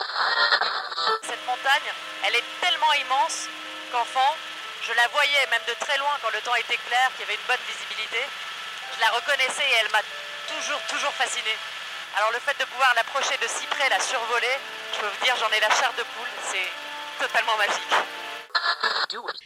Cette 1.23 1.43
montagne, 1.47 1.87
elle 2.27 2.35
est 2.35 2.47
tellement 2.59 2.93
immense 2.99 3.47
qu'enfant, 3.93 4.31
je 4.83 4.91
la 4.91 5.07
voyais 5.15 5.43
même 5.51 5.63
de 5.71 5.75
très 5.79 5.97
loin 5.99 6.11
quand 6.21 6.31
le 6.35 6.43
temps 6.43 6.55
était 6.59 6.79
clair, 6.87 7.07
qu'il 7.15 7.23
y 7.23 7.27
avait 7.31 7.39
une 7.39 7.47
bonne 7.47 7.63
visibilité. 7.63 8.19
Je 8.95 8.99
la 8.99 9.11
reconnaissais 9.15 9.63
et 9.63 9.75
elle 9.83 9.91
m'a 9.95 10.03
toujours, 10.51 10.81
toujours 10.91 11.15
fascinée. 11.15 11.55
Alors 12.15 12.31
le 12.31 12.39
fait 12.39 12.57
de 12.59 12.65
pouvoir 12.65 12.93
l'approcher 12.95 13.37
de 13.41 13.47
si 13.47 13.65
près, 13.67 13.89
la 13.89 13.99
survoler, 13.99 14.55
je 14.93 14.99
peux 14.99 15.07
vous 15.07 15.23
dire, 15.23 15.35
j'en 15.39 15.49
ai 15.49 15.59
la 15.59 15.69
chair 15.69 15.91
de 15.97 16.03
poule, 16.03 16.33
c'est 16.51 16.69
totalement 17.19 17.55
magique. 17.57 18.16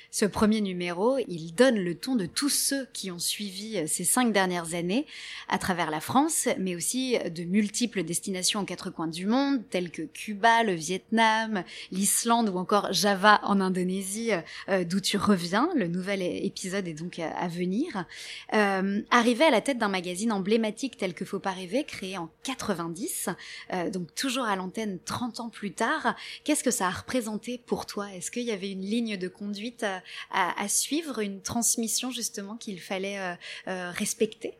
Ce 0.09 0.25
premier 0.25 0.61
numéro, 0.61 1.17
il 1.27 1.53
donne 1.53 1.75
le 1.75 1.95
ton 1.95 2.15
de 2.15 2.25
tous 2.25 2.49
ceux 2.49 2.87
qui 2.93 3.11
ont 3.11 3.19
suivi 3.19 3.77
euh, 3.77 3.85
ces 3.87 4.03
cinq 4.03 4.31
dernières 4.33 4.73
années 4.73 5.05
à 5.47 5.57
travers 5.57 5.91
la 5.91 5.99
France, 5.99 6.47
mais 6.57 6.75
aussi 6.75 7.17
de 7.17 7.43
multiples 7.43 8.03
destinations 8.03 8.61
aux 8.61 8.65
quatre 8.65 8.89
coins 8.89 9.07
du 9.07 9.25
monde, 9.25 9.61
telles 9.69 9.91
que 9.91 10.03
Cuba, 10.03 10.63
le 10.63 10.73
Vietnam, 10.73 11.63
l'Islande 11.91 12.49
ou 12.49 12.57
encore 12.57 12.91
Java 12.93 13.39
en 13.43 13.61
Indonésie, 13.61 14.31
euh, 14.69 14.83
d'où 14.83 14.99
tu 14.99 15.17
reviens. 15.17 15.69
Le 15.75 15.87
nouvel 15.87 16.21
épisode 16.21 16.87
est 16.87 16.93
donc 16.93 17.19
à 17.19 17.41
à 17.41 17.47
venir. 17.47 18.05
Euh, 18.53 19.01
arrivé 19.09 19.45
à 19.45 19.49
la 19.49 19.61
tête 19.61 19.79
d'un 19.79 19.87
magazine 19.87 20.31
emblématique 20.31 20.97
tel 20.97 21.13
que 21.13 21.25
Faut 21.25 21.39
pas 21.39 21.51
rêver, 21.51 21.83
créé 21.83 22.17
en 22.17 22.29
90, 22.43 23.29
euh, 23.73 23.89
donc 23.89 24.13
toujours 24.13 24.45
à 24.45 24.55
l'antenne 24.55 24.99
30 25.03 25.39
ans 25.39 25.49
plus 25.49 25.71
tard, 25.73 26.15
Qu'est-ce 26.43 26.63
que 26.63 26.71
ça 26.71 26.87
a 26.87 26.91
représenté 26.91 27.57
pour 27.57 27.85
toi? 27.85 28.13
Est-ce 28.13 28.31
qu'il 28.31 28.43
y 28.43 28.51
avait 28.51 28.71
une 28.71 28.81
ligne 28.81 29.17
de 29.17 29.27
conduite 29.31 29.83
à, 29.83 30.01
à- 30.31 30.61
à 30.61 30.67
suivre, 30.67 31.19
une 31.19 31.41
transmission 31.41 32.11
justement 32.11 32.55
qu'il 32.57 32.79
fallait 32.79 33.19
euh, 33.19 33.33
euh, 33.67 33.91
respecter? 33.91 34.53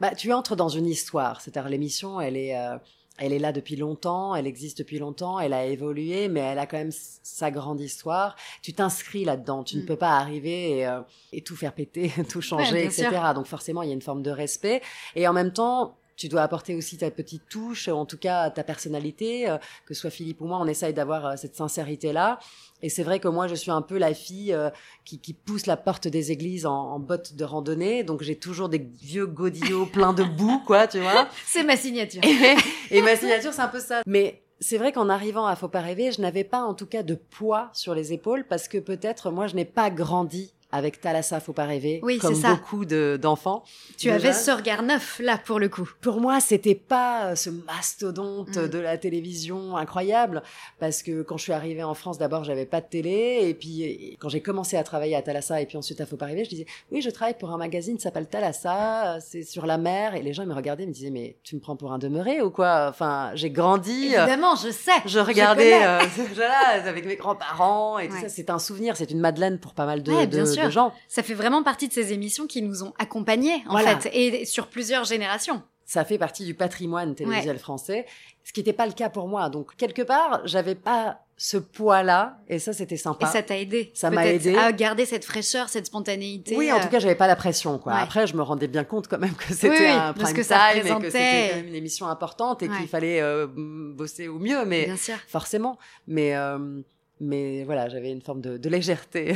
Bah, 0.00 0.14
tu 0.14 0.32
entres 0.32 0.54
dans 0.56 0.68
une 0.68 0.86
histoire. 0.86 1.40
C'est-à-dire 1.40 1.68
l'émission, 1.68 2.20
elle 2.20 2.36
est 2.36 2.56
euh, 2.56 2.76
elle 3.20 3.32
est 3.32 3.40
là 3.40 3.50
depuis 3.50 3.74
longtemps, 3.74 4.36
elle 4.36 4.46
existe 4.46 4.78
depuis 4.78 5.00
longtemps, 5.00 5.40
elle 5.40 5.52
a 5.52 5.66
évolué, 5.66 6.28
mais 6.28 6.38
elle 6.38 6.58
a 6.60 6.66
quand 6.66 6.76
même 6.78 6.92
sa 7.24 7.50
grande 7.50 7.80
histoire. 7.80 8.36
Tu 8.62 8.72
t'inscris 8.72 9.24
là-dedans. 9.24 9.64
Tu 9.64 9.76
Mm. 9.76 9.80
ne 9.80 9.86
peux 9.86 9.96
pas 9.96 10.18
arriver 10.18 10.78
et, 10.78 10.88
et 11.32 11.42
tout 11.42 11.56
faire 11.56 11.72
péter, 11.74 12.12
tout 12.30 12.40
changer, 12.40 12.84
etc. 12.84 13.08
sûr. 13.10 13.34
Donc 13.34 13.46
forcément, 13.46 13.82
il 13.82 13.88
y 13.88 13.90
a 13.90 13.94
une 13.94 14.02
forme 14.02 14.22
de 14.22 14.30
respect. 14.30 14.82
Et 15.16 15.26
en 15.26 15.32
même 15.32 15.52
temps, 15.52 15.97
tu 16.18 16.28
dois 16.28 16.42
apporter 16.42 16.74
aussi 16.74 16.98
ta 16.98 17.10
petite 17.10 17.48
touche, 17.48 17.88
en 17.88 18.04
tout 18.04 18.18
cas 18.18 18.50
ta 18.50 18.64
personnalité. 18.64 19.48
euh, 19.48 19.56
que 19.86 19.94
ce 19.94 20.00
soit 20.02 20.10
Philippe 20.10 20.40
ou 20.40 20.46
moi, 20.46 20.58
on 20.60 20.66
essaye 20.66 20.92
d'avoir 20.92 21.24
euh, 21.26 21.36
cette 21.36 21.54
sincérité-là. 21.56 22.38
Et 22.82 22.88
c'est 22.90 23.04
vrai 23.04 23.20
que 23.20 23.28
moi, 23.28 23.46
je 23.48 23.54
suis 23.54 23.70
un 23.70 23.82
peu 23.82 23.96
la 23.98 24.12
fille 24.14 24.52
euh, 24.52 24.70
qui, 25.04 25.18
qui 25.20 25.32
pousse 25.32 25.66
la 25.66 25.76
porte 25.76 26.08
des 26.08 26.30
églises 26.32 26.66
en, 26.66 26.74
en 26.74 26.98
bottes 26.98 27.34
de 27.34 27.44
randonnée. 27.44 28.02
Donc 28.02 28.22
j'ai 28.22 28.36
toujours 28.36 28.68
des 28.68 28.78
vieux 29.00 29.26
godillots 29.26 29.86
pleins 29.86 30.12
de 30.12 30.24
boue, 30.24 30.60
quoi, 30.66 30.86
tu 30.88 30.98
vois. 30.98 31.28
C'est 31.46 31.62
ma 31.62 31.76
signature. 31.76 32.20
Et, 32.24 32.98
et 32.98 33.00
ma 33.02 33.16
signature, 33.16 33.52
c'est 33.52 33.62
un 33.62 33.68
peu 33.68 33.80
ça. 33.80 34.02
Mais 34.06 34.42
c'est 34.60 34.76
vrai 34.78 34.90
qu'en 34.90 35.08
arrivant 35.08 35.46
à 35.46 35.54
Faut 35.54 35.68
pas 35.68 35.80
rêver, 35.80 36.10
je 36.10 36.20
n'avais 36.20 36.44
pas 36.44 36.62
en 36.62 36.74
tout 36.74 36.86
cas 36.86 37.04
de 37.04 37.14
poids 37.14 37.70
sur 37.72 37.94
les 37.94 38.12
épaules 38.12 38.44
parce 38.48 38.66
que 38.66 38.78
peut-être 38.78 39.30
moi, 39.30 39.46
je 39.46 39.54
n'ai 39.54 39.64
pas 39.64 39.88
grandi 39.90 40.52
avec 40.70 41.00
Thalassa 41.00 41.40
Faut 41.40 41.52
pas 41.52 41.64
rêver, 41.64 42.00
Oui, 42.02 42.18
comme 42.18 42.34
c'est 42.34 42.42
ça. 42.42 42.50
beaucoup 42.54 42.84
de- 42.84 43.18
d'enfants. 43.20 43.64
Tu 43.96 44.10
avais 44.10 44.32
ce 44.32 44.50
regard 44.50 44.82
neuf 44.82 45.18
là 45.18 45.38
pour 45.38 45.58
le 45.58 45.68
coup. 45.68 45.88
Pour 46.00 46.20
moi, 46.20 46.40
c'était 46.40 46.74
pas 46.74 47.28
euh, 47.30 47.34
ce 47.36 47.48
mastodonte 47.50 48.56
Mm. 48.56 48.68
de 48.68 48.78
la 48.78 48.98
télévision 48.98 49.76
incroyable, 49.76 50.42
parce 50.78 51.02
que 51.02 51.22
quand 51.22 51.36
je 51.36 51.44
suis 51.44 51.52
arrivée 51.52 51.82
en 51.82 51.94
France, 51.94 52.18
d'abord, 52.18 52.44
j'avais 52.44 52.66
pas 52.66 52.80
de 52.80 52.86
télé, 52.86 53.40
et 53.42 53.54
puis 53.54 54.16
quand 54.20 54.28
j'ai 54.28 54.40
commencé 54.42 54.76
à 54.76 54.82
travailler 54.84 55.16
à 55.16 55.22
Thalassa, 55.22 55.60
et 55.62 55.66
puis 55.66 55.76
ensuite 55.78 56.00
à 56.00 56.06
Faut 56.06 56.16
pas 56.16 56.26
rêver, 56.26 56.44
je 56.44 56.50
disais, 56.50 56.66
oui, 56.92 57.00
je 57.02 57.10
travaille 57.10 57.36
pour 57.38 57.50
un 57.50 57.56
magazine 57.58 57.96
qui 57.96 58.02
s'appelle 58.02 58.26
Thalassa, 58.26 59.16
euh, 59.16 59.18
c'est 59.20 59.42
sur 59.42 59.66
la 59.66 59.78
mer, 59.78 60.14
et 60.14 60.22
les 60.22 60.32
gens 60.32 60.42
ils 60.42 60.48
me 60.48 60.54
regardaient, 60.54 60.84
ils 60.84 60.88
me 60.88 60.92
disaient, 60.92 61.10
mais 61.10 61.36
tu 61.42 61.54
me 61.56 61.60
prends 61.60 61.76
pour 61.76 61.92
un 61.92 61.98
demeuré 61.98 62.42
ou 62.42 62.50
quoi? 62.50 62.86
Enfin, 62.90 63.30
j'ai 63.34 63.50
grandi. 63.50 64.14
euh, 64.14 64.22
Évidemment, 64.26 64.54
je 64.56 64.70
sais. 64.70 64.90
je 65.06 65.18
regardais 65.18 65.84
euh, 65.84 65.98
voilà, 66.34 66.82
avec 66.86 67.06
mes 67.06 67.16
grands-parents 67.16 67.98
et 67.98 68.08
tout 68.08 68.14
Ouais. 68.14 68.20
ça. 68.22 68.28
C'est 68.28 68.50
un 68.50 68.58
souvenir, 68.58 68.96
c'est 68.96 69.10
une 69.10 69.20
Madeleine 69.20 69.58
pour 69.58 69.74
pas 69.74 69.86
mal 69.86 70.02
de, 70.02 70.12
Ouais, 70.12 70.26
de, 70.26 70.38
sûr. 70.58 70.66
de 70.66 70.70
gens. 70.70 70.92
Ça 71.08 71.22
fait 71.22 71.34
vraiment 71.34 71.62
partie 71.62 71.88
de 71.88 71.92
ces 71.92 72.12
émissions 72.12 72.46
qui 72.46 72.62
nous 72.62 72.82
ont 72.82 72.92
accompagnés 72.98 73.62
en 73.66 73.72
Voilà. 73.72 73.98
fait 73.98 74.10
et 74.14 74.44
sur 74.44 74.66
plusieurs 74.68 75.04
générations. 75.04 75.62
Ça 75.84 76.04
fait 76.04 76.18
partie 76.18 76.44
du 76.44 76.52
patrimoine 76.54 77.14
télévisuel 77.14 77.58
français, 77.58 78.04
ce 78.44 78.52
qui 78.52 78.60
n'était 78.60 78.74
pas 78.74 78.86
le 78.86 78.92
cas 78.92 79.08
pour 79.08 79.26
moi. 79.26 79.48
Donc 79.48 79.74
quelque 79.76 80.02
part, 80.02 80.42
j'avais 80.44 80.74
pas 80.74 81.20
ce 81.40 81.56
poids-là, 81.56 82.36
et 82.48 82.58
ça 82.58 82.72
c'était 82.72 82.96
sympa. 82.96 83.26
Et 83.26 83.30
ça 83.32 83.42
t'a 83.42 83.56
aidé. 83.56 83.90
Ça 83.94 84.10
m'a 84.10 84.26
aidé. 84.26 84.54
à 84.56 84.72
garder 84.72 85.06
cette 85.06 85.24
fraîcheur, 85.24 85.68
cette 85.68 85.86
spontanéité. 85.86 86.56
Oui, 86.56 86.70
en 86.72 86.76
euh, 86.78 86.82
tout 86.82 86.88
cas, 86.88 86.98
j'avais 86.98 87.14
pas 87.14 87.28
la 87.28 87.36
pression, 87.36 87.78
quoi. 87.78 87.94
Ouais. 87.94 88.00
Après, 88.02 88.26
je 88.26 88.34
me 88.36 88.42
rendais 88.42 88.66
bien 88.66 88.82
compte 88.84 89.06
quand 89.08 89.18
même 89.18 89.34
que 89.36 89.54
c'était 89.54 89.68
Oui, 89.70 89.86
un 89.86 90.12
prime 90.12 90.34
que 90.34 90.42
ça 90.42 90.58
time 90.74 90.84
et 90.86 91.00
que 91.00 91.10
c'était 91.10 91.60
une 91.60 91.74
émission 91.76 92.06
importante 92.08 92.62
et 92.64 92.68
Ouais. 92.68 92.76
qu'il 92.76 92.88
fallait 92.88 93.20
euh, 93.22 93.46
bosser 93.48 94.26
au 94.28 94.38
mieux, 94.40 94.64
mais 94.66 94.86
Bien 94.86 94.96
sûr. 94.96 95.14
forcément. 95.28 95.78
Mais 96.08 96.34
euh, 96.34 96.80
mais 97.20 97.64
voilà, 97.64 97.88
j'avais 97.88 98.10
une 98.10 98.22
forme 98.22 98.40
de, 98.40 98.68
légèreté. 98.68 99.34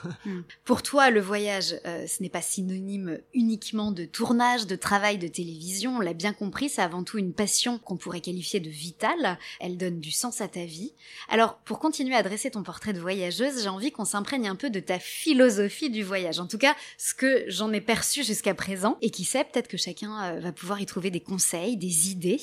Pour 0.64 0.82
toi, 0.82 1.10
le 1.10 1.20
voyage, 1.20 1.74
euh, 1.86 2.06
ce 2.06 2.22
n'est 2.22 2.28
pas 2.28 2.42
synonyme 2.42 3.18
uniquement 3.34 3.92
de 3.92 4.04
tournage, 4.04 4.66
de 4.66 4.76
travail 4.76 5.18
de 5.18 5.28
télévision. 5.28 5.96
On 5.96 6.00
l'a 6.00 6.14
bien 6.14 6.32
compris, 6.32 6.68
c'est 6.68 6.82
avant 6.82 7.04
tout 7.04 7.18
une 7.18 7.32
passion 7.32 7.78
qu'on 7.78 7.96
pourrait 7.96 8.20
qualifier 8.20 8.60
de 8.60 8.70
vitale. 8.70 9.38
Elle 9.60 9.76
donne 9.76 10.00
du 10.00 10.10
sens 10.10 10.40
à 10.40 10.48
ta 10.48 10.64
vie. 10.64 10.92
Alors, 11.28 11.56
pour 11.58 11.78
continuer 11.78 12.14
à 12.14 12.22
dresser 12.22 12.50
ton 12.50 12.62
portrait 12.62 12.92
de 12.92 13.00
voyageuse, 13.00 13.62
j'ai 13.62 13.68
envie 13.68 13.92
qu'on 13.92 14.04
s'imprègne 14.04 14.48
un 14.48 14.56
peu 14.56 14.70
de 14.70 14.80
ta 14.80 14.98
philosophie 14.98 15.90
du 15.90 16.02
voyage. 16.02 16.40
En 16.40 16.46
tout 16.46 16.58
cas, 16.58 16.74
ce 16.98 17.14
que 17.14 17.44
j'en 17.48 17.72
ai 17.72 17.80
perçu 17.80 18.24
jusqu'à 18.24 18.54
présent. 18.54 18.96
Et 19.00 19.10
qui 19.10 19.24
sait, 19.24 19.44
peut-être 19.44 19.68
que 19.68 19.76
chacun 19.76 20.22
euh, 20.24 20.40
va 20.40 20.52
pouvoir 20.52 20.80
y 20.80 20.86
trouver 20.86 21.10
des 21.10 21.20
conseils, 21.20 21.76
des 21.76 22.10
idées. 22.10 22.40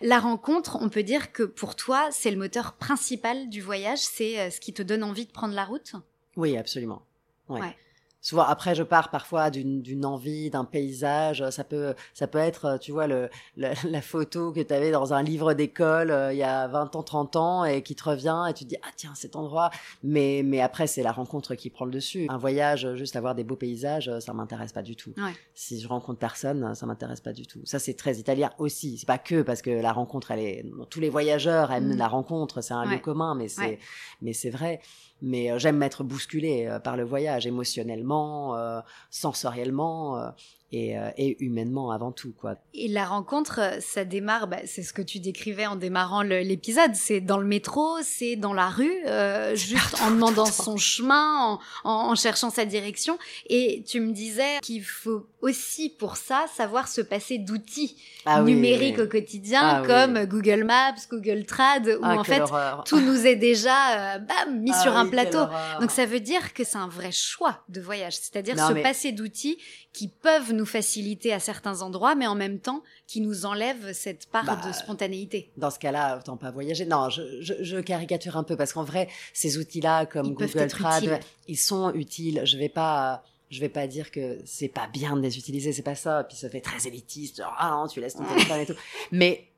La 0.00 0.18
rencontre, 0.18 0.78
on 0.80 0.88
peut 0.88 1.02
dire 1.02 1.32
que 1.32 1.42
pour 1.42 1.76
toi, 1.76 2.08
c'est 2.10 2.30
le 2.30 2.36
moteur 2.36 2.74
principal 2.74 3.48
du 3.48 3.60
voyage. 3.60 3.98
C'est 4.06 4.40
euh, 4.40 4.50
ce 4.50 4.60
qui 4.60 4.72
te 4.72 4.82
donne 4.82 5.02
envie 5.02 5.26
de 5.26 5.32
prendre 5.32 5.54
la 5.54 5.64
route? 5.64 5.94
Oui, 6.36 6.56
absolument. 6.56 7.02
Ouais. 7.48 7.60
Ouais. 7.60 7.76
Souvent, 8.22 8.42
après, 8.42 8.74
je 8.74 8.82
pars 8.82 9.10
parfois 9.10 9.50
d'une 9.50 10.04
envie, 10.04 10.50
d'un 10.50 10.64
paysage. 10.64 11.48
Ça 11.50 11.62
peut, 11.62 11.94
ça 12.12 12.26
peut 12.26 12.38
être, 12.38 12.76
tu 12.80 12.90
vois, 12.90 13.06
le, 13.06 13.28
le- 13.56 13.68
la 13.90 14.00
photo 14.02 14.52
que 14.52 14.60
tu 14.60 14.74
avais 14.74 14.90
dans 14.90 15.12
un 15.14 15.22
livre 15.22 15.54
d'école 15.54 16.10
euh, 16.10 16.32
il 16.32 16.38
y 16.38 16.42
a 16.42 16.66
20 16.66 16.96
ans, 16.96 17.02
30 17.04 17.36
ans 17.36 17.64
et 17.64 17.82
qui 17.82 17.94
te 17.94 18.02
revient 18.02 18.44
et 18.50 18.54
tu 18.54 18.64
te 18.64 18.70
dis, 18.70 18.76
ah 18.82 18.88
tiens, 18.96 19.12
cet 19.14 19.36
endroit. 19.36 19.70
Mais, 20.02 20.42
mais 20.44 20.60
après, 20.60 20.86
c'est 20.88 21.02
la 21.04 21.12
rencontre 21.12 21.54
qui 21.54 21.70
prend 21.70 21.84
le 21.84 21.92
dessus. 21.92 22.26
Un 22.28 22.38
voyage, 22.38 22.84
euh, 22.84 22.96
juste 22.96 23.14
avoir 23.14 23.34
des 23.36 23.44
beaux 23.44 23.54
paysages, 23.56 24.08
euh, 24.08 24.18
ça 24.18 24.32
m'intéresse 24.32 24.72
pas 24.72 24.82
du 24.82 24.96
tout. 24.96 25.12
Ouais. 25.16 25.32
Si 25.54 25.80
je 25.80 25.86
rencontre 25.86 26.18
personne, 26.18 26.64
euh, 26.64 26.74
ça 26.74 26.86
m'intéresse 26.86 27.20
pas 27.20 27.32
du 27.32 27.46
tout. 27.46 27.60
Ça, 27.64 27.78
c'est 27.78 27.94
très 27.94 28.16
italien 28.16 28.50
aussi. 28.58 28.98
C'est 28.98 29.06
pas 29.06 29.18
que 29.18 29.42
parce 29.42 29.62
que 29.62 29.70
la 29.70 29.92
rencontre, 29.92 30.32
elle 30.32 30.40
est, 30.40 30.64
tous 30.90 31.00
les 31.00 31.10
voyageurs 31.10 31.70
aiment 31.70 31.94
Mm. 31.94 31.98
la 31.98 32.08
rencontre. 32.08 32.60
C'est 32.60 32.74
un 32.74 32.86
Ouais. 32.88 32.94
lieu 32.96 32.98
commun, 33.00 33.34
mais 33.36 33.46
c'est, 33.48 33.60
Ouais. 33.60 33.78
mais 34.20 34.32
c'est 34.32 34.50
vrai. 34.50 34.80
Mais 35.22 35.50
euh, 35.50 35.58
j'aime 35.58 35.78
m'être 35.78 36.04
bousculé 36.04 36.66
euh, 36.66 36.78
par 36.78 36.96
le 36.96 37.04
voyage, 37.04 37.46
émotionnellement, 37.46 38.56
euh, 38.56 38.80
sensoriellement 39.10 40.32
et, 40.72 40.98
euh, 40.98 41.08
et 41.16 41.36
humainement 41.44 41.90
avant 41.92 42.10
tout, 42.12 42.32
quoi. 42.38 42.56
Et 42.74 42.88
la 42.88 43.04
rencontre, 43.06 43.60
euh, 43.60 43.78
ça 43.80 44.04
démarre, 44.04 44.48
bah, 44.48 44.58
c'est 44.66 44.82
ce 44.82 44.92
que 44.92 45.02
tu 45.02 45.20
décrivais 45.20 45.66
en 45.66 45.76
démarrant 45.76 46.22
l'épisode, 46.22 46.94
c'est 46.94 47.20
dans 47.20 47.38
le 47.38 47.46
métro, 47.46 47.96
c'est 48.02 48.36
dans 48.36 48.52
la 48.52 48.68
rue, 48.68 48.92
euh, 49.06 49.54
juste 49.54 50.00
en 50.02 50.10
demandant 50.10 50.46
son 50.46 50.76
chemin, 50.76 51.38
en, 51.40 51.60
en- 51.84 52.10
en 52.10 52.14
cherchant 52.16 52.50
sa 52.50 52.64
direction. 52.64 53.16
Et 53.48 53.84
tu 53.86 54.00
me 54.00 54.12
disais 54.12 54.58
qu'il 54.62 54.82
faut 54.84 55.26
aussi 55.40 55.88
pour 55.90 56.16
ça 56.16 56.46
savoir 56.56 56.88
se 56.88 57.00
passer 57.00 57.38
d'outils 57.38 57.96
Ah 58.24 58.42
numériques 58.42 58.96
oui, 58.98 59.04
au 59.04 59.08
quotidien, 59.08 59.60
Ah 59.62 59.80
oui. 59.82 59.86
comme 59.86 60.24
Google 60.26 60.64
Maps, 60.64 60.94
Google 61.10 61.44
Trad, 61.46 61.86
où 61.86 62.00
Ah, 62.02 62.16
en 62.16 62.24
fait 62.24 62.40
horreur. 62.40 62.82
tout 62.84 63.00
nous 63.00 63.24
est 63.26 63.36
déjà 63.36 64.16
euh, 64.16 64.18
bam, 64.18 64.60
mis 64.60 64.74
sur 64.74 64.96
un 64.96 65.06
plateau. 65.06 65.44
Donc 65.80 65.92
ça 65.92 66.06
veut 66.06 66.18
dire 66.20 66.52
que 66.54 66.64
c'est 66.64 66.78
un 66.78 66.88
vrai 66.88 67.12
choix 67.12 67.62
de 67.68 67.80
voyage, 67.80 68.14
c'est-à-dire 68.16 68.58
se 68.58 68.72
mais- 68.72 68.82
passer 68.82 69.12
d'outils 69.12 69.58
qui 69.92 70.08
peuvent 70.08 70.52
nous 70.56 70.66
faciliter 70.66 71.32
à 71.32 71.38
certains 71.38 71.82
endroits, 71.82 72.14
mais 72.14 72.26
en 72.26 72.34
même 72.34 72.58
temps 72.58 72.82
qui 73.06 73.20
nous 73.20 73.46
enlèvent 73.46 73.92
cette 73.92 74.26
part 74.26 74.44
Bah, 74.44 74.60
de 74.66 74.72
spontanéité. 74.72 75.52
Dans 75.56 75.70
ce 75.70 75.78
cas-là, 75.78 76.18
autant 76.18 76.36
pas 76.36 76.50
voyager. 76.50 76.86
Non, 76.86 77.08
je, 77.10 77.22
je, 77.40 77.54
je 77.60 77.78
caricature 77.78 78.36
un 78.36 78.42
peu 78.42 78.56
parce 78.56 78.72
qu'en 78.72 78.84
vrai, 78.84 79.08
ces 79.32 79.58
outils-là, 79.58 80.06
comme 80.06 80.26
Ils 80.26 80.34
Google 80.34 80.66
Trad, 80.68 81.20
ils 81.46 81.56
sont 81.58 81.92
utiles. 81.94 82.42
Je 82.44 82.58
vais 82.58 82.68
pas, 82.68 83.22
je 83.50 83.60
vais 83.60 83.68
pas 83.68 83.86
dire 83.86 84.10
que 84.10 84.38
c'est 84.44 84.68
pas 84.68 84.88
bien 84.88 85.16
de 85.16 85.20
les 85.20 85.38
utiliser, 85.38 85.72
c'est 85.72 85.82
pas 85.82 85.94
ça. 85.94 86.24
Puis 86.24 86.36
ça 86.36 86.48
fait 86.50 86.60
très 86.60 86.86
élitiste, 86.88 87.36
genre 87.38 87.54
ah 87.58 87.70
non, 87.70 87.86
tu 87.86 88.00
laisses 88.00 88.14
ton 88.16 88.24
téléphone 88.24 88.60
et 88.60 88.66
tout. 88.66 88.74
Mais 89.12 89.48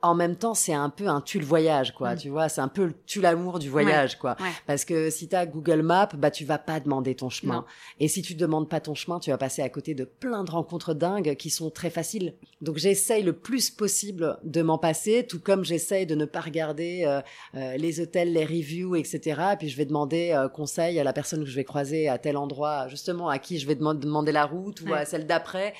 en 0.00 0.14
même 0.14 0.36
temps, 0.36 0.54
c'est 0.54 0.72
un 0.74 0.90
peu 0.90 1.08
un 1.08 1.20
tue 1.20 1.40
le 1.40 1.44
voyage, 1.44 1.92
quoi. 1.94 2.14
Mm. 2.14 2.18
Tu 2.18 2.28
vois, 2.28 2.48
c'est 2.48 2.60
un 2.60 2.68
peu 2.68 2.86
le 2.86 2.94
tue 3.06 3.20
l'amour 3.20 3.58
du 3.58 3.68
voyage, 3.68 4.16
quoi. 4.18 4.36
Ouais. 4.40 4.48
Parce 4.66 4.84
que 4.84 5.10
si 5.10 5.28
tu 5.28 5.34
as 5.34 5.44
Google 5.44 5.82
Maps, 5.82 6.08
bah 6.16 6.30
tu 6.30 6.44
vas 6.44 6.58
pas 6.58 6.78
demander 6.78 7.16
ton 7.16 7.28
chemin. 7.30 7.54
Non. 7.56 7.64
Et 7.98 8.06
si 8.06 8.22
tu 8.22 8.34
demandes 8.34 8.68
pas 8.68 8.80
ton 8.80 8.94
chemin, 8.94 9.18
tu 9.18 9.30
vas 9.30 9.38
passer 9.38 9.60
à 9.60 9.68
côté 9.68 9.94
de 9.94 10.04
plein 10.04 10.44
de 10.44 10.50
rencontres 10.52 10.94
dingues 10.94 11.34
qui 11.34 11.50
sont 11.50 11.70
très 11.70 11.90
faciles. 11.90 12.34
Donc 12.60 12.76
j'essaye 12.78 13.22
le 13.24 13.32
plus 13.32 13.70
possible 13.70 14.38
de 14.44 14.62
m'en 14.62 14.78
passer, 14.78 15.26
tout 15.26 15.40
comme 15.40 15.64
j'essaye 15.64 16.06
de 16.06 16.14
ne 16.14 16.24
pas 16.26 16.40
regarder 16.40 17.02
euh, 17.04 17.20
euh, 17.56 17.76
les 17.76 18.00
hôtels, 18.00 18.32
les 18.32 18.44
reviews, 18.44 18.94
etc. 18.94 19.40
Et 19.54 19.56
puis 19.56 19.68
je 19.68 19.76
vais 19.76 19.84
demander 19.84 20.30
euh, 20.32 20.48
conseil 20.48 21.00
à 21.00 21.04
la 21.04 21.12
personne 21.12 21.40
que 21.44 21.50
je 21.50 21.56
vais 21.56 21.64
croiser 21.64 22.08
à 22.08 22.18
tel 22.18 22.36
endroit, 22.36 22.86
justement 22.88 23.28
à 23.28 23.38
qui 23.38 23.58
je 23.58 23.66
vais 23.66 23.74
demand- 23.74 23.94
demander 23.94 24.30
la 24.32 24.44
route 24.46 24.80
ou 24.82 24.86
Ouais. 24.90 24.98
à 24.98 25.04
celle 25.04 25.26
d'après. 25.26 25.74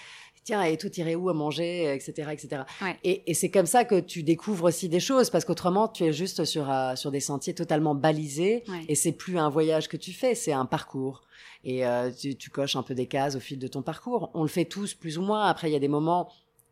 Tiens, 0.45 0.63
et 0.63 0.77
tout 0.77 0.91
irait 0.99 1.15
où 1.15 1.29
à 1.29 1.35
manger, 1.35 1.95
etc., 1.95 2.29
etc. 2.33 2.63
Ouais. 2.83 2.97
Et, 3.05 3.31
et 3.31 3.35
c'est 3.35 3.51
comme 3.51 3.67
ça 3.67 3.85
que 3.85 4.01
tu 4.01 4.23
découvres 4.23 4.65
aussi 4.65 4.89
des 4.89 5.01
choses, 5.01 5.31
parce 5.31 5.45
qu'autrement, 5.45 5.89
tu 5.89 6.05
es 6.05 6.13
juste 6.13 6.45
sur, 6.45 6.71
euh, 6.71 6.95
sur 6.97 7.11
des 7.11 7.21
sentiers 7.21 7.55
totalement 7.55 7.95
balisés, 7.95 8.65
Ouais. 8.69 8.85
et 8.89 8.95
c'est 8.95 9.13
plus 9.13 9.39
un 9.39 9.49
voyage 9.49 9.89
que 9.89 9.97
tu 9.97 10.13
fais, 10.13 10.35
c'est 10.35 10.53
un 10.53 10.67
parcours. 10.67 11.23
Et 11.65 11.85
euh, 11.87 12.11
tu, 12.11 12.37
tu 12.37 12.51
coches 12.51 12.77
un 12.77 12.83
peu 12.83 12.95
des 12.95 13.07
cases 13.07 13.35
au 13.35 13.41
fil 13.41 13.59
de 13.59 13.67
ton 13.69 13.83
parcours. 13.83 14.31
On 14.35 14.43
le 14.43 14.49
fait 14.49 14.65
tous 14.65 14.95
plus 14.95 15.19
ou 15.19 15.23
moins. 15.23 15.47
Après, 15.47 15.69
il 15.69 15.73
y 15.73 15.77
a 15.77 15.81
des 15.81 15.89
moments 15.89 16.31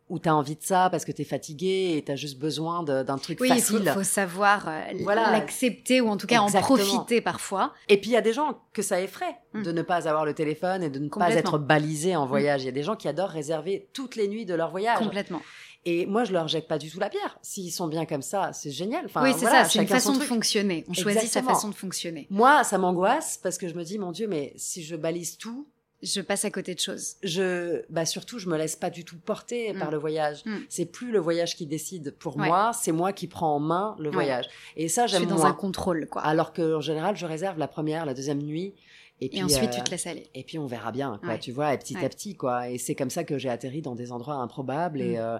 où 0.08 0.18
tu 0.18 0.28
as 0.28 0.34
envie 0.36 0.54
de 0.56 0.62
ça 0.62 0.88
parce 0.90 1.04
que 1.04 1.12
tu 1.12 1.22
es 1.22 1.24
fatigué 1.24 1.94
et 1.96 2.04
tu 2.04 2.12
as 2.12 2.16
juste 2.16 2.38
besoin 2.38 2.82
d'un 2.82 3.18
truc 3.18 3.38
Oui, 3.40 3.48
il 3.52 3.60
faut, 3.60 3.74
facile. 3.78 3.90
faut 3.92 4.02
savoir 4.04 4.68
euh, 4.68 4.80
Voilà. 5.02 5.30
l'accepter 5.32 6.00
ou 6.00 6.08
en 6.08 6.16
tout 6.16 6.26
cas 6.26 6.42
Exactement. 6.44 6.74
en 6.74 6.78
profiter 6.78 7.20
parfois. 7.20 7.72
Et 7.88 8.00
puis 8.00 8.10
il 8.10 8.12
y 8.12 8.16
a 8.16 8.20
des 8.20 8.32
gens 8.32 8.60
que 8.72 8.82
ça 8.82 9.00
effraie 9.00 9.36
Mm. 9.54 9.62
de 9.62 9.72
ne 9.72 9.82
pas 9.82 10.06
avoir 10.08 10.24
le 10.24 10.34
téléphone 10.34 10.82
et 10.82 10.90
de 10.90 10.98
ne 10.98 11.08
pas 11.08 11.34
être 11.34 11.58
balisé 11.58 12.14
en 12.14 12.26
voyage. 12.26 12.62
Il 12.62 12.66
y 12.66 12.68
a 12.68 12.72
des 12.72 12.82
gens 12.82 12.94
qui 12.96 13.08
adorent 13.08 13.30
réserver 13.30 13.88
toutes 13.92 14.16
les 14.16 14.28
nuits 14.28 14.44
de 14.44 14.54
leur 14.54 14.70
voyage. 14.70 14.98
Complètement. 14.98 15.40
Et 15.88 16.04
moi, 16.04 16.24
je 16.24 16.32
leur 16.32 16.48
jette 16.48 16.66
pas 16.66 16.78
du 16.78 16.90
tout 16.90 16.98
la 16.98 17.08
pierre. 17.08 17.38
S'ils 17.42 17.70
sont 17.70 17.86
bien 17.86 18.06
comme 18.06 18.20
ça, 18.22 18.50
c'est 18.52 18.72
génial. 18.72 19.04
Enfin, 19.06 19.22
oui, 19.22 19.30
c'est 19.32 19.42
voilà, 19.42 19.62
ça, 19.64 19.70
c'est 19.70 19.78
une 19.80 19.86
façon 19.86 20.14
de 20.14 20.20
fonctionner. 20.22 20.84
On 20.88 20.92
choisit 20.94 21.30
sa 21.30 21.42
façon 21.42 21.68
de 21.68 21.74
fonctionner. 21.74 22.26
Moi, 22.28 22.64
ça 22.64 22.76
m'angoisse 22.76 23.38
parce 23.42 23.56
que 23.56 23.68
je 23.68 23.74
me 23.74 23.84
dis, 23.84 23.96
mon 23.98 24.10
Dieu, 24.10 24.26
mais 24.26 24.52
si 24.56 24.82
je 24.82 24.96
balise 24.96 25.38
tout, 25.38 25.68
Je 26.06 26.20
passe 26.20 26.44
à 26.44 26.50
côté 26.50 26.74
de 26.74 26.80
choses. 26.80 27.16
je, 27.22 27.82
bah 27.90 28.06
surtout, 28.06 28.38
je 28.38 28.48
me 28.48 28.56
laisse 28.56 28.76
pas 28.76 28.90
du 28.90 29.04
tout 29.04 29.16
porter 29.18 29.72
Mm. 29.72 29.78
par 29.78 29.90
le 29.90 29.96
voyage. 29.98 30.44
Mm. 30.46 30.56
C'est 30.68 30.86
plus 30.86 31.10
le 31.10 31.18
voyage 31.18 31.56
qui 31.56 31.66
décide 31.66 32.14
pour 32.18 32.36
Ouais. 32.36 32.46
moi, 32.46 32.70
c'est 32.72 32.92
moi 32.92 33.12
qui 33.12 33.26
prends 33.26 33.56
en 33.56 33.60
main 33.60 33.96
le 33.98 34.08
Ouais. 34.08 34.14
voyage. 34.14 34.46
Et 34.76 34.88
ça, 34.88 35.06
Je 35.06 35.14
suis 35.14 35.20
j'aime 35.20 35.28
dans 35.28 35.36
moins. 35.38 35.50
un 35.50 35.52
contrôle, 35.52 36.06
quoi. 36.08 36.22
Alors 36.22 36.52
que 36.52 36.76
en 36.76 36.80
général, 36.80 37.16
je 37.16 37.26
réserve 37.26 37.58
la 37.58 37.68
première, 37.68 38.06
la 38.06 38.14
deuxième 38.14 38.40
nuit, 38.42 38.74
et 39.20 39.28
puis 39.28 39.38
Et 39.38 39.42
ensuite, 39.42 39.70
euh, 39.70 39.76
tu 39.76 39.82
te 39.82 39.90
laisses 39.90 40.06
aller. 40.06 40.28
et 40.34 40.44
puis 40.44 40.58
on 40.58 40.66
verra 40.66 40.92
bien, 40.92 41.18
quoi. 41.22 41.30
Ouais. 41.34 41.38
Tu 41.38 41.50
vois, 41.50 41.74
et 41.74 41.78
petit 41.78 41.96
à 41.96 42.08
petit, 42.08 42.36
quoi. 42.36 42.68
Et 42.70 42.78
c'est 42.78 42.94
comme 42.94 43.10
ça 43.10 43.24
que 43.24 43.36
j'ai 43.38 43.48
atterri 43.48 43.82
dans 43.82 43.94
des 43.94 44.12
endroits 44.12 44.34
improbables 44.36 45.00
et 45.00 45.16
Mm. 45.16 45.20
euh, 45.20 45.38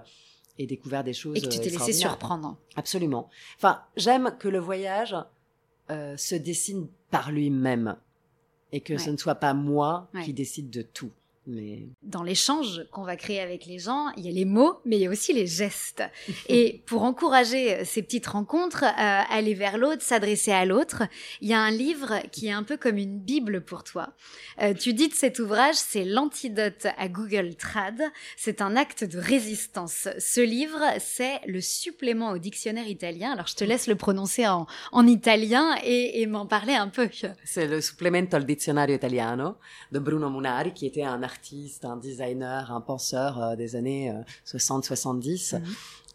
et 0.59 0.65
découvert 0.65 1.03
des 1.03 1.13
choses. 1.13 1.37
Et 1.37 1.41
que 1.41 1.47
tu 1.47 1.59
t'es 1.59 1.69
laissé 1.69 1.93
surprendre. 1.93 2.57
Absolument. 2.75 3.29
Enfin, 3.57 3.81
j'aime 3.95 4.35
que 4.39 4.47
le 4.47 4.57
voyage 4.59 5.15
euh, 5.91 6.17
se 6.17 6.33
dessine 6.35 6.87
par 7.11 7.31
lui-même 7.31 7.95
et 8.71 8.81
que 8.81 8.93
Ouais. 8.93 8.99
ce 8.99 9.09
ne 9.09 9.17
soit 9.17 9.35
pas 9.35 9.53
moi 9.53 10.09
Ouais. 10.13 10.23
qui 10.23 10.33
décide 10.33 10.69
de 10.69 10.81
tout. 10.81 11.11
Mais 11.47 11.87
Dans 12.03 12.23
l'échange 12.23 12.85
qu'on 12.91 13.03
va 13.03 13.15
créer 13.15 13.39
avec 13.39 13.65
les 13.65 13.79
gens, 13.79 14.11
il 14.17 14.25
y 14.25 14.29
a 14.29 14.31
les 14.31 14.45
mots, 14.45 14.79
mais 14.85 14.97
il 14.97 15.01
y 15.01 15.07
a 15.07 15.09
aussi 15.09 15.31
les 15.31 15.47
gestes. 15.47 16.03
Et 16.49 16.83
pour 16.85 17.03
encourager 17.03 17.73
euh, 17.73 17.83
ces 17.85 18.01
petites 18.03 18.27
rencontres, 18.27 18.83
euh, 18.83 19.21
aller 19.29 19.53
vers 19.53 19.77
l'autre, 19.77 20.01
s'adresser 20.01 20.51
à 20.51 20.65
l'autre, 20.65 21.03
il 21.41 21.47
y 21.47 21.53
a 21.53 21.59
un 21.59 21.71
livre 21.71 22.19
qui 22.31 22.47
est 22.47 22.51
un 22.51 22.63
peu 22.63 22.75
comme 22.75 22.97
une 22.97 23.19
bible 23.19 23.61
pour 23.61 23.83
toi. 23.83 24.09
Euh, 24.61 24.73
tu 24.73 24.93
dis 24.93 25.07
de 25.07 25.13
cet 25.13 25.39
ouvrage, 25.39 25.75
c'est 25.75 26.03
l'antidote 26.03 26.87
à 26.97 27.07
Google 27.07 27.55
Trad. 27.55 28.01
C'est 28.35 28.61
un 28.61 28.75
acte 28.75 29.03
de 29.05 29.17
résistance. 29.17 30.09
Ce 30.19 30.41
livre, 30.41 30.83
c'est 30.99 31.39
le 31.47 31.61
supplément 31.61 32.31
au 32.31 32.37
dictionnaire 32.37 32.87
italien. 32.87 33.31
Alors 33.31 33.47
je 33.47 33.55
te 33.55 33.63
laisse 33.63 33.87
le 33.87 33.95
prononcer 33.95 34.47
en, 34.47 34.67
en 34.91 35.07
italien 35.07 35.77
et, 35.83 36.21
et 36.21 36.27
m'en 36.27 36.45
parler 36.45 36.73
un 36.73 36.89
peu. 36.89 37.09
c'est 37.43 37.67
le 37.67 37.81
supplemento 37.81 38.35
al 38.35 38.45
dizionario 38.45 38.95
italiano 38.95 39.57
de 39.89 39.99
Bruno 39.99 40.29
Munari, 40.29 40.73
qui 40.73 40.85
était 40.85 41.03
un 41.03 41.23
artiste, 41.37 41.85
un 41.85 41.97
designer, 41.97 42.71
un 42.71 42.81
penseur 42.81 43.41
euh, 43.41 43.55
des 43.55 43.75
années 43.75 44.13
60-70. 44.45 45.59
Mhm. 45.59 45.65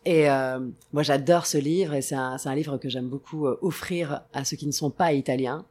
Et 0.05 0.29
euh, 0.29 0.59
moi, 0.93 1.03
j'adore 1.03 1.47
ce 1.47 1.59
livre 1.59 1.95
et 1.95 2.03
c'est 2.03 2.16
un, 2.16 2.37
un 2.45 2.55
livre 2.55 2.77
que 2.77 2.89
j'aime 2.89 3.09
beaucoup 3.09 3.47
euh, 3.47 3.59
offrir 3.62 4.23
à 4.33 4.45
ceux 4.45 4.57
qui 4.57 4.66
ne 4.66 4.73
sont 4.73 4.91
pas 4.91 5.12
italiens. 5.12 5.64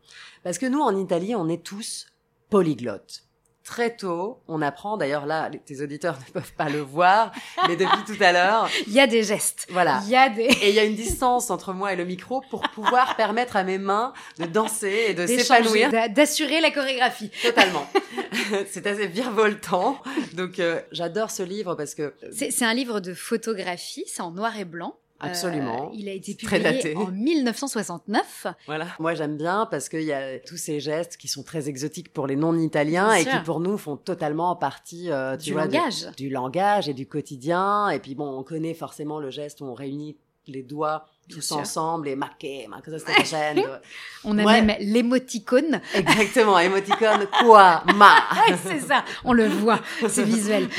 Parce 0.44 0.58
que 0.58 0.66
nous, 0.66 0.80
en 0.80 0.96
Italie, 0.96 1.36
on 1.36 1.50
est 1.50 1.64
tous 1.64 2.08
polyglottes. 2.50 3.26
Très 3.64 3.96
tôt, 3.96 4.40
on 4.48 4.60
apprend, 4.62 4.98
d'ailleurs 4.98 5.28
là, 5.28 5.48
les- 5.50 5.60
tes 5.60 5.82
auditeurs 5.82 6.18
ne 6.28 6.32
peuvent 6.34 6.54
pas 6.54 6.68
le 6.70 6.80
voir, 6.80 7.32
mais 7.68 7.76
depuis 7.76 8.04
tout 8.08 8.22
à 8.24 8.32
l'heure, 8.32 8.68
Il 8.88 8.94
y 8.94 9.00
a 9.00 9.06
des 9.06 9.24
gestes. 9.24 9.68
voilà. 9.70 10.02
Il 10.04 10.10
y 10.10 10.16
a 10.16 10.30
des... 10.30 10.44
Et 10.46 10.70
il 10.70 10.76
y 10.76 10.80
a 10.80 10.84
une 10.84 10.96
distance 10.96 11.52
entre 11.52 11.72
moi 11.72 11.94
et 11.94 11.96
le 11.96 12.04
micro 12.04 12.42
pour 12.50 12.62
pouvoir 12.70 13.16
permettre 13.18 13.56
à 13.58 13.64
mes 13.64 13.78
mains 13.78 14.14
de 14.40 14.46
danser 14.46 15.06
et 15.10 15.14
de 15.14 15.28
s'épanouir 15.28 15.92
d'a- 15.92 16.08
d'assurer 16.10 16.60
la 16.60 16.72
chorégraphie. 16.72 17.30
totalement. 17.44 17.86
c'est 18.72 18.88
assez 18.88 19.06
virevoltant. 19.08 20.02
Donc 20.34 20.60
euh, 20.60 20.82
j'adore 20.92 21.30
ce 21.32 21.44
livre 21.44 21.76
parce 21.76 21.94
que 21.96 22.14
C'est 22.32 22.50
c'est 22.52 22.66
un 22.66 22.74
livre 22.74 23.00
de 23.00 23.14
photographie, 23.14 24.04
c'est 24.08 24.22
en 24.22 24.32
noir 24.32 24.58
et 24.58 24.66
blanc. 24.66 24.96
Absolument. 25.22 25.88
Euh, 25.88 25.96
il 25.96 26.10
a 26.10 26.14
été 26.14 26.36
très 26.36 26.58
publié 26.60 26.74
daté. 26.78 26.96
en 26.96 27.08
1969. 27.08 28.48
Voilà. 28.66 28.88
Moi, 29.00 29.14
j'aime 29.14 29.38
bien 29.38 29.68
parce 29.70 29.90
qu'il 29.90 30.04
y 30.04 30.14
a 30.14 30.40
tous 30.40 30.58
ces 30.58 30.80
gestes 30.80 31.18
qui 31.18 31.28
sont 31.28 31.44
très 31.44 31.70
exotiques 31.70 32.12
pour 32.14 32.28
les 32.28 32.36
non-italiens 32.36 33.14
et 33.14 33.24
sûr. 33.24 33.32
qui, 33.32 33.40
pour 33.44 33.60
nous, 33.60 33.78
font 33.78 33.98
totalement 33.98 34.56
partie 34.56 35.12
euh, 35.12 35.38
tu 35.38 35.46
Du 35.46 35.54
vois, 35.54 35.66
langage. 35.66 36.08
Du, 36.18 36.28
du 36.28 36.30
langage 36.30 36.90
et 36.90 36.94
du 36.94 37.08
quotidien. 37.08 37.90
Et 37.90 38.00
puis, 38.00 38.16
bon, 38.16 38.28
on 38.38 38.44
connaît 38.44 38.74
forcément 38.74 39.20
le 39.20 39.30
geste 39.30 39.62
où 39.62 39.66
on 39.66 39.74
réunit 39.74 40.18
les 40.48 40.64
doigts 40.64 41.06
Bien 41.32 41.40
tous 41.40 41.48
sûr. 41.48 41.58
ensemble 41.58 42.08
et 42.10 42.16
On 44.24 44.38
a 44.38 44.44
Ouais. 44.44 44.62
même 44.62 44.78
l'émoticône. 44.80 45.82
Exactement, 45.96 46.60
émoticône, 46.60 47.26
quoi, 47.44 47.84
ma. 47.96 48.18
C'est 48.68 48.82
ça, 48.82 49.04
on 49.24 49.34
le 49.34 49.48
voit, 49.48 49.80
c'est 50.08 50.24
visuel. 50.24 50.70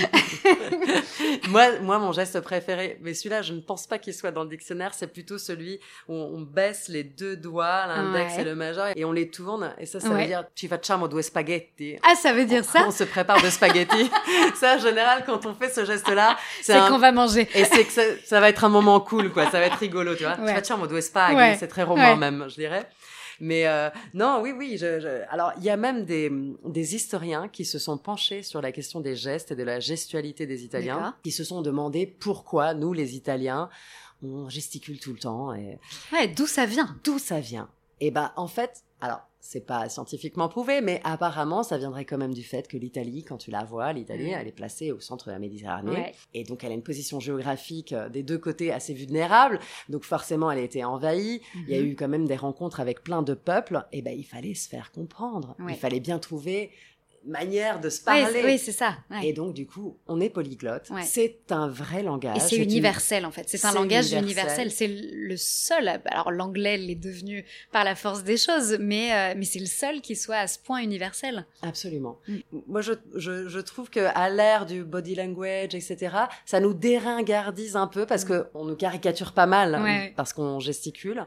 moi, 1.48 1.78
moi, 1.80 1.98
mon 1.98 2.12
geste 2.12 2.40
préféré, 2.40 2.98
mais 3.03 3.14
celui-là, 3.14 3.42
je 3.42 3.53
ne 3.53 3.61
pense 3.61 3.86
pas 3.86 3.98
qu'il 3.98 4.14
soit 4.14 4.30
dans 4.30 4.44
le 4.44 4.48
dictionnaire, 4.50 4.92
c'est 4.94 5.07
plutôt 5.07 5.38
celui 5.38 5.80
où 6.09 6.14
on 6.14 6.40
baisse 6.42 6.88
les 6.88 7.05
deux 7.05 7.36
doigts, 7.36 7.86
l'index 7.86 8.34
Ouais. 8.34 8.42
et 8.42 8.44
le 8.44 8.55
majeur, 8.55 8.88
et 8.94 9.05
on 9.05 9.12
les 9.12 9.28
tourne. 9.28 9.74
Et 9.78 9.86
ça, 9.86 10.00
ça 10.00 10.09
Ouais. 10.11 10.22
veut 10.22 10.26
dire 10.28 10.44
ci 10.55 10.68
facciamo 10.68 11.09
due 11.09 11.22
spaghetti. 11.22 11.96
Ah, 12.05 12.14
ça 12.14 12.32
veut 12.32 12.44
dire 12.44 12.64
ça 12.64 12.84
On 12.86 12.90
se 12.90 13.05
prépare 13.05 13.42
de 13.42 13.50
spaghetti. 13.50 14.11
ça, 14.55 14.76
en 14.76 14.78
général, 14.78 15.24
quand 15.26 15.44
on 15.46 15.55
fait 15.55 15.70
ce 15.70 15.84
geste-là, 15.84 16.36
c'est 16.61 16.72
C'est 16.72 16.78
un... 16.78 16.88
qu'on 16.88 16.98
va 16.98 17.12
manger. 17.12 17.48
Et 17.55 17.64
c'est 17.64 17.84
que 17.84 17.92
ça, 17.92 18.03
ça 18.24 18.40
va 18.40 18.48
être 18.48 18.64
un 18.64 18.68
moment 18.68 19.00
cool, 19.00 19.30
quoi. 19.32 19.44
Ça 19.50 19.59
va 19.59 19.66
être 19.66 19.78
rigolo, 19.78 20.14
tu 20.14 20.24
vois. 20.24 20.36
Ouais. 20.43 20.49
Ci 20.49 20.55
facciamo 20.55 20.86
due 20.86 21.01
spaghetti. 21.01 21.36
Ouais. 21.36 21.57
C'est 21.59 21.68
très 21.68 21.84
Ouais. 21.84 22.16
même, 22.16 22.47
je 22.49 22.55
dirais. 22.57 22.88
Mais 23.40 23.66
euh, 23.66 23.88
non, 24.14 24.40
oui, 24.43 24.53
oui. 24.57 24.76
Je, 24.78 25.01
je- 25.01 25.22
Alors, 25.30 25.53
il 25.57 25.64
y 25.64 25.70
a 25.70 25.76
même 25.76 26.05
des, 26.05 26.30
des 26.64 26.95
historiens 26.95 27.49
qui 27.49 27.64
se 27.64 27.78
sont 27.78 27.99
penchés 27.99 28.43
sur 28.43 28.61
la 28.61 28.70
question 28.70 29.01
des 29.01 29.16
gestes 29.16 29.51
et 29.53 29.57
de 29.57 29.62
la 29.64 29.80
gestualité 29.80 30.47
des. 30.47 30.64
Italiens, 30.64 31.16
qui 31.24 31.32
se 31.32 31.43
sont 31.43 31.61
demandé 31.62 32.07
pourquoi 32.07 32.74
nous, 32.74 32.93
les 32.93 33.16
Italiens, 33.16 33.68
on 34.22 34.49
gesticule 34.49 35.01
tout 35.01 35.12
le 35.12 35.18
temps 35.18 35.53
et 35.55 35.78
Ouais, 36.12 36.28
d'où 36.28 36.47
ça 36.47 36.66
vient? 36.66 36.95
D'où 37.03 37.18
ça 37.18 37.40
vient? 37.40 37.68
Et 38.01 38.11
ben, 38.12 38.30
en 38.36 38.47
fait, 38.47 38.82
alors 39.01 39.22
c'est 39.45 39.66
pas 39.66 39.88
scientifiquement 39.88 40.49
prouvé, 40.49 40.80
mais 40.80 41.01
apparemment, 41.03 41.64
ça 41.64 41.76
viendrait 41.76 42.05
quand 42.05 42.16
même 42.16 42.32
du 42.32 42.45
fait 42.45 42.68
que 42.68 42.76
l'Italie, 42.76 43.24
quand 43.24 43.38
tu 43.38 43.51
la 43.51 43.64
vois, 43.64 43.93
l'Italie, 43.93 44.26
Mhm. 44.30 44.36
elle 44.40 44.47
est 44.47 44.53
placée 44.53 44.93
au 44.93 45.01
centre 45.01 45.26
de 45.26 45.32
la 45.32 45.40
Méditerranée. 45.40 45.90
Ouais. 45.90 46.12
Et 46.32 46.45
donc, 46.45 46.62
elle 46.62 46.70
a 46.70 46.74
une 46.74 46.82
position 46.84 47.18
géographique 47.18 47.93
euh, 47.93 48.09
des 48.09 48.22
deux 48.22 48.38
côtés 48.38 48.72
assez 48.72 48.95
vulnérable. 48.95 49.59
Donc, 49.88 50.05
forcément, 50.05 50.49
elle 50.53 50.61
a 50.61 50.62
été 50.62 50.84
envahie. 50.84 51.40
Il 51.66 51.68
y 51.70 51.74
a 51.74 51.82
Mhm. 51.82 51.88
eu 51.88 51.97
quand 51.97 52.07
même 52.09 52.28
des 52.28 52.36
rencontres 52.36 52.78
avec 52.78 53.03
plein 53.03 53.22
de 53.22 53.34
peuples. 53.34 53.84
Et 53.90 54.01
ben, 54.01 54.16
il 54.16 54.22
fallait 54.24 54.55
se 54.55 54.68
faire 54.68 54.93
comprendre. 54.93 55.57
Ouais. 55.59 55.72
Il 55.72 55.76
fallait 55.76 55.99
bien 56.01 56.20
trouver 56.20 56.70
manière 57.25 57.81
de 57.81 57.89
se 57.89 58.01
parler. 58.01 58.43
Oui, 58.45 58.59
c'est 58.59 58.73
ça. 58.73 58.97
ouais. 59.11 59.27
Et 59.29 59.33
donc, 59.33 59.55
du 59.55 59.66
coup, 59.66 59.97
on 60.09 60.20
est 60.20 60.31
polyglotte. 60.31 60.89
Ouais. 60.91 61.03
C'est 61.05 61.39
un 61.51 61.68
vrai 61.68 62.03
langage. 62.03 62.37
Et 62.37 62.41
c'est 62.41 62.57
une- 62.57 62.62
universel 62.64 63.25
en 63.27 63.31
fait, 63.31 63.45
c'est 63.49 63.64
un 63.64 63.73
langage 63.73 64.12
universel. 64.12 64.66
universel. 64.66 64.70
C'est 64.70 64.89
le 64.89 65.37
seul. 65.37 65.89
Alors 66.07 66.31
l'anglais 66.31 66.77
l'est 66.79 66.95
devenu 66.95 67.45
par 67.70 67.85
la 67.85 67.95
force 67.95 68.23
des 68.25 68.37
choses, 68.37 68.77
mais 68.81 69.12
euh, 69.12 69.35
mais 69.37 69.45
c'est 69.45 69.59
le 69.61 69.66
seul 69.66 70.01
qui 70.01 70.16
soit 70.16 70.37
à 70.37 70.47
ce 70.47 70.59
point 70.59 70.79
universel. 70.81 71.47
Absolument. 71.62 72.18
Mm. 72.29 72.37
Moi, 72.66 72.81
je, 72.81 72.93
je, 73.14 73.49
je 73.49 73.59
trouve 73.61 73.91
que 73.91 74.01
à 74.14 74.29
l'ère 74.31 74.66
du 74.66 74.83
body 74.85 75.14
language, 75.14 75.75
etc., 75.75 76.16
ça 76.47 76.61
nous 76.61 76.75
déringardise 76.75 77.77
un 77.77 77.87
peu 77.87 78.07
parce 78.07 78.25
que 78.25 78.47
on 78.55 78.64
nous 78.64 78.77
caricature 78.77 79.33
pas 79.33 79.47
mal 79.47 79.79
Mm. 79.79 79.85
Ouais. 79.85 80.12
parce 80.16 80.33
qu'on 80.33 80.59
gesticule. 80.61 81.25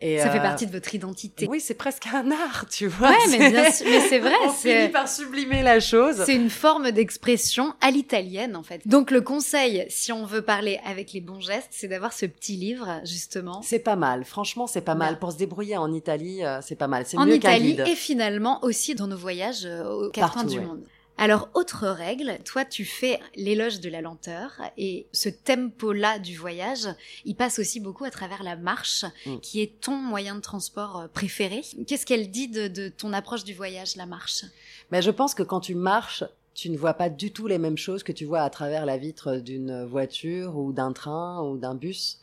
Et, 0.00 0.18
Ça 0.18 0.30
fait 0.30 0.38
euh, 0.38 0.42
partie 0.42 0.66
de 0.66 0.70
votre 0.70 0.94
identité. 0.94 1.48
Oui, 1.50 1.60
c'est 1.60 1.74
presque 1.74 2.06
un 2.14 2.30
art, 2.30 2.66
tu 2.70 2.86
vois. 2.86 3.10
Ouais, 3.10 3.16
mais 3.30 3.50
bien 3.50 3.64
C'est- 3.64 3.82
sûr, 3.84 3.86
mais 3.90 4.00
c'est 4.08 4.20
vrai, 4.20 4.32
On 4.44 4.50
finit 4.50 4.88
par 4.90 5.08
sublimer 5.08 5.62
la 5.62 5.80
chose. 5.80 6.22
C'est 6.24 6.36
une 6.36 6.50
forme 6.50 6.92
d'expression 6.92 7.74
à 7.80 7.90
l'italienne 7.90 8.54
en 8.54 8.62
fait. 8.62 8.80
Donc 8.86 9.10
le 9.10 9.20
conseil, 9.22 9.84
si 9.88 10.12
on 10.12 10.24
veut 10.24 10.42
parler 10.42 10.78
avec 10.86 11.12
les 11.12 11.20
bons 11.20 11.40
gestes, 11.40 11.70
c'est 11.72 11.88
d'avoir 11.88 12.12
ce 12.12 12.26
petit 12.26 12.54
livre 12.56 13.00
justement 13.04 13.60
C'est 13.62 13.80
pas 13.80 13.96
mal. 13.96 14.24
Franchement, 14.24 14.68
c'est 14.68 14.82
pas 14.82 14.94
mal. 14.94 15.18
Pour 15.18 15.32
se 15.32 15.36
débrouiller 15.36 15.76
en 15.76 15.92
Italie, 15.92 16.44
euh, 16.44 16.60
c'est 16.62 16.76
pas 16.76 16.86
mal. 16.86 17.04
C'est 17.04 17.16
en 17.18 17.26
mieux 17.26 17.38
qu'un 17.38 17.50
Italie 17.54 17.74
guide. 17.74 17.84
et 17.88 17.96
finalement 17.96 18.62
aussi 18.62 18.94
dans 18.94 19.08
nos 19.08 19.16
voyages 19.16 19.64
euh, 19.64 19.82
aux 19.84 20.10
quatre 20.10 20.32
Partout, 20.34 20.38
coins 20.40 20.48
du 20.48 20.58
ouais. 20.60 20.64
monde. 20.64 20.84
Alors, 21.20 21.50
autre 21.54 21.86
règle, 21.88 22.38
toi 22.44 22.64
tu 22.64 22.84
fais 22.84 23.18
l'éloge 23.34 23.80
de 23.80 23.88
la 23.90 24.00
lenteur 24.00 24.52
et 24.76 25.08
ce 25.12 25.28
tempo-là 25.28 26.20
du 26.20 26.36
voyage, 26.36 26.86
il 27.24 27.34
passe 27.34 27.58
aussi 27.58 27.80
beaucoup 27.80 28.04
à 28.04 28.10
travers 28.10 28.42
la 28.44 28.54
marche, 28.56 29.04
Mm. 29.26 29.38
qui 29.40 29.60
est 29.60 29.80
ton 29.80 29.96
moyen 29.96 30.36
de 30.36 30.40
transport 30.40 30.98
euh, 31.00 31.08
préféré. 31.08 31.62
Qu'est-ce 31.86 32.06
qu'elle 32.06 32.30
dit 32.30 32.48
de, 32.48 32.68
de 32.68 32.88
ton 32.88 33.12
approche 33.12 33.42
du 33.44 33.52
voyage, 33.52 33.96
la 33.96 34.06
marche? 34.06 34.44
Mais 34.92 35.02
je 35.02 35.10
pense 35.10 35.34
que 35.34 35.42
quand 35.42 35.60
tu 35.60 35.74
marches, 35.74 36.22
tu 36.54 36.70
ne 36.70 36.76
vois 36.78 36.94
pas 36.94 37.08
du 37.08 37.32
tout 37.32 37.46
les 37.46 37.58
mêmes 37.58 37.76
choses 37.78 38.02
que 38.02 38.12
tu 38.12 38.24
vois 38.24 38.40
à 38.42 38.50
travers 38.50 38.86
la 38.86 38.96
vitre 38.96 39.36
d'une 39.36 39.84
voiture 39.84 40.56
ou 40.56 40.72
d'un 40.72 40.92
train 40.92 41.42
ou 41.42 41.56
d'un 41.56 41.74
bus. 41.74 42.18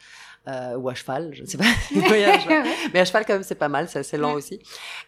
Euh, 0.47 0.75
ou 0.77 0.89
à 0.89 0.93
cheval, 0.93 1.31
je 1.33 1.41
ne 1.43 1.47
sais 1.47 1.57
pas. 1.57 1.63
Mais 2.93 2.99
à 2.99 3.05
cheval, 3.05 3.25
quand 3.25 3.33
même, 3.33 3.43
c'est 3.43 3.55
pas 3.55 3.69
mal, 3.69 3.87
c'est 3.89 3.99
assez 3.99 4.17
lent 4.17 4.29
Ouais. 4.31 4.35
aussi. 4.35 4.59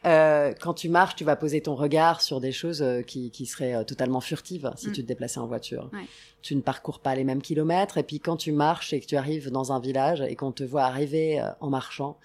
Euh, 0.06 0.54
quand 0.60 0.74
tu 0.74 0.90
marches, 0.90 1.16
tu 1.16 1.24
vas 1.24 1.36
poser 1.36 1.62
ton 1.62 1.76
regard 1.76 2.22
sur 2.22 2.40
des 2.42 2.52
choses 2.52 2.82
euh, 2.82 3.02
qui, 3.02 3.32
qui 3.32 3.46
seraient 3.46 3.76
euh, 3.76 3.84
totalement 3.84 4.22
furtives 4.22 4.72
si 4.76 4.90
Mm. 4.90 4.92
tu 4.94 5.02
te 5.04 5.08
déplaçais 5.08 5.40
en 5.40 5.48
voiture. 5.48 5.90
Ouais. 5.94 6.06
Tu 6.42 6.56
ne 6.56 6.62
parcours 6.62 7.00
pas 7.00 7.16
les 7.16 7.24
mêmes 7.24 7.42
kilomètres. 7.42 7.98
Et 7.98 8.04
puis 8.04 8.20
quand 8.20 8.38
tu 8.38 8.52
marches 8.52 8.94
et 8.94 9.00
que 9.00 9.06
tu 9.06 9.18
arrives 9.18 9.52
dans 9.52 9.72
un 9.72 9.80
village 9.80 10.22
et 10.22 10.36
qu'on 10.36 10.52
te 10.52 10.64
voit 10.64 10.84
arriver 10.84 11.40
euh, 11.40 11.48
en 11.60 11.70
marchant, 11.70 12.18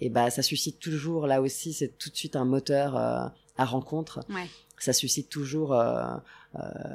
et 0.00 0.10
ben 0.10 0.30
ça 0.30 0.42
suscite 0.42 0.78
toujours, 0.78 1.26
là 1.26 1.40
aussi, 1.42 1.72
c'est 1.72 1.98
tout 1.98 2.08
de 2.10 2.16
suite 2.16 2.36
un 2.36 2.44
moteur 2.44 2.96
euh, 2.96 3.26
à 3.56 3.64
rencontre. 3.64 4.20
Ouais. 4.30 4.46
Ça 4.78 4.92
suscite 4.92 5.28
toujours 5.28 5.74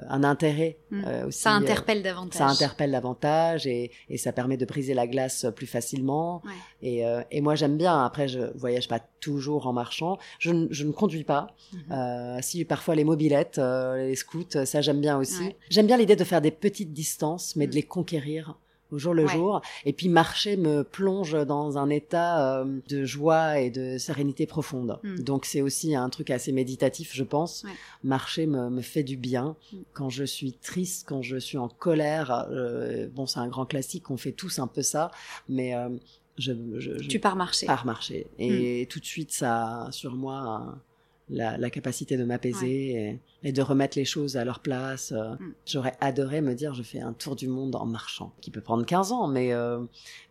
un 0.09 0.23
intérêt 0.23 0.77
Mm. 0.91 1.03
euh, 1.07 1.27
aussi. 1.27 1.39
Ça 1.39 1.53
euh, 1.53 1.57
interpelle 1.57 2.03
davantage. 2.03 2.37
ça 2.37 2.45
interpelle 2.47 2.91
davantage 2.91 3.65
et, 3.67 3.91
et 4.09 4.17
ça 4.17 4.31
permet 4.31 4.57
de 4.57 4.65
briser 4.65 4.93
la 4.93 5.07
glace 5.07 5.45
plus 5.55 5.65
facilement. 5.67 6.41
Ouais. 6.45 6.51
Et, 6.81 7.05
euh, 7.05 7.21
et 7.31 7.41
moi 7.41 7.55
j'aime 7.55 7.77
bien. 7.77 8.03
Après 8.05 8.27
je 8.27 8.39
voyage 8.57 8.87
pas 8.87 8.99
toujours 9.19 9.65
en 9.67 9.73
marchant. 9.73 10.17
Je, 10.39 10.51
ne- 10.51 10.67
je 10.71 10.83
ne 10.85 10.91
conduis 10.91 11.23
pas. 11.23 11.55
Mhm. 11.73 11.79
Euh, 11.91 12.37
si 12.41 12.63
parfois 12.65 12.95
les 12.95 13.03
mobilettes, 13.03 13.57
euh, 13.57 14.07
les 14.07 14.15
scouts, 14.15 14.45
ça 14.65 14.81
j'aime 14.81 15.01
bien 15.01 15.17
aussi. 15.17 15.41
Ouais. 15.43 15.55
J'aime 15.69 15.87
bien 15.87 15.97
l'idée 15.97 16.15
de 16.15 16.23
faire 16.23 16.41
des 16.41 16.51
petites 16.51 16.93
distances, 16.93 17.55
mais 17.55 17.65
de 17.67 17.71
Mm. 17.71 17.75
les 17.75 17.83
conquérir 17.83 18.57
au 18.93 18.97
jour 18.99 19.13
le 19.13 19.25
Ouais. 19.25 19.33
jour. 19.33 19.61
Et 19.85 19.93
puis 19.93 20.07
marcher 20.09 20.55
me 20.57 20.83
plonge 20.83 21.33
dans 21.45 21.77
un 21.77 21.89
état 21.89 22.59
euh, 22.61 22.79
de 22.89 23.03
joie 23.05 23.59
et 23.59 23.69
de 23.69 23.97
sérénité 23.97 24.45
profonde. 24.45 24.99
Mm. 25.03 25.15
Donc 25.23 25.45
c'est 25.45 25.61
aussi 25.61 25.95
un 25.95 26.09
truc 26.09 26.29
assez 26.29 26.51
méditatif, 26.51 27.11
je 27.13 27.23
pense. 27.23 27.63
Ouais. 27.63 27.71
Marcher 28.03 28.45
me, 28.45 28.69
me 28.69 28.81
fait 28.81 29.03
du 29.03 29.17
bien. 29.17 29.55
Mm. 29.71 29.77
Quand 29.93 30.09
je 30.09 30.23
suis 30.23 30.53
triste, 30.53 31.05
quand 31.07 31.21
je 31.21 31.37
suis 31.37 31.57
en 31.57 31.67
colère, 31.67 32.47
euh, 32.51 33.07
bon 33.13 33.25
c'est 33.25 33.39
un 33.39 33.47
grand 33.47 33.65
classique, 33.65 34.09
on 34.11 34.17
fait 34.17 34.31
tous 34.31 34.59
un 34.59 34.67
peu 34.67 34.81
ça, 34.81 35.11
mais 35.49 35.75
euh, 35.75 35.89
je, 36.37 36.53
je, 36.77 36.97
je 36.97 37.07
Tu 37.07 37.19
pars 37.19 37.35
marcher. 37.35 37.65
pars 37.67 37.85
marcher. 37.85 38.27
Et 38.39 38.87
tout 38.89 38.99
de 38.99 39.05
suite 39.05 39.31
ça 39.31 39.85
a 39.85 39.91
sur 39.91 40.13
moi 40.15 40.35
un- 40.37 40.81
la, 41.29 41.57
la 41.57 41.69
capacité 41.69 42.17
de 42.17 42.23
m'apaiser 42.23 42.91
et, 42.91 43.19
et 43.43 43.51
de 43.51 43.61
remettre 43.61 43.97
les 43.97 44.05
choses 44.05 44.37
à 44.37 44.45
leur 44.45 44.59
place. 44.59 45.11
Euh, 45.11 45.33
Mm. 45.43 45.53
J'aurais 45.65 45.93
adoré 45.99 46.41
me 46.41 46.53
dire 46.53 46.73
je 46.73 46.83
fais 46.83 46.99
un 46.99 47.13
tour 47.13 47.35
du 47.35 47.47
monde 47.47 47.75
en 47.75 47.85
marchant, 47.85 48.33
qui 48.41 48.51
peut 48.51 48.61
prendre 48.61 48.85
15 48.85 49.11
ans, 49.11 49.27
mais, 49.27 49.53
euh, 49.53 49.79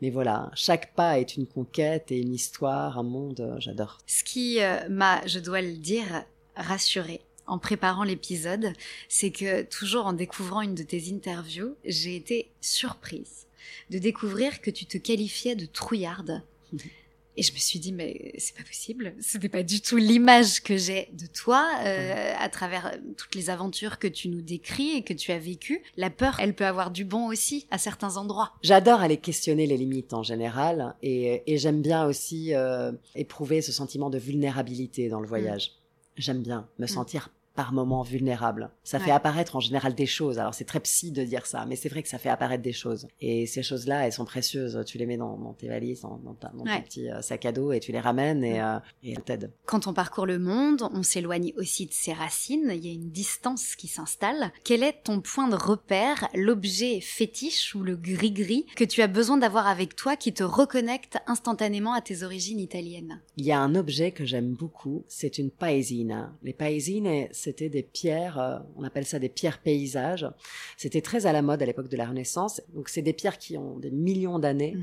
mais 0.01 0.11
voilà, 0.11 0.51
chaque 0.55 0.95
pas 0.95 1.18
est 1.18 1.36
une 1.36 1.47
conquête 1.47 2.11
et 2.11 2.18
une 2.18 2.34
histoire, 2.34 2.99
un 2.99 3.03
monde, 3.03 3.40
euh, 3.40 3.57
j'adore. 3.59 3.99
Ce 4.07 4.24
qui 4.24 4.61
euh, 4.61 4.88
m'a, 4.88 5.24
je 5.26 5.38
dois 5.38 5.61
le 5.61 5.76
dire, 5.76 6.24
rassurée 6.57 7.22
en 7.47 7.59
préparant 7.59 8.05
l'épisode, 8.05 8.72
c'est 9.09 9.30
que 9.30 9.62
toujours 9.62 10.07
en 10.07 10.12
découvrant 10.12 10.61
une 10.61 10.74
de 10.74 10.82
tes 10.82 11.12
interviews, 11.12 11.74
j'ai 11.84 12.16
été 12.16 12.51
surprise 12.61 13.47
de 13.90 13.99
découvrir 13.99 14.61
que 14.61 14.70
tu 14.70 14.86
te 14.86 14.99
qualifiais 14.99 15.57
de 15.57 15.66
trouillarde. 15.66 16.43
Et 17.37 17.43
je 17.43 17.53
me 17.53 17.59
suis 17.59 17.78
dit, 17.78 17.93
mais 17.93 18.33
c'est 18.39 18.55
pas 18.55 18.62
possible. 18.62 19.14
Ce 19.20 19.39
n'est 19.39 19.49
pas 19.49 19.62
du 19.62 19.80
tout 19.80 19.97
l'image 19.97 20.62
que 20.62 20.76
j'ai 20.76 21.09
de 21.12 21.26
toi 21.26 21.66
euh, 21.85 22.35
à 22.39 22.49
travers 22.49 22.87
euh, 22.87 22.97
toutes 23.16 23.35
les 23.35 23.49
aventures 23.49 23.99
que 23.99 24.07
tu 24.07 24.28
nous 24.28 24.43
décris 24.43 24.91
et 24.97 25.03
que 25.03 25.14
tu 25.14 25.33
as 25.33 25.39
vécues. 25.39 25.83
La 25.97 26.11
peur, 26.11 26.37
elle 26.41 26.55
peut 26.55 26.66
avoir 26.66 26.91
du 26.91 27.05
bon 27.05 27.28
aussi 27.28 27.66
à 27.70 27.78
certains 27.78 28.16
endroits. 28.16 28.53
J'adore 28.62 29.01
aller 29.01 29.16
questionner 29.16 29.66
les 29.66 29.78
limites 29.78 30.12
en 30.12 30.22
général 30.22 30.95
et, 31.03 31.43
et 31.47 31.57
j'aime 31.57 31.80
bien 31.80 32.05
aussi 32.05 32.55
euh, 32.55 32.93
éprouver 33.14 33.62
ce 33.62 33.72
sentiment 33.72 34.11
de 34.11 34.18
vulnérabilité 34.18 35.09
dans 35.09 35.20
le 35.20 35.26
voyage. 35.26 35.72
J'aime 36.16 36.43
bien 36.43 36.68
me 36.78 36.87
sentir 36.87 37.30
par 37.55 37.73
moments 37.73 38.03
vulnérable. 38.03 38.71
Ça 38.85 38.99
fait 38.99 39.11
apparaître 39.11 39.57
en 39.57 39.61
général 39.61 39.95
des 39.95 40.07
choses. 40.07 40.39
Alors 40.39 40.55
c'est 40.55 40.65
très 40.65 40.81
psy 40.81 41.11
de 41.13 41.23
dire 41.25 41.47
ça, 41.47 41.67
mais 41.67 41.77
c'est 41.77 41.89
vrai 41.89 42.03
que 42.03 42.09
ça 42.09 42.19
fait 42.19 42.29
apparaître 42.29 42.63
des 42.63 42.73
choses. 42.73 43.09
Et 43.21 43.47
ces 43.47 43.63
choses-là, 43.63 44.07
elles 44.07 44.13
sont 44.13 44.25
précieuses. 44.25 44.83
Tu 44.87 44.99
les 44.99 45.07
mets 45.07 45.17
dans, 45.17 45.37
dans 45.37 45.53
tes 45.53 45.69
valises, 45.69 46.01
dans, 46.03 46.17
dans, 46.25 46.35
ta- 46.35 46.49
dans 46.55 46.65
Ouais. 46.65 46.77
ton 46.79 46.83
petit 46.83 47.11
euh, 47.11 47.21
sac 47.23 47.45
à 47.45 47.53
dos 47.53 47.73
et 47.73 47.81
tu 47.81 47.93
les 47.93 48.01
ramènes 48.01 48.45
et, 48.45 48.61
euh, 48.61 48.79
et 49.03 49.13
elles 49.13 49.23
t'aident. 49.23 49.51
Quand 49.67 49.87
on 49.87 49.93
parcourt 49.93 50.27
le 50.27 50.39
monde, 50.39 50.89
on 50.95 51.03
s'éloigne 51.03 51.53
aussi 51.57 51.87
de 51.87 51.93
ses 51.93 52.13
racines, 52.13 52.71
il 52.75 52.87
y 52.87 52.91
a 52.91 52.93
une 52.93 53.11
distance 53.11 53.75
qui 53.77 53.89
s'installe. 53.89 54.53
Quel 54.65 54.83
est 54.83 55.03
ton 55.05 55.21
point 55.21 55.49
de 55.49 55.57
repère, 55.57 56.29
l'objet 56.35 57.01
fétiche 57.01 57.75
ou 57.75 57.83
le 57.83 57.97
gris-gris 57.97 58.67
que 58.77 58.85
tu 58.85 59.03
as 59.03 59.07
besoin 59.09 59.37
d'avoir 59.37 59.67
avec 59.67 59.97
toi 59.97 60.17
qui 60.17 60.33
te 60.33 60.43
reconnecte 60.43 61.19
instantanément 61.27 61.93
à 61.93 62.01
tes 62.01 62.23
origines 62.23 62.61
italiennes? 62.61 63.21
Il 63.37 63.45
y 63.45 63.53
a 63.53 63.61
un 63.61 63.75
objet 63.75 64.13
que 64.13 64.25
j'aime 64.25 64.53
beaucoup, 64.53 65.05
c'est 65.09 65.39
une 65.39 65.51
paesina. 65.51 66.33
Les 66.43 66.53
paesines, 66.53 67.29
c'était 67.43 67.68
des 67.68 67.82
pierres, 67.82 68.38
euh, 68.38 68.59
on 68.76 68.84
appelle 68.84 69.05
ça 69.05 69.18
des 69.18 69.28
pierres 69.28 69.61
paysages. 69.61 70.28
C'était 70.76 71.01
très 71.01 71.26
à 71.26 71.32
la 71.32 71.43
mode 71.43 71.61
à 71.61 71.66
l'époque 71.66 71.88
de 71.88 71.97
la 71.97 72.07
Renaissance. 72.07 72.62
Donc 72.72 72.88
c'est 72.88 73.03
des 73.03 73.12
pierres 73.12 73.36
qui 73.36 73.59
ont 73.59 73.80
des 73.80 73.90
millions 73.90 74.38
d'années. 74.38 74.76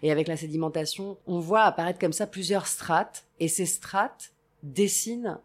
Et 0.00 0.12
avec 0.12 0.28
la 0.28 0.36
sédimentation, 0.36 1.18
on 1.26 1.40
voit 1.40 1.62
apparaître 1.62 1.98
comme 1.98 2.12
ça 2.12 2.28
plusieurs 2.28 2.68
strates. 2.68 3.26
Et 3.40 3.48
ces 3.48 3.66
strates 3.66 4.32
dessinent 4.62 5.40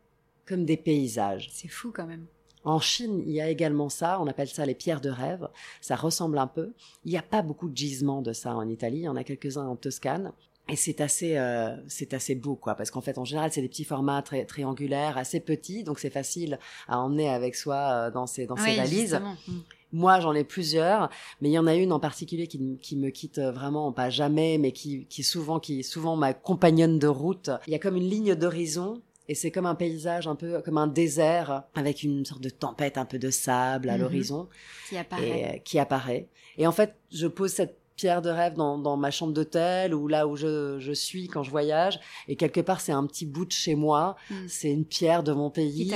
comme 0.46 0.64
des 0.64 0.78
paysages. 0.78 1.50
C'est 1.52 1.70
fou 1.70 1.92
quand 1.92 2.06
même. 2.06 2.28
En 2.64 2.80
Chine, 2.80 3.24
il 3.26 3.34
y 3.34 3.42
a 3.42 3.50
également 3.50 3.90
ça, 3.90 4.22
on 4.22 4.28
appelle 4.28 4.50
ça 4.50 4.64
les 4.64 4.76
pierres 4.76 5.02
de 5.02 5.10
rêve. 5.10 5.48
Ça 5.82 5.96
ressemble 5.96 6.38
un 6.38 6.46
peu. 6.46 6.74
Il 7.04 7.12
n'y 7.12 7.18
a 7.18 7.24
pas 7.24 7.42
beaucoup 7.42 7.70
de 7.70 7.76
gisements 7.76 8.22
de 8.22 8.34
ça 8.34 8.54
en 8.54 8.68
Italie, 8.70 8.98
il 8.98 9.04
y 9.04 9.08
en 9.08 9.16
a 9.16 9.24
quelques-uns 9.24 9.66
en 9.66 9.76
Toscane. 9.76 10.34
Et 10.72 10.76
c'est 10.76 11.02
assez, 11.02 11.38
euh, 11.38 11.76
c'est 11.88 12.14
assez 12.14 12.36
beau, 12.36 12.56
quoi, 12.56 12.76
parce 12.76 12.92
qu'en 12.92 13.02
fait, 13.02 13.18
en 13.18 13.26
général, 13.26 13.52
c'est 13.52 13.62
des 13.62 13.70
petits 13.70 13.84
formats 13.84 14.22
très 14.22 14.46
triangulaires, 14.46 15.18
assez 15.18 15.40
petits, 15.40 15.84
donc 15.84 16.00
c'est 16.00 16.10
facile 16.10 16.60
à 16.88 17.00
emmener 17.00 17.30
avec 17.30 17.56
soi 17.56 17.76
euh, 17.78 18.12
dans 18.12 18.28
ses, 18.28 18.46
dans 18.46 18.56
ses 18.56 18.72
Oui, 18.72 18.76
valises. 18.78 19.00
justement. 19.02 19.36
Mm. 19.48 19.58
Moi, 19.92 20.20
j'en 20.20 20.34
ai 20.34 20.44
plusieurs, 20.44 21.10
mais 21.42 21.50
il 21.50 21.54
y 21.54 21.58
en 21.58 21.66
a 21.66 21.74
une 21.76 21.92
en 21.92 22.00
particulier 22.00 22.46
qui, 22.46 22.78
qui 22.80 22.96
me 22.96 23.10
quitte 23.10 23.40
vraiment, 23.40 23.92
pas 23.92 24.12
jamais, 24.12 24.60
mais 24.60 24.72
qui, 24.72 25.06
qui 25.08 25.24
souvent, 25.24 25.60
qui 25.60 25.80
est 25.80 25.84
souvent 25.84 26.16
ma 26.16 26.34
compagnonne 26.36 27.00
de 27.00 27.08
route. 27.08 27.50
Il 27.66 27.72
y 27.74 27.76
a 27.76 27.80
comme 27.80 27.96
une 27.98 28.08
ligne 28.08 28.36
d'horizon. 28.36 29.02
Et 29.32 29.36
c'est 29.36 29.52
comme 29.52 29.68
un 29.68 29.76
paysage, 29.76 30.28
un 30.28 30.34
peu 30.36 30.60
comme 30.62 30.80
un 30.80 30.88
désert, 30.88 31.64
avec 31.76 32.02
une 32.02 32.26
sorte 32.26 32.42
de 32.42 32.50
tempête, 32.50 32.98
un 32.98 33.06
peu 33.06 33.20
de 33.20 33.30
sable 33.30 33.90
à 33.90 33.94
Mhm. 33.96 34.02
l'horizon, 34.02 34.48
Qui 34.88 34.96
et 34.96 35.00
apparaît. 35.00 35.52
euh, 35.56 35.58
qui 35.64 35.78
apparaît. 35.80 36.28
Et 36.58 36.66
en 36.66 36.72
fait, 36.72 36.96
je 37.12 37.28
pose 37.28 37.52
cette 37.52 37.79
pierre 38.00 38.22
de 38.22 38.30
rêve 38.30 38.54
dans, 38.54 38.78
dans 38.78 38.96
ma 38.96 39.12
chambre 39.12 39.34
d'hôtel 39.34 39.94
ou 39.94 40.08
là 40.08 40.26
où 40.26 40.38
je, 40.38 40.80
je 40.80 40.94
suis 40.94 41.28
quand 41.28 41.44
je 41.44 41.52
voyage. 41.52 42.00
Et 42.30 42.38
quelque 42.38 42.62
part, 42.62 42.80
c'est 42.80 42.94
un 42.94 43.06
petit 43.06 43.26
bout 43.26 43.44
de 43.44 43.52
chez 43.52 43.76
moi. 43.76 44.16
Mm. 44.30 44.36
C'est 44.48 44.72
une 44.72 44.86
pierre 44.86 45.22
de 45.22 45.34
mon 45.34 45.50
pays 45.50 45.92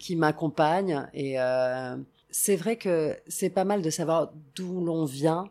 qui 0.00 0.16
m'accompagne. 0.16 1.06
Et 1.14 1.38
euh, 1.40 1.96
c'est 2.30 2.56
vrai 2.56 2.76
que 2.76 3.16
c'est 3.28 3.50
pas 3.50 3.64
mal 3.64 3.80
de 3.80 3.90
savoir 3.90 4.32
d'où 4.56 4.84
l'on 4.84 5.04
vient 5.04 5.44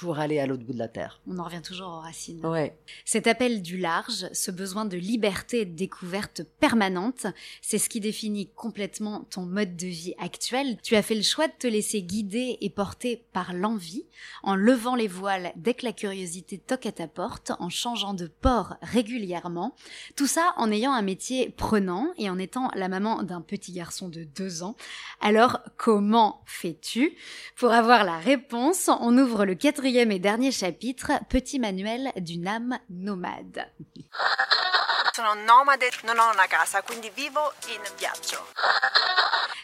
pour 0.00 0.18
aller 0.18 0.38
à 0.38 0.46
l'autre 0.46 0.64
bout 0.64 0.72
de 0.72 0.78
la 0.78 0.88
terre. 0.88 1.20
On 1.26 1.38
en 1.38 1.44
revient 1.44 1.62
toujours 1.62 1.88
aux 1.88 2.00
racines. 2.00 2.44
Ouais. 2.44 2.76
Cet 3.04 3.26
appel 3.26 3.62
du 3.62 3.78
large, 3.78 4.28
ce 4.32 4.50
besoin 4.50 4.84
de 4.84 4.96
liberté 4.96 5.60
et 5.60 5.64
de 5.64 5.74
découverte 5.74 6.42
permanente, 6.60 7.26
c'est 7.62 7.78
ce 7.78 7.88
qui 7.88 8.00
définit 8.00 8.50
complètement 8.54 9.26
ton 9.30 9.42
mode 9.42 9.76
de 9.76 9.86
vie 9.86 10.14
actuel. 10.18 10.76
Tu 10.82 10.96
as 10.96 11.02
fait 11.02 11.14
le 11.14 11.22
choix 11.22 11.48
de 11.48 11.54
te 11.58 11.66
laisser 11.66 12.02
guider 12.02 12.58
et 12.60 12.68
porter 12.68 13.24
par 13.32 13.54
l'envie, 13.54 14.04
en 14.42 14.54
levant 14.54 14.96
les 14.96 15.08
voiles 15.08 15.52
dès 15.56 15.74
que 15.74 15.86
la 15.86 15.92
curiosité 15.92 16.58
toque 16.58 16.86
à 16.86 16.92
ta 16.92 17.08
porte, 17.08 17.52
en 17.58 17.70
changeant 17.70 18.12
de 18.14 18.26
port 18.26 18.74
régulièrement. 18.82 19.74
Tout 20.14 20.26
ça 20.26 20.52
en 20.56 20.70
ayant 20.70 20.92
un 20.92 21.02
métier 21.02 21.50
prenant 21.56 22.12
et 22.18 22.28
en 22.28 22.38
étant 22.38 22.70
la 22.74 22.88
maman 22.88 23.22
d'un 23.22 23.40
petit 23.40 23.72
garçon 23.72 24.08
de 24.08 24.24
deux 24.24 24.62
ans. 24.62 24.76
Alors, 25.20 25.60
comment 25.76 26.42
fais-tu? 26.44 27.16
Pour 27.56 27.72
avoir 27.72 28.04
la 28.04 28.18
réponse, 28.18 28.90
on 29.00 29.16
ouvre 29.16 29.44
le 29.46 29.54
quatrième 29.54 29.85
et 29.86 30.18
dernier 30.18 30.50
chapitre, 30.50 31.12
Petit 31.28 31.60
manuel 31.60 32.10
d'une 32.16 32.48
âme 32.48 32.78
nomade. 32.90 33.70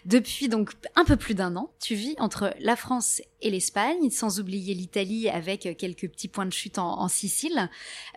Depuis 0.05 0.49
donc 0.49 0.71
un 0.95 1.05
peu 1.05 1.17
plus 1.17 1.35
d'un 1.35 1.57
an, 1.57 1.73
tu 1.81 1.95
vis 1.95 2.15
entre 2.19 2.55
la 2.61 2.77
France 2.77 3.21
et 3.43 3.51
l'Espagne, 3.51 4.11
sans 4.11 4.41
oublier 4.41 4.75
l'Italie 4.75 5.29
avec 5.29 5.77
quelques 5.77 6.09
petits 6.09 6.29
points 6.29 6.47
de 6.47 6.53
chute 6.53 6.79
en, 6.79 7.09
Sicile. 7.09 7.69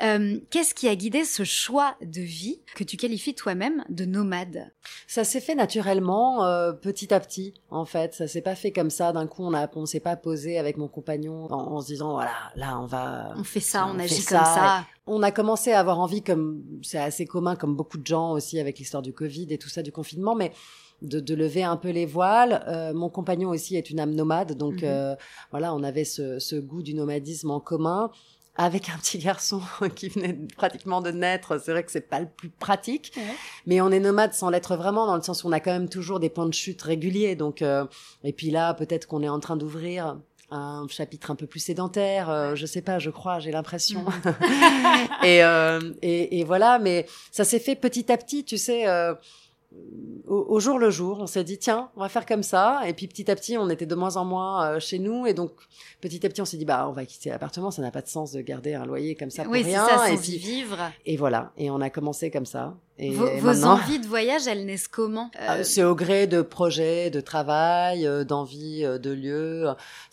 Euh, 0.01 0.39
qu'est-ce 0.49 0.73
qui 0.73 0.87
a 0.87 0.95
guidé 0.95 1.25
ce 1.25 1.43
choix 1.43 1.95
de 2.01 2.21
vie 2.21 2.61
que 2.75 2.83
tu 2.83 2.97
qualifies 2.97 3.33
toi-même 3.33 3.83
de 3.89 4.05
nomade? 4.05 4.71
Ça 5.07 5.23
s'est 5.23 5.41
fait 5.41 5.55
naturellement, 5.55 6.45
euh, 6.45 6.71
petit 6.71 7.13
à 7.13 7.19
petit, 7.19 7.53
en 7.71 7.85
fait. 7.85 8.13
Ça 8.13 8.27
s'est 8.27 8.41
pas 8.41 8.55
fait 8.55 8.71
comme 8.71 8.89
ça. 8.89 9.11
D'un 9.11 9.27
coup, 9.27 9.43
on 9.43 9.53
a, 9.53 9.69
on 9.75 9.85
s'est 9.85 9.99
pas 9.99 10.15
posé 10.15 10.57
avec 10.57 10.77
mon 10.77 10.87
compagnon 10.87 11.51
en, 11.51 11.81
se 11.81 11.87
disant 11.87 12.13
voilà, 12.13 12.51
là, 12.55 12.79
on 12.79 12.85
va. 12.85 13.33
On 13.35 13.43
fait 13.43 13.59
ça, 13.59 13.87
on, 13.87 13.99
agit 13.99 14.23
comme 14.23 14.37
ça. 14.37 14.85
On 15.07 15.21
a 15.21 15.31
commencé 15.31 15.71
à 15.71 15.79
avoir 15.79 15.99
envie, 15.99 16.23
comme 16.23 16.63
c'est 16.81 16.97
assez 16.97 17.25
commun, 17.25 17.55
comme 17.55 17.75
beaucoup 17.75 17.97
de 17.97 18.07
gens 18.07 18.31
aussi 18.31 18.59
avec 18.59 18.79
l'histoire 18.79 19.03
du 19.03 19.13
Covid 19.13 19.47
et 19.49 19.57
tout 19.57 19.69
ça, 19.69 19.81
du 19.81 19.91
confinement, 19.91 20.35
mais 20.35 20.51
de, 21.01 21.19
de, 21.19 21.35
lever 21.35 21.63
un 21.63 21.77
peu 21.77 21.89
les 21.89 22.05
voiles. 22.05 22.63
Euh, 22.67 22.93
mon 22.93 23.09
compagnon 23.09 23.49
aussi 23.49 23.75
est 23.75 23.89
une 23.89 23.99
âme 23.99 24.13
nomade, 24.13 24.53
donc 24.53 24.75
mhm. 24.75 24.83
euh, 24.83 25.15
voilà, 25.51 25.73
on 25.73 25.83
avait 25.83 26.05
ce, 26.05 26.39
ce, 26.39 26.55
goût 26.55 26.81
du 26.81 26.93
nomadisme 26.93 27.51
en 27.51 27.59
commun. 27.59 28.11
Avec 28.57 28.87
un 28.87 28.97
petit 28.97 29.17
garçon 29.17 29.61
qui 29.95 30.07
venait 30.07 30.33
pratiquement 30.55 31.01
de 31.01 31.11
naître, 31.11 31.59
c'est 31.61 31.71
vrai 31.71 31.83
que 31.83 31.91
c'est 31.91 32.09
pas 32.09 32.21
le 32.21 32.27
plus 32.27 32.49
pratique, 32.49 33.11
mais 33.65 33.81
on 33.81 33.91
est 33.91 33.99
nomade 33.99 34.33
sans 34.33 34.49
l'être 34.49 34.77
vraiment 34.77 35.05
dans 35.07 35.17
le 35.17 35.21
sens 35.21 35.43
où 35.43 35.49
on 35.49 35.51
a 35.51 35.59
quand 35.59 35.73
même 35.73 35.89
toujours 35.89 36.21
des 36.21 36.29
points 36.29 36.45
de 36.45 36.53
chute 36.53 36.81
réguliers. 36.81 37.35
Donc, 37.35 37.61
euh, 37.61 37.85
et 38.23 38.31
puis 38.31 38.51
là, 38.51 38.73
peut-être 38.73 39.07
qu'on 39.07 39.21
est 39.23 39.29
en 39.29 39.41
train 39.41 39.57
d'ouvrir 39.57 40.19
un 40.51 40.85
chapitre 40.89 41.31
un 41.31 41.35
peu 41.35 41.47
plus 41.47 41.59
sédentaire, 41.59 42.29
euh, 42.29 42.55
je 42.55 42.65
sais 42.65 42.81
pas, 42.81 42.99
je 42.99 43.09
crois, 43.09 43.39
j'ai 43.39 43.51
l'impression. 43.51 44.01
Mhm. 44.03 44.33
et, 45.23 45.43
euh, 45.43 45.93
et, 46.01 46.39
et, 46.39 46.43
voilà, 46.43 46.79
mais 46.79 47.05
ça 47.31 47.43
s'est 47.43 47.59
fait 47.59 47.75
petit 47.75 48.11
à 48.11 48.17
petit, 48.17 48.43
tu 48.45 48.57
sais. 48.57 48.87
Euh, 48.87 49.13
au, 50.27 50.59
jour 50.59 50.79
le 50.79 50.89
jour, 50.89 51.19
on 51.19 51.27
s'est 51.27 51.43
dit 51.43 51.57
tiens, 51.57 51.89
on 51.95 52.01
va 52.01 52.09
faire 52.09 52.25
comme 52.25 52.43
ça. 52.43 52.81
Et 52.87 52.93
puis 52.93 53.07
petit 53.07 53.29
à 53.29 53.35
petit, 53.35 53.57
on 53.57 53.69
était 53.69 53.85
de 53.85 53.95
moins 53.95 54.17
en 54.17 54.25
moins 54.25 54.65
euh, 54.65 54.79
chez 54.79 54.99
nous, 54.99 55.25
et 55.25 55.33
donc 55.33 55.51
petit 56.01 56.25
à 56.25 56.29
petit, 56.29 56.41
on 56.41 56.45
s'est 56.45 56.57
dit 56.57 56.65
bah 56.65 56.87
on 56.89 56.91
va 56.91 57.05
quitter 57.05 57.29
l'appartement, 57.29 57.71
ça 57.71 57.81
n'a 57.81 57.91
pas 57.91 58.01
de 58.01 58.07
sens 58.07 58.31
de 58.31 58.41
garder 58.41 58.73
un 58.73 58.85
loyer 58.85 59.15
comme 59.15 59.29
ça 59.29 59.43
pour 59.43 59.53
oui, 59.53 59.63
rien. 59.63 59.85
Ça, 59.85 60.11
et 60.11 60.17
puis 60.17 60.37
vivre. 60.37 60.77
Et 61.05 61.17
voilà, 61.17 61.51
et 61.57 61.69
on 61.69 61.81
a 61.81 61.89
commencé 61.89 62.31
comme 62.31 62.45
ça. 62.45 62.75
Et 62.97 63.11
vos, 63.11 63.25
envies 63.65 63.99
de 63.99 64.07
voyage, 64.07 64.47
elles 64.47 64.65
naissent 64.65 64.87
comment 64.87 65.29
euh, 65.41 65.63
C'est 65.63 65.83
au 65.83 65.95
gré 65.95 66.27
de 66.27 66.41
projets, 66.41 67.09
de 67.09 67.19
travail, 67.19 68.07
euh, 68.07 68.23
d'envie, 68.23 68.83
de 68.83 69.11
lieux. 69.11 69.67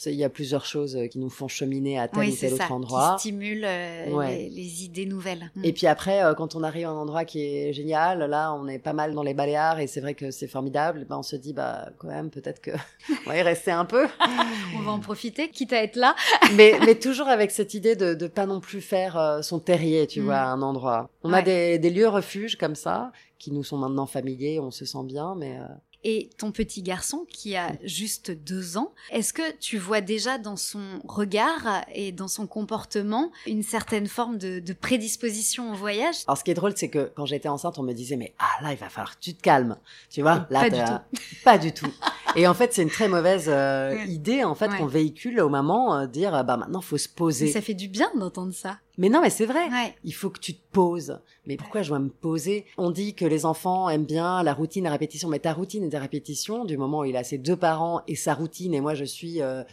Il 0.07 0.15
y 0.15 0.25
a 0.25 0.29
plusieurs 0.29 0.65
choses 0.65 0.99
qui 1.11 1.19
nous 1.19 1.31
font 1.31 1.49
cheminer 1.49 1.99
à 1.99 2.09
tel 2.09 2.29
ou 2.29 2.37
tel 2.37 2.55
autre 2.55 2.73
endroit. 2.73 3.17
Qui 3.19 3.29
stimulent 3.29 3.61
les, 3.61 4.51
les, 4.51 4.85
idées 4.85 5.07
nouvelles. 5.07 5.51
Et 5.63 5.73
puis 5.73 5.87
après, 5.87 6.23
quand 6.37 6.57
on 6.57 6.63
arrive 6.63 6.87
à 6.87 6.91
un 6.91 6.97
endroit 6.97 7.25
qui 7.25 7.45
est 7.45 7.73
génial, 7.73 8.19
là, 8.19 8.53
on 8.53 8.67
est 8.67 8.79
pas 8.79 8.93
mal 8.93 9.15
dans 9.15 9.23
les 9.23 9.35
Baléares 9.35 9.81
et 9.81 9.87
c'est 9.87 10.01
vrai 10.01 10.15
que 10.15 10.31
c'est 10.31 10.49
formidable. 10.49 11.07
Ben, 11.09 11.19
on 11.19 11.23
se 11.23 11.37
dit, 11.37 11.53
bah, 11.53 11.91
quand 11.99 12.09
même, 12.09 12.31
peut-être 12.31 12.61
que 12.61 12.71
on 13.27 13.31
va 13.31 13.37
y 13.37 13.43
rester 13.43 13.71
un 13.71 13.85
peu. 13.85 14.07
on 14.77 14.83
va 14.83 14.93
en 14.93 14.99
profiter, 14.99 15.49
quitte 15.49 15.73
à 15.73 15.83
être 15.83 15.97
là. 15.97 16.15
mais, 16.55 16.79
mais 16.85 16.95
toujours 16.95 17.29
avec 17.29 17.51
cette 17.51 17.75
idée 17.75 17.97
de, 17.97 18.15
de 18.15 18.27
pas 18.27 18.47
non 18.47 18.61
plus 18.61 18.81
faire 18.81 19.17
euh, 19.17 19.43
son 19.43 19.59
terrier, 19.59 20.07
tu 20.07 20.21
mm. 20.21 20.25
vois, 20.25 20.37
à 20.37 20.47
un 20.47 20.63
endroit. 20.63 21.11
On 21.23 21.33
a 21.33 21.43
des, 21.43 21.79
des 21.79 21.91
lieux 21.91 22.09
refuges 22.09 22.57
comme 22.57 22.72
ça, 22.77 23.13
qui 23.39 23.53
nous 23.53 23.65
sont 23.65 23.79
maintenant 23.79 24.07
familiers, 24.07 24.61
on 24.61 24.71
se 24.71 24.85
sent 24.85 25.05
bien, 25.05 25.35
mais 25.35 25.59
euh, 25.59 25.67
et 26.05 26.31
ton 26.37 26.51
petit 26.51 26.83
garçon 26.83 27.27
qui 27.29 27.57
a 27.57 27.73
juste 27.85 28.31
deux 28.31 28.77
ans. 28.77 28.93
Est-ce 29.11 29.33
que 29.33 29.57
tu 29.59 29.79
vois 29.79 30.01
déjà 30.01 30.39
dans 30.39 30.57
son 30.57 30.83
regard 31.07 31.85
et 31.95 32.13
dans 32.13 32.29
son 32.29 32.47
comportement 32.47 33.31
une 33.47 33.63
certaine 33.63 34.07
forme 34.09 34.39
de, 34.39 34.59
de 34.59 34.73
prédisposition 34.73 35.73
au 35.73 35.77
voyage? 35.77 36.17
Alors 36.27 36.39
ce 36.39 36.45
qui 36.45 36.51
est 36.51 36.55
drôle, 36.55 36.73
c'est 36.77 36.89
que 36.89 37.11
quand 37.15 37.27
j'étais 37.27 37.49
enceinte, 37.49 37.79
on 37.79 37.83
me 37.83 37.93
disait 37.93 38.17
mais 38.17 38.35
ah 38.39 38.63
là 38.63 38.73
il 38.73 38.79
va 38.79 38.89
falloir 38.89 39.17
que 39.17 39.23
tu 39.23 39.35
te 39.35 39.43
calmes, 39.43 39.77
tu 40.11 40.23
vois 40.23 40.47
Là 40.51 40.69
pas 40.69 40.71
du 40.71 40.79
tout. 40.79 41.23
Pas 41.45 41.59
du 41.59 41.73
tout. 41.73 41.93
Et 42.37 42.47
en 42.47 42.55
fait, 42.55 42.73
c'est 42.73 42.83
une 42.83 42.91
très 42.91 43.09
mauvaise 43.09 43.47
euh, 43.49 43.97
idée 44.07 44.45
en 44.45 44.55
fait 44.55 44.69
qu'on 44.77 44.87
véhicule 44.87 45.41
aux 45.41 45.49
mamans, 45.49 45.97
euh, 45.97 46.07
dire 46.07 46.33
bah 46.45 46.57
maintenant 46.57 46.81
faut 46.81 46.99
se 46.99 47.09
poser. 47.09 47.49
ça 47.49 47.61
fait 47.61 47.75
du 47.75 47.89
bien 47.89 48.11
d'entendre 48.17 48.55
ça. 48.55 48.79
Mais 48.99 49.09
non, 49.09 49.21
mais 49.23 49.31
c'est 49.31 49.47
vrai. 49.47 49.69
Il 50.05 50.13
faut 50.13 50.31
que 50.31 50.41
tu 50.41 50.55
te 50.55 50.63
poses. 50.73 51.19
Mais 51.47 51.57
pourquoi 51.57 51.83
je 51.83 51.89
dois 51.89 51.99
me 51.99 52.11
poser? 52.11 52.67
On 52.77 52.91
dit 52.91 53.15
que 53.15 53.25
les 53.25 53.47
enfants 53.47 53.89
aiment 53.89 54.05
bien 54.05 54.43
la 54.43 54.53
routine, 54.55 54.85
la 54.85 54.91
répétition. 54.91 55.29
Mais 55.29 55.39
ta 55.39 55.53
routine 55.53 55.85
et 55.85 55.89
ta 55.89 55.99
répétition, 55.99 56.65
du 56.65 56.77
moment 56.77 57.01
où 57.01 57.05
il 57.05 57.17
a 57.17 57.25
ses 57.25 57.39
deux 57.39 57.57
parents 57.57 58.03
et 58.07 58.17
sa 58.17 58.35
routine, 58.35 58.75
et 58.75 58.81
moi 58.81 58.95
je 58.95 59.05
suis 59.05 59.41
euh, 59.41 59.65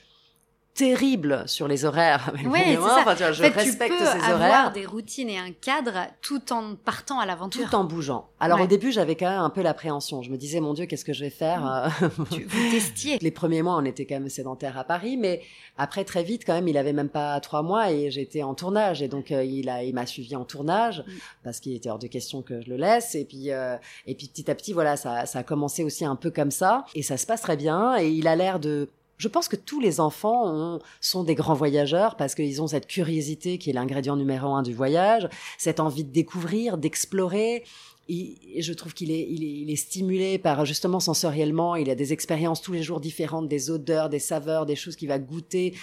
terrible 0.74 1.44
sur 1.48 1.68
les 1.68 1.84
horaires 1.84 2.30
avec 2.34 2.48
ouais, 2.48 2.78
Enfin, 2.78 3.14
tu 3.16 3.24
vois, 3.24 3.32
je 3.32 3.44
respecte 3.44 3.98
tu 3.98 4.04
peux 4.04 4.06
ces 4.06 4.32
avoir 4.32 4.72
des 4.72 4.86
routines 4.86 5.30
et 5.30 5.38
un 5.38 5.52
cadre 5.52 6.08
tout 6.22 6.54
en 6.54 6.76
partant 6.76 7.20
à 7.20 7.26
l'aventure. 7.26 7.70
Tout 7.70 7.76
en 7.76 7.84
bougeant. 7.84 8.30
Alors 8.40 8.62
au 8.62 8.68
début, 8.68 8.92
j'avais 8.92 9.16
quand 9.16 9.30
même 9.30 9.42
un 9.42 9.50
peu 9.50 9.62
l'appréhension. 9.62 10.22
Je 10.22 10.32
me 10.32 10.38
disais, 10.38 10.60
mon 10.62 10.74
Dieu, 10.74 10.86
qu'est-ce 10.86 11.04
que 11.04 11.14
je 11.14 11.26
vais 11.26 11.30
faire 11.30 11.92
mmh. 12.02 12.26
tu, 12.32 12.44
Vous 12.46 12.72
testiez. 12.72 13.18
Les 13.20 13.32
premiers 13.32 13.62
mois, 13.62 13.76
on 13.76 13.84
était 13.84 14.06
quand 14.06 14.16
même 14.16 14.30
sédentaire 14.30 14.78
à 14.78 14.84
Paris, 14.84 15.18
mais 15.18 15.42
après 15.78 16.06
très 16.06 16.24
vite, 16.24 16.44
quand 16.46 16.54
même, 16.54 16.68
il 16.68 16.78
avait 16.78 16.94
même 16.94 17.10
pas 17.10 17.40
trois 17.42 17.62
mois 17.62 17.92
et 17.92 18.12
j'étais 18.12 18.44
en 18.44 18.54
tournage 18.54 19.02
et 19.02 19.08
donc 19.08 19.32
euh, 19.32 19.44
il 19.44 19.70
a, 19.70 19.84
il 19.84 19.94
m'a 19.94 20.06
suivi 20.06 20.36
en 20.36 20.46
tournage 20.46 21.00
mmh. 21.00 21.12
parce 21.44 21.60
qu'il 21.60 21.74
était 21.74 21.90
hors 21.90 22.00
de 22.00 22.08
question 22.08 22.42
que 22.42 22.62
je 22.62 22.70
le 22.70 22.78
laisse. 22.78 23.16
Et 23.16 23.26
puis, 23.26 23.52
euh, 23.52 23.76
et 24.06 24.16
puis 24.16 24.28
petit 24.28 24.50
à 24.50 24.56
petit, 24.56 24.74
voilà, 24.74 24.96
ça, 24.96 25.26
ça 25.26 25.40
a 25.40 25.44
commencé 25.44 25.84
aussi 25.84 26.06
un 26.06 26.16
peu 26.16 26.32
comme 26.32 26.52
ça 26.52 26.86
et 26.96 27.04
ça 27.04 27.18
se 27.18 27.26
passe 27.26 27.42
très 27.42 27.58
bien 27.58 27.98
et 27.98 28.10
il 28.10 28.28
a 28.28 28.36
l'air 28.36 28.60
de 28.60 28.90
je 29.20 29.28
pense 29.28 29.50
que 29.50 29.58
tous 29.58 29.82
les 29.82 30.00
enfants 30.00 30.80
sont 31.02 31.24
des 31.24 31.36
grands 31.36 31.54
voyageurs 31.54 32.16
parce 32.16 32.36
qu'ils 32.36 32.62
ont 32.62 32.68
cette 32.68 32.88
curiosité 32.88 33.58
qui 33.58 33.70
est 33.70 33.74
l'ingrédient 33.74 34.16
numéro 34.16 34.54
un 34.54 34.64
du 34.64 34.74
voyage, 34.74 35.28
cette 35.58 35.82
envie 35.82 36.06
de 36.06 36.12
découvrir, 36.12 36.78
d'explorer. 36.78 37.66
Et 38.08 38.62
je 38.62 38.74
trouve 38.74 38.94
qu'il 38.94 39.12
est, 39.12 39.28
il 39.30 39.70
est, 39.70 39.76
stimulé 39.76 40.40
par 40.40 40.66
justement 40.66 41.02
sensoriellement. 41.02 41.76
Il 41.76 41.90
a 41.90 41.96
des 41.96 42.14
expériences 42.14 42.62
tous 42.62 42.72
les 42.74 42.82
jours 42.82 43.02
différentes, 43.02 43.50
des 43.50 43.70
odeurs, 43.70 44.10
des 44.10 44.20
saveurs, 44.20 44.66
des 44.66 44.78
choses 44.78 44.96
qu'il 44.96 45.10
va 45.10 45.20
goûter, 45.20 45.76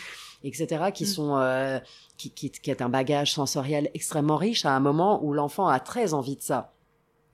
etc. 0.43 0.87
Qui 0.93 1.05
mm. 1.05 1.07
sont 1.07 1.37
euh, 1.37 1.79
qui, 2.17 2.31
qui, 2.31 2.51
qui 2.51 2.71
est 2.71 2.81
un 2.81 2.89
bagage 2.89 3.35
sensoriel 3.35 3.91
extrêmement 3.93 4.39
riche 4.39 4.65
à 4.65 4.73
un 4.73 4.81
moment 4.81 5.23
où 5.23 5.35
l'enfant 5.35 5.69
a 5.69 5.79
très 5.79 6.15
envie 6.15 6.37
de 6.37 6.43
ça. 6.43 6.76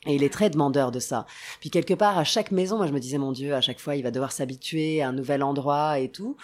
Et 0.06 0.14
il 0.14 0.24
est 0.24 0.32
très 0.32 0.50
demandeur 0.50 0.90
de 0.90 0.98
ça. 0.98 1.26
Puis 1.60 1.70
quelque 1.70 1.94
part, 1.94 2.18
à 2.18 2.24
chaque 2.24 2.50
maison, 2.50 2.76
moi 2.76 2.86
je 2.86 2.92
me 2.92 2.98
disais, 2.98 3.18
mon 3.18 3.32
Dieu, 3.32 3.54
à 3.54 3.60
chaque 3.60 3.78
fois, 3.78 3.94
il 3.94 4.02
va 4.02 4.10
devoir 4.10 4.32
s'habituer 4.32 5.00
à 5.00 5.08
un 5.08 5.12
nouvel 5.12 5.42
endroit 5.42 6.00
et 6.00 6.08
tout. 6.08 6.36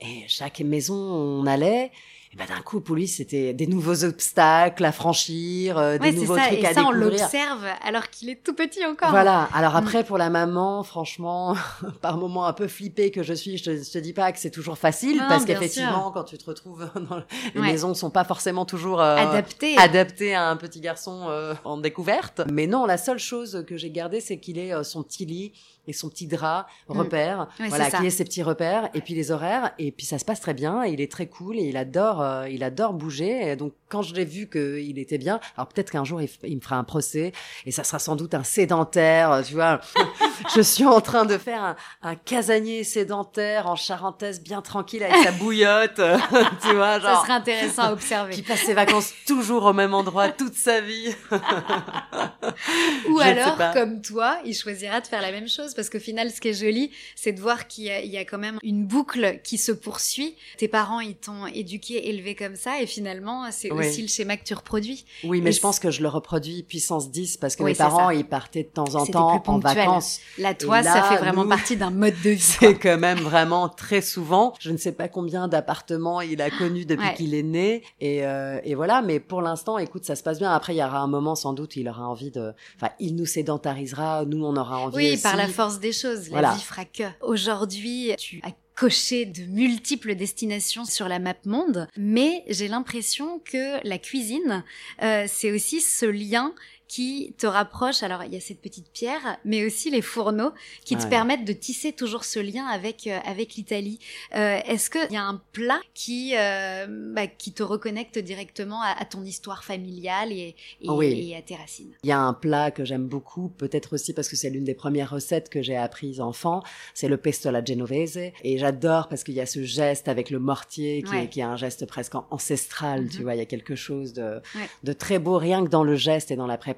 Et 0.00 0.24
chaque 0.28 0.60
maison, 0.60 0.94
on 0.94 1.46
allait, 1.46 1.90
et 2.34 2.36
ben 2.36 2.46
d'un 2.48 2.60
coup 2.62 2.80
pour 2.80 2.96
lui 2.96 3.06
c'était 3.06 3.52
des 3.52 3.68
nouveaux 3.68 4.04
obstacles 4.04 4.84
à 4.84 4.90
franchir, 4.90 5.78
euh, 5.78 5.98
des 5.98 6.10
nouveaux 6.10 6.36
trucs 6.36 6.52
et 6.52 6.66
à 6.66 6.74
ça, 6.74 6.80
découvrir. 6.80 6.88
on 6.88 6.92
l'observe 6.92 7.64
alors 7.84 8.10
qu'il 8.10 8.28
est 8.28 8.42
tout 8.42 8.54
petit 8.54 8.84
encore. 8.84 9.10
Voilà. 9.10 9.48
Alors 9.54 9.74
mm. 9.74 9.76
après 9.76 10.04
pour 10.04 10.18
la 10.18 10.30
maman, 10.30 10.82
franchement, 10.82 11.54
par 12.00 12.16
moments 12.16 12.46
un 12.46 12.52
peu 12.52 12.66
flippée 12.66 13.12
que 13.12 13.22
je 13.22 13.34
suis, 13.34 13.56
je 13.56 13.64
te, 13.64 13.92
te 13.92 13.98
dis 13.98 14.12
pas 14.12 14.32
que 14.32 14.40
c'est 14.40 14.50
toujours 14.50 14.78
facile 14.78 15.22
parce 15.28 15.44
qu'effectivement 15.44 16.10
quand 16.10 16.24
tu 16.24 16.36
te 16.36 16.46
retrouves 16.46 16.90
dans 17.08 17.22
les 17.54 17.60
maisons 17.60 17.94
sont 17.94 18.10
pas 18.10 18.24
forcément 18.24 18.64
toujours 18.64 19.00
euh, 19.00 19.16
adaptées 19.16 19.76
adaptées 19.78 20.34
à 20.34 20.48
un 20.48 20.56
petit 20.56 20.80
garçon 20.80 21.26
euh, 21.28 21.54
en 21.64 21.76
découverte. 21.76 22.42
Mais 22.50 22.66
non, 22.66 22.84
la 22.84 22.98
seule 22.98 23.18
chose 23.18 23.64
que 23.66 23.76
j'ai 23.76 23.90
gardée 23.90 24.20
c'est 24.20 24.38
qu'il 24.38 24.58
ait 24.58 24.72
son 24.82 25.04
petit 25.04 25.24
lit 25.24 25.52
et 25.86 25.92
son 25.92 26.08
petit 26.08 26.26
drap 26.26 26.66
mm. 26.88 26.98
repère, 26.98 27.48
voilà, 27.68 27.90
qui 27.90 28.06
est 28.06 28.10
ses 28.10 28.24
petits 28.24 28.42
repères, 28.42 28.88
et 28.94 29.00
puis 29.00 29.14
les 29.14 29.30
horaires, 29.30 29.72
et 29.78 29.92
puis 29.92 30.06
ça 30.06 30.18
se 30.18 30.24
passe 30.24 30.40
très 30.40 30.54
bien, 30.54 30.84
et 30.84 30.90
il 30.90 31.00
est 31.00 31.10
très 31.10 31.26
cool, 31.26 31.58
et 31.58 31.64
il 31.64 31.76
adore, 31.76 32.20
euh, 32.22 32.48
il 32.48 32.62
adore 32.62 32.94
bouger, 32.94 33.50
et 33.50 33.56
donc 33.56 33.72
quand 33.94 34.02
je 34.02 34.12
l'ai 34.12 34.24
vu 34.24 34.48
qu'il 34.48 34.98
était 34.98 35.18
bien, 35.18 35.38
alors 35.56 35.68
peut-être 35.68 35.92
qu'un 35.92 36.02
jour 36.02 36.20
il, 36.20 36.56
me 36.56 36.60
fera 36.60 36.74
un 36.74 36.82
procès, 36.82 37.30
et 37.64 37.70
ça 37.70 37.84
sera 37.84 38.00
sans 38.00 38.16
doute 38.16 38.34
un 38.34 38.42
sédentaire, 38.42 39.40
tu 39.46 39.54
vois, 39.54 39.80
je 40.56 40.62
suis 40.62 40.84
en 40.84 41.00
train 41.00 41.24
de 41.24 41.38
faire 41.38 41.62
un, 41.62 41.76
un, 42.02 42.16
casanier 42.16 42.82
sédentaire 42.82 43.68
en 43.68 43.76
charentaise 43.76 44.42
bien 44.42 44.62
tranquille 44.62 45.04
avec 45.04 45.22
sa 45.22 45.30
bouillotte, 45.30 46.00
tu 46.62 46.74
vois, 46.74 46.98
genre. 46.98 47.18
Ça 47.18 47.22
serait 47.22 47.34
intéressant 47.34 47.82
à 47.82 47.92
observer. 47.92 48.34
Qui 48.34 48.42
passe 48.42 48.62
ses 48.62 48.74
vacances 48.74 49.12
toujours 49.28 49.64
au 49.66 49.72
même 49.72 49.94
endroit 49.94 50.30
toute 50.30 50.54
sa 50.54 50.80
vie. 50.80 51.14
Ou 53.10 53.20
alors, 53.20 53.56
comme 53.74 54.02
toi, 54.02 54.38
il 54.44 54.54
choisira 54.54 55.00
de 55.00 55.06
faire 55.06 55.22
la 55.22 55.30
même 55.30 55.48
chose 55.48 55.72
parce 55.72 55.88
qu'au 55.88 56.00
final, 56.00 56.32
ce 56.32 56.40
qui 56.40 56.48
est 56.48 56.60
joli, 56.60 56.90
c'est 57.14 57.32
de 57.32 57.40
voir 57.40 57.68
qu'il 57.68 57.84
y, 57.84 58.08
y, 58.08 58.18
a 58.18 58.24
quand 58.24 58.38
même 58.38 58.58
une 58.64 58.86
boucle 58.86 59.38
qui 59.44 59.56
se 59.56 59.70
poursuit. 59.70 60.34
Tes 60.58 60.66
parents, 60.66 60.98
ils 60.98 61.14
t'ont 61.14 61.46
éduqué, 61.46 62.08
élevé 62.08 62.34
comme 62.34 62.56
ça, 62.56 62.80
et 62.80 62.86
finalement, 62.86 63.44
c'est 63.52 63.70
aussi 63.88 64.02
le 64.02 64.08
schéma 64.08 64.36
que 64.36 64.44
tu 64.44 64.54
reproduis. 64.54 65.04
Oui, 65.24 65.40
mais 65.40 65.52
je 65.52 65.60
pense 65.60 65.78
que 65.78 65.90
je 65.90 66.02
le 66.02 66.08
reproduis 66.08 66.62
puissance 66.62 67.10
10 67.10 67.38
parce 67.38 67.56
que 67.56 67.62
mes 67.62 67.74
parents, 67.74 68.10
ils 68.10 68.26
partaient 68.26 68.64
de 68.64 68.68
temps 68.68 68.94
en 68.94 69.06
temps 69.06 69.42
en 69.46 69.58
vacances. 69.58 70.20
Là, 70.38 70.54
toi, 70.54 70.82
ça 70.82 71.02
fait 71.04 71.18
vraiment 71.18 71.46
partie 71.46 71.76
d'un 71.76 71.90
mode 71.90 72.14
de 72.22 72.30
vie. 72.30 72.40
C'est 72.40 72.78
quand 72.78 72.98
même 72.98 73.18
vraiment 73.18 73.68
très 73.68 74.00
souvent. 74.00 74.54
Je 74.60 74.70
ne 74.70 74.76
sais 74.76 74.92
pas 74.92 75.08
combien 75.08 75.48
d'appartements 75.48 76.20
il 76.20 76.40
a 76.42 76.50
connu 76.50 76.84
depuis 76.84 77.14
qu'il 77.14 77.34
est 77.34 77.42
né, 77.42 77.82
et, 78.00 78.26
euh, 78.26 78.60
et 78.64 78.74
voilà. 78.74 79.02
Mais 79.02 79.20
pour 79.20 79.42
l'instant, 79.42 79.78
écoute, 79.78 80.04
ça 80.04 80.16
se 80.16 80.22
passe 80.22 80.38
bien. 80.38 80.52
Après, 80.52 80.74
il 80.74 80.78
y 80.78 80.84
aura 80.84 80.98
un 80.98 81.06
moment 81.06 81.34
sans 81.34 81.52
doute, 81.52 81.76
il 81.76 81.88
aura 81.88 82.08
envie 82.08 82.30
de, 82.30 82.52
enfin, 82.76 82.92
il 83.00 83.16
nous 83.16 83.26
sédentarisera, 83.26 84.24
nous 84.24 84.44
on 84.44 84.56
aura 84.56 84.78
envie. 84.78 84.96
Oui, 84.96 85.12
aussi. 85.14 85.22
par 85.22 85.36
la 85.36 85.48
force 85.48 85.78
des 85.78 85.92
choses. 85.92 86.30
La 86.30 86.52
vie 86.52 86.62
fera 86.62 86.84
que. 86.84 87.04
Aujourd'hui, 87.20 88.12
tu 88.18 88.40
as 88.44 88.52
coché 88.76 89.24
de 89.24 89.44
multiples 89.44 90.14
destinations 90.14 90.84
sur 90.84 91.08
la 91.08 91.18
map 91.18 91.34
monde, 91.44 91.88
mais 91.96 92.44
j'ai 92.48 92.68
l'impression 92.68 93.38
que 93.40 93.86
la 93.86 93.98
cuisine, 93.98 94.64
euh, 95.02 95.26
c'est 95.28 95.52
aussi 95.52 95.80
ce 95.80 96.06
lien 96.06 96.54
qui 96.88 97.34
te 97.38 97.46
rapprochent. 97.46 98.02
Alors, 98.02 98.24
il 98.24 98.32
y 98.32 98.36
a 98.36 98.40
cette 98.40 98.60
petite 98.60 98.90
pierre, 98.92 99.38
mais 99.44 99.64
aussi 99.64 99.90
les 99.90 100.02
fourneaux 100.02 100.52
qui 100.84 100.96
te 100.96 101.02
Ouais. 101.04 101.08
permettent 101.08 101.44
de 101.44 101.52
tisser 101.52 101.92
toujours 101.92 102.24
ce 102.24 102.38
lien 102.38 102.66
avec 102.66 103.06
euh, 103.06 103.18
avec 103.24 103.54
l'Italie. 103.54 103.98
Euh, 104.34 104.58
Est-ce 104.66 104.90
qu'il 104.90 105.10
y 105.12 105.16
a 105.16 105.22
un 105.24 105.40
plat 105.52 105.80
qui 105.94 106.32
euh, 106.36 106.86
bah, 107.14 107.26
qui 107.26 107.52
te 107.52 107.62
reconnecte 107.62 108.18
directement 108.18 108.80
à, 108.82 108.94
à 109.00 109.04
ton 109.04 109.24
histoire 109.24 109.64
familiale 109.64 110.30
et, 110.32 110.54
et, 110.82 110.88
Oui. 110.90 111.30
et 111.30 111.36
à 111.36 111.42
tes 111.42 111.54
racines? 111.56 111.92
Il 112.04 112.08
y 112.08 112.12
a 112.12 112.20
un 112.20 112.34
plat 112.34 112.70
que 112.70 112.84
j'aime 112.84 113.06
beaucoup, 113.06 113.48
peut-être 113.48 113.94
aussi 113.94 114.12
parce 114.12 114.28
que 114.28 114.36
c'est 114.36 114.50
l'une 114.50 114.64
des 114.64 114.74
premières 114.74 115.10
recettes 115.10 115.48
que 115.48 115.62
j'ai 115.62 115.76
apprises 115.76 116.20
enfant, 116.20 116.62
c'est 116.94 117.08
le 117.08 117.16
pesto 117.16 117.48
alla 117.48 117.64
genovese. 117.64 118.18
Et 118.42 118.58
j'adore 118.58 119.08
parce 119.08 119.24
qu'il 119.24 119.34
y 119.34 119.40
a 119.40 119.46
ce 119.46 119.62
geste 119.64 120.06
avec 120.08 120.30
le 120.30 120.38
mortier 120.38 121.02
qui, 121.02 121.10
Ouais. 121.12 121.24
est, 121.24 121.28
qui 121.28 121.40
est 121.40 121.44
un 121.44 121.56
geste 121.56 121.86
presque 121.86 122.14
an- 122.14 122.26
ancestral, 122.30 123.08
tu 123.08 123.18
Mhm. 123.18 123.22
vois, 123.24 123.34
il 123.34 123.38
y 123.38 123.42
a 123.42 123.46
quelque 123.46 123.74
chose 123.74 124.12
de, 124.12 124.40
Ouais. 124.54 124.68
de 124.82 124.92
très 124.92 125.18
beau 125.18 125.38
rien 125.38 125.64
que 125.64 125.70
dans 125.70 125.82
le 125.84 125.96
geste 125.96 126.30
et 126.30 126.36
dans 126.36 126.46
la 126.46 126.56
préparation, 126.58 126.73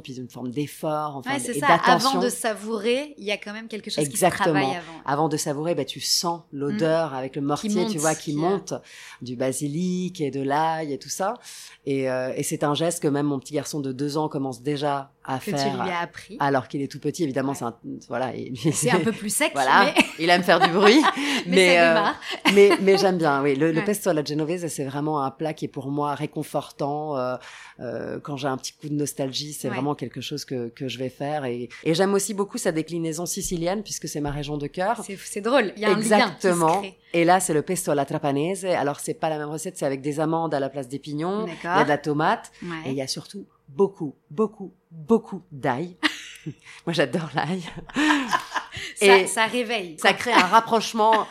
puis 0.00 0.14
une 0.18 0.28
forme 0.28 0.50
d'effort, 0.50 1.16
enfin, 1.16 1.36
Ouais, 1.38 1.50
et 1.50 1.58
ça. 1.60 1.66
Avant 1.84 2.20
de 2.20 2.28
savourer, 2.28 3.14
il 3.18 3.24
y 3.24 3.30
a 3.30 3.36
quand 3.36 3.52
même 3.52 3.68
quelque 3.68 3.90
chose 3.90 4.04
Exactement. 4.04 4.54
qui 4.54 4.60
se 4.60 4.64
travaille 4.66 4.76
avant. 4.76 4.92
Avant 5.06 5.28
de 5.28 5.36
savourer, 5.36 5.74
ben, 5.74 5.84
tu 5.84 6.00
sens 6.00 6.42
l'odeur 6.52 7.14
avec 7.14 7.36
le 7.36 7.42
mortier, 7.42 7.70
Mm. 7.70 7.74
monte, 7.82 7.90
tu 7.92 7.98
vois, 7.98 8.14
qui 8.14 8.32
qui, 8.32 8.36
euh, 8.36 8.40
monte 8.40 8.74
du 9.22 9.36
basilic 9.36 10.20
et 10.20 10.30
de 10.30 10.42
l'ail 10.42 10.92
et 10.92 10.98
tout 10.98 11.08
ça. 11.08 11.34
Et, 11.86 12.10
euh, 12.10 12.32
et 12.36 12.42
c'est 12.42 12.64
un 12.64 12.74
geste 12.74 13.02
que 13.02 13.08
même 13.08 13.26
mon 13.26 13.38
petit 13.38 13.54
garçon 13.54 13.80
de 13.80 13.92
deux 13.92 14.16
ans 14.18 14.28
commence 14.28 14.62
déjà 14.62 15.12
à 15.34 15.38
Que 15.38 15.44
tu 15.44 15.50
faire. 15.52 15.82
lui 15.84 15.90
as 15.90 16.00
appris. 16.00 16.36
Alors 16.40 16.68
qu'il 16.68 16.82
est 16.82 16.90
tout 16.90 16.98
petit, 17.00 17.24
évidemment, 17.24 17.50
Ouais. 17.52 17.58
c'est 17.58 17.64
un, 17.64 17.74
voilà, 18.08 18.32
C'est 18.72 18.90
un 18.90 19.00
peu 19.00 19.12
plus 19.12 19.34
sec, 19.34 19.52
voilà, 19.54 19.92
mais, 19.96 20.04
il 20.18 20.30
aime 20.30 20.42
faire 20.42 20.60
du 20.60 20.68
bruit, 20.70 21.02
mais, 21.46 21.76
ça 21.76 22.08
euh, 22.08 22.10
mais, 22.54 22.70
mais 22.80 22.96
j'aime 22.98 23.18
bien. 23.18 23.42
Oui, 23.42 23.54
le, 23.56 23.72
pesto 23.84 24.10
alla 24.10 24.24
genovese, 24.24 24.66
c'est 24.68 24.84
vraiment 24.84 25.22
un 25.24 25.30
plat 25.30 25.54
qui 25.54 25.64
est 25.66 25.68
pour 25.68 25.90
moi 25.90 26.14
réconfortant. 26.14 27.16
euh, 27.16 27.36
euh, 27.80 28.20
quand 28.20 28.36
j'ai 28.36 28.48
un 28.48 28.58
petit 28.58 28.72
coup 28.74 28.88
de 28.90 28.94
nostalgie, 28.94 29.54
c'est 29.54 29.68
Ouais. 29.68 29.74
vraiment 29.74 29.94
quelque 29.94 30.20
chose 30.20 30.44
que, 30.44 30.68
que 30.68 30.86
je 30.88 30.98
vais 30.98 31.08
faire. 31.08 31.44
Et, 31.46 31.68
et 31.84 31.94
j'aime 31.94 32.12
aussi 32.12 32.34
beaucoup 32.34 32.58
sa 32.58 32.72
déclinaison 32.72 33.24
sicilienne, 33.24 33.82
puisque 33.82 34.06
c'est 34.06 34.20
ma 34.20 34.30
région 34.30 34.58
de 34.58 34.66
cœur. 34.66 35.02
C'est 35.24 35.40
drôle. 35.40 35.72
Il 35.76 35.82
y 35.82 35.86
a 35.86 35.88
un 35.88 35.92
lien 35.94 35.96
qui 36.00 36.08
se 36.08 36.14
Exactement. 36.14 36.78
crée. 36.80 36.98
Et 37.14 37.24
là, 37.24 37.40
c'est 37.40 37.54
le 37.54 37.62
pesto 37.62 37.90
alla 37.90 38.04
trapanese. 38.04 38.64
Alors, 38.66 39.00
c'est 39.00 39.14
pas 39.14 39.30
la 39.30 39.38
même 39.38 39.48
recette, 39.48 39.78
c'est 39.78 39.86
avec 39.86 40.02
des 40.02 40.20
amandes 40.20 40.52
à 40.54 40.60
la 40.60 40.68
place 40.68 40.88
des 40.88 40.98
pignons. 40.98 41.46
Il 41.46 41.52
y 41.64 41.66
a 41.66 41.84
de 41.84 41.88
la 41.88 41.96
tomate. 41.98 42.52
Ouais. 42.62 42.68
Et 42.86 42.90
il 42.90 42.96
y 42.96 43.02
a 43.02 43.06
surtout 43.06 43.46
beaucoup, 43.68 44.14
beaucoup, 44.30 44.72
beaucoup 44.90 45.42
d'ail. 45.50 45.96
Moi, 46.86 46.92
j'adore 46.92 47.30
l'ail. 47.34 47.62
ça, 48.96 49.18
et 49.18 49.26
ça 49.26 49.46
réveille. 49.46 49.96
Ça 49.98 50.12
crée 50.12 50.32
un 50.32 50.46
rapprochement 50.46 51.26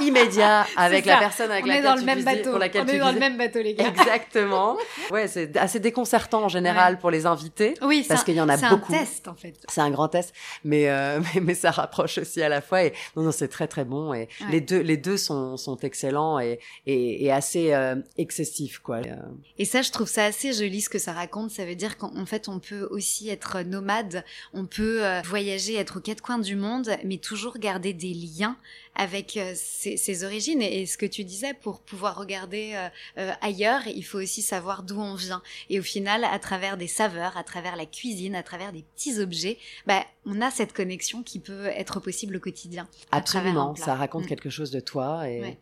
immédiat 0.00 0.66
avec 0.76 1.04
C'est 1.04 1.10
la 1.10 1.18
personne 1.18 1.50
avec 1.50 1.64
On 1.64 1.68
laquelle 1.68 1.84
est 1.84 1.88
dans 1.88 1.94
tu 1.94 2.00
le 2.00 2.06
même 2.06 2.24
bateau. 2.24 2.50
pour 2.50 2.58
laquelle 2.58 2.82
On 2.82 2.86
tu 2.86 2.94
est 2.94 2.98
dans 2.98 3.12
le 3.12 3.18
même 3.18 3.36
bateau, 3.36 3.60
les 3.62 3.74
gars. 3.74 3.88
Exactement. 3.88 4.76
Ouais, 5.10 5.28
c'est 5.28 5.56
assez 5.56 5.78
déconcertant 5.78 6.42
en 6.44 6.48
général 6.48 6.98
pour 6.98 7.10
les 7.12 7.26
invités. 7.26 7.74
Oui, 7.82 8.02
c'est 8.02 8.08
Parce 8.08 8.22
un- 8.22 8.24
qu'il 8.24 8.34
y 8.34 8.40
en 8.40 8.48
a 8.48 8.56
c'est 8.56 8.68
beaucoup. 8.68 8.92
un 8.92 8.98
test, 8.98 9.28
en 9.28 9.34
fait. 9.34 9.54
C'est 9.68 9.80
un 9.80 9.90
grand 9.90 10.08
test, 10.08 10.34
mais, 10.64 10.88
euh, 10.88 11.20
mais 11.34 11.40
mais 11.40 11.54
ça 11.54 11.70
rapproche 11.70 12.18
aussi 12.18 12.42
à 12.42 12.48
la 12.48 12.60
fois. 12.60 12.82
Et 12.84 12.92
non, 13.14 13.22
non, 13.22 13.30
c'est 13.32 13.48
très 13.48 13.68
très 13.68 13.84
bon. 13.84 14.12
Et 14.12 14.16
Ouais. 14.16 14.28
les 14.50 14.60
deux 14.60 14.80
les 14.80 14.96
deux 14.96 15.16
sont 15.16 15.56
sont 15.56 15.76
excellents 15.78 16.40
et 16.40 16.58
et, 16.86 17.24
et 17.24 17.30
assez 17.32 17.72
euh, 17.72 17.94
excessifs 18.18 18.78
quoi. 18.80 18.96
Euh, 18.96 19.14
Et 19.58 19.64
ça, 19.64 19.82
je 19.82 19.90
trouve 19.92 20.08
ça 20.08 20.24
assez 20.24 20.52
joli 20.52 20.80
ce 20.80 20.88
que 20.88 20.98
ça 20.98 21.12
raconte. 21.12 21.50
Ça 21.50 21.64
veut 21.64 21.76
dire 21.76 21.96
qu'en 21.98 22.26
fait, 22.26 22.48
on 22.48 22.58
peut 22.58 22.88
aussi 22.90 23.28
être 23.28 23.60
nomade, 23.62 24.24
on 24.52 24.66
peut 24.66 25.04
euh, 25.04 25.20
voyager, 25.24 25.76
être 25.76 25.98
aux 25.98 26.00
quatre 26.00 26.20
coins 26.22 26.38
du 26.38 26.56
monde, 26.56 26.90
mais 27.04 27.18
toujours 27.18 27.58
garder 27.58 27.92
des 27.92 28.12
liens 28.14 28.56
avec 28.96 29.36
euh, 29.36 29.52
ses, 29.54 29.96
ses 29.96 30.24
origines. 30.24 30.60
Et, 30.62 30.82
et 30.82 30.86
ce 30.86 30.98
que 30.98 31.06
tu 31.06 31.22
disais, 31.24 31.54
pour 31.54 31.80
pouvoir 31.80 32.16
regarder 32.18 32.72
euh, 32.74 32.88
euh, 33.18 33.32
ailleurs, 33.40 33.82
il 33.86 34.02
faut 34.04 34.18
aussi 34.18 34.42
savoir 34.42 34.82
d'où 34.82 35.00
on 35.00 35.14
vient. 35.14 35.42
Et 35.70 35.78
au 35.78 35.82
final, 35.82 36.24
à 36.24 36.38
travers 36.38 36.76
des 36.76 36.88
saveurs, 36.88 37.36
à 37.36 37.44
travers 37.44 37.76
la 37.76 37.86
cuisine, 37.86 38.34
à 38.34 38.42
travers 38.42 38.72
des 38.72 38.82
petits 38.94 39.18
objets, 39.20 39.58
bah, 39.86 40.04
on 40.24 40.40
a 40.40 40.50
cette 40.50 40.72
connexion 40.72 41.22
qui 41.22 41.38
peut 41.38 41.66
être 41.66 42.00
possible 42.00 42.36
au 42.36 42.40
quotidien. 42.40 42.88
absolument, 43.12 43.74
ça 43.76 43.94
raconte 43.94 44.24
Mm. 44.24 44.28
quelque 44.28 44.50
chose 44.50 44.70
de 44.70 44.80
toi 44.80 45.28
et 45.28 45.40
Ouais. 45.40 45.58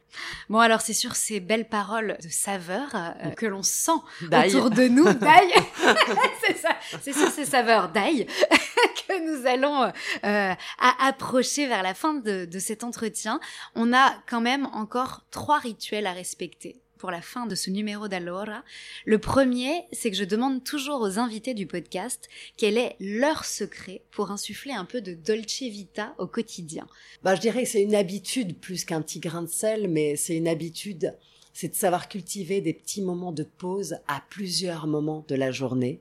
Bon, 0.49 0.61
alors 0.61 0.81
c'est 0.81 0.93
sur 0.95 1.17
ces 1.17 1.41
belles 1.41 1.69
paroles 1.69 2.17
de 2.23 2.29
saveurs 2.29 2.95
euh, 2.95 3.31
que 3.31 3.47
l'on 3.47 3.63
sent 3.65 3.91
D'ail. 4.23 4.55
autour 4.55 4.71
de 4.71 4.85
nous 4.89 5.05
d'ail. 5.13 5.53
c'est 6.47 6.57
ça. 6.57 6.77
C'est 7.03 7.13
sur 7.13 7.29
ces 7.31 7.45
saveurs 7.45 7.89
d'ail 7.89 8.27
que 9.09 9.41
nous 9.41 9.47
allons 9.47 9.83
euh, 9.83 9.91
à 10.23 11.07
approcher 11.09 11.67
vers 11.67 11.83
la 11.83 11.95
fin 11.95 12.15
de, 12.15 12.45
de 12.45 12.59
cet 12.61 12.85
entretien. 12.85 13.24
On 13.75 13.93
a 13.93 14.15
quand 14.29 14.41
même 14.41 14.67
encore 14.67 15.25
trois 15.31 15.59
rituels 15.59 16.07
à 16.07 16.13
respecter 16.13 16.81
pour 17.05 17.11
la 17.11 17.21
fin 17.21 17.45
de 17.45 17.55
ce 17.55 17.69
numéro 17.69 18.09
d'Allora. 18.09 18.65
Le 19.05 19.19
premier, 19.19 19.85
c'est 19.93 20.11
que 20.11 20.17
je 20.17 20.25
demande 20.25 20.65
toujours 20.65 21.03
aux 21.03 21.19
invités 21.19 21.53
du 21.53 21.67
podcast 21.67 22.31
quel 22.57 22.79
est 22.79 22.97
leur 22.99 23.45
secret 23.45 24.03
pour 24.11 24.31
insuffler 24.31 24.73
un 24.73 24.87
peu 24.87 25.03
de 25.03 25.13
dolce 25.13 25.61
vita 25.61 26.15
au 26.17 26.27
quotidien. 26.27 26.87
Bah, 27.23 27.35
je 27.35 27.43
dirais 27.43 27.65
que 27.65 27.69
c'est 27.69 27.83
une 27.83 27.95
habitude 27.95 28.59
plus 28.59 28.87
qu'un 28.87 29.03
petit 29.03 29.21
grain 29.21 29.43
de 29.43 29.49
sel, 29.49 29.89
mais 29.89 30.17
c'est 30.17 30.35
une 30.35 30.49
habitude, 30.49 31.15
c'est 31.55 31.69
de 31.69 31.75
savoir 31.75 32.09
cultiver 32.09 32.61
des 32.61 32.75
petits 32.75 33.01
moments 33.01 33.33
de 33.33 33.45
pause 33.45 33.97
à 34.09 34.23
plusieurs 34.29 34.87
moments 34.87 35.25
de 35.29 35.35
la 35.37 35.51
journée. 35.53 36.01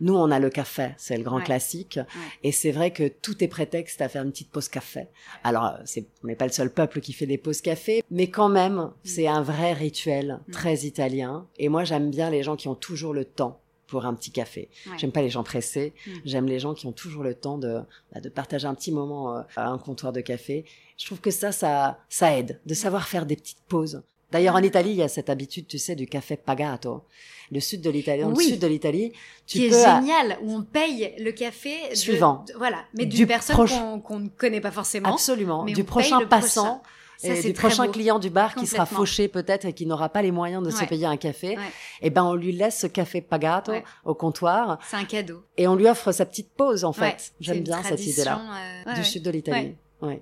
Nous, 0.00 0.14
on 0.14 0.30
a 0.30 0.38
le 0.38 0.50
café, 0.50 0.90
c'est 0.98 1.16
le 1.16 1.22
grand 1.22 1.38
Ouais. 1.38 1.44
classique, 1.44 1.98
et 2.42 2.52
c'est 2.52 2.70
vrai 2.72 2.92
que 2.92 3.08
tout 3.08 3.42
est 3.42 3.48
prétexte 3.48 4.00
à 4.02 4.08
faire 4.08 4.22
une 4.22 4.30
petite 4.32 4.50
pause 4.50 4.68
café. 4.68 5.06
Alors, 5.44 5.64
euh, 5.66 5.78
c'est, 5.84 6.06
on 6.22 6.26
n'est 6.26 6.36
pas 6.36 6.46
le 6.46 6.52
seul 6.52 6.70
peuple 6.70 7.00
qui 7.00 7.12
fait 7.12 7.26
des 7.26 7.38
pauses 7.38 7.60
café, 7.62 8.02
mais 8.10 8.28
quand 8.28 8.48
même, 8.50 8.90
c'est 9.04 9.26
un 9.26 9.42
vrai 9.42 9.72
rituel 9.72 10.40
Mm. 10.48 10.52
très 10.52 10.74
italien. 10.80 11.46
Et 11.58 11.68
moi, 11.68 11.84
j'aime 11.84 12.10
bien 12.10 12.28
les 12.30 12.42
gens 12.42 12.56
qui 12.56 12.68
ont 12.68 12.74
toujours 12.74 13.14
le 13.14 13.24
temps 13.24 13.60
pour 13.86 14.04
un 14.04 14.14
petit 14.14 14.30
café. 14.32 14.68
Ouais. 14.86 14.98
J'aime 14.98 15.12
pas 15.12 15.22
les 15.22 15.30
gens 15.30 15.42
pressés. 15.44 15.94
Mm. 16.06 16.10
J'aime 16.24 16.46
les 16.46 16.58
gens 16.58 16.74
qui 16.74 16.86
ont 16.86 16.92
toujours 16.92 17.22
le 17.22 17.34
temps 17.34 17.56
de, 17.58 17.80
bah, 18.12 18.20
de 18.20 18.28
partager 18.28 18.66
un 18.66 18.74
petit 18.74 18.92
moment 18.92 19.36
euh, 19.36 19.42
à 19.56 19.68
un 19.70 19.78
comptoir 19.78 20.12
de 20.12 20.20
café. 20.20 20.64
Je 20.98 21.06
trouve 21.06 21.20
que 21.20 21.30
ça, 21.30 21.52
ça, 21.52 21.98
ça 22.08 22.36
aide 22.36 22.60
de 22.66 22.74
savoir 22.74 23.08
faire 23.08 23.26
des 23.26 23.36
petites 23.36 23.62
pauses. 23.68 24.02
D'ailleurs, 24.30 24.54
en 24.56 24.62
Italie, 24.62 24.90
il 24.90 24.96
y 24.96 25.02
a 25.02 25.08
cette 25.08 25.30
habitude, 25.30 25.66
tu 25.66 25.78
sais, 25.78 25.94
du 25.94 26.06
café 26.06 26.36
pagato. 26.36 27.02
Le 27.50 27.60
sud 27.60 27.80
de 27.80 27.88
l'Italie, 27.88 28.24
Oui. 28.24 28.44
le 28.44 28.50
sud 28.52 28.60
de 28.60 28.66
l'Italie, 28.66 29.12
tu 29.46 29.58
qui 29.58 29.66
est 29.66 29.70
peux, 29.70 29.84
à- 29.86 30.00
génial, 30.00 30.36
où 30.42 30.54
on 30.54 30.62
paye 30.62 31.14
le 31.18 31.32
café 31.32 31.76
de- 31.90 31.94
Suivant. 31.94 32.44
de- 32.46 32.52
voilà, 32.58 32.84
mais 32.92 33.06
Du 33.06 33.16
d'une 33.16 33.26
personne 33.26 33.56
proche- 33.56 34.02
qu'on 34.04 34.18
ne 34.18 34.28
connaît 34.28 34.60
pas 34.60 34.70
forcément. 34.70 35.14
absolument, 35.14 35.64
mais 35.64 35.72
du 35.72 35.82
prochain 35.82 36.20
passant, 36.26 36.82
Ça, 37.16 37.28
et 37.28 37.36
c'est 37.36 37.48
du 37.48 37.54
prochain 37.54 37.86
beau. 37.86 37.92
client 37.92 38.18
du 38.18 38.28
bar 38.28 38.54
qui 38.54 38.66
sera 38.66 38.84
fauché 38.84 39.28
peut-être 39.28 39.64
et 39.64 39.72
qui 39.72 39.86
n'aura 39.86 40.10
pas 40.10 40.20
les 40.20 40.30
moyens 40.30 40.62
de 40.62 40.68
se 40.70 40.84
payer 40.84 41.06
un 41.06 41.16
café. 41.16 41.56
Ouais. 41.56 41.62
Et 42.02 42.10
ben, 42.10 42.22
on 42.24 42.34
lui 42.34 42.52
laisse 42.52 42.80
ce 42.80 42.86
café 42.86 43.22
pagato 43.22 43.72
Ouais. 43.72 43.82
au 44.04 44.14
comptoir 44.14 44.78
C'est 44.86 44.96
un 44.96 45.04
cadeau. 45.04 45.42
et 45.56 45.66
on 45.66 45.74
lui 45.74 45.88
offre 45.88 46.12
sa 46.12 46.26
petite 46.26 46.50
pause, 46.50 46.84
en 46.84 46.92
fait. 46.92 47.32
J'aime 47.40 47.60
bien 47.62 47.82
cette 47.82 48.06
idée-là. 48.06 48.40
euh, 48.88 48.92
du 48.92 49.04
sud 49.04 49.22
de 49.22 49.30
l'Italie. 49.30 49.74
Ouais. 50.02 50.20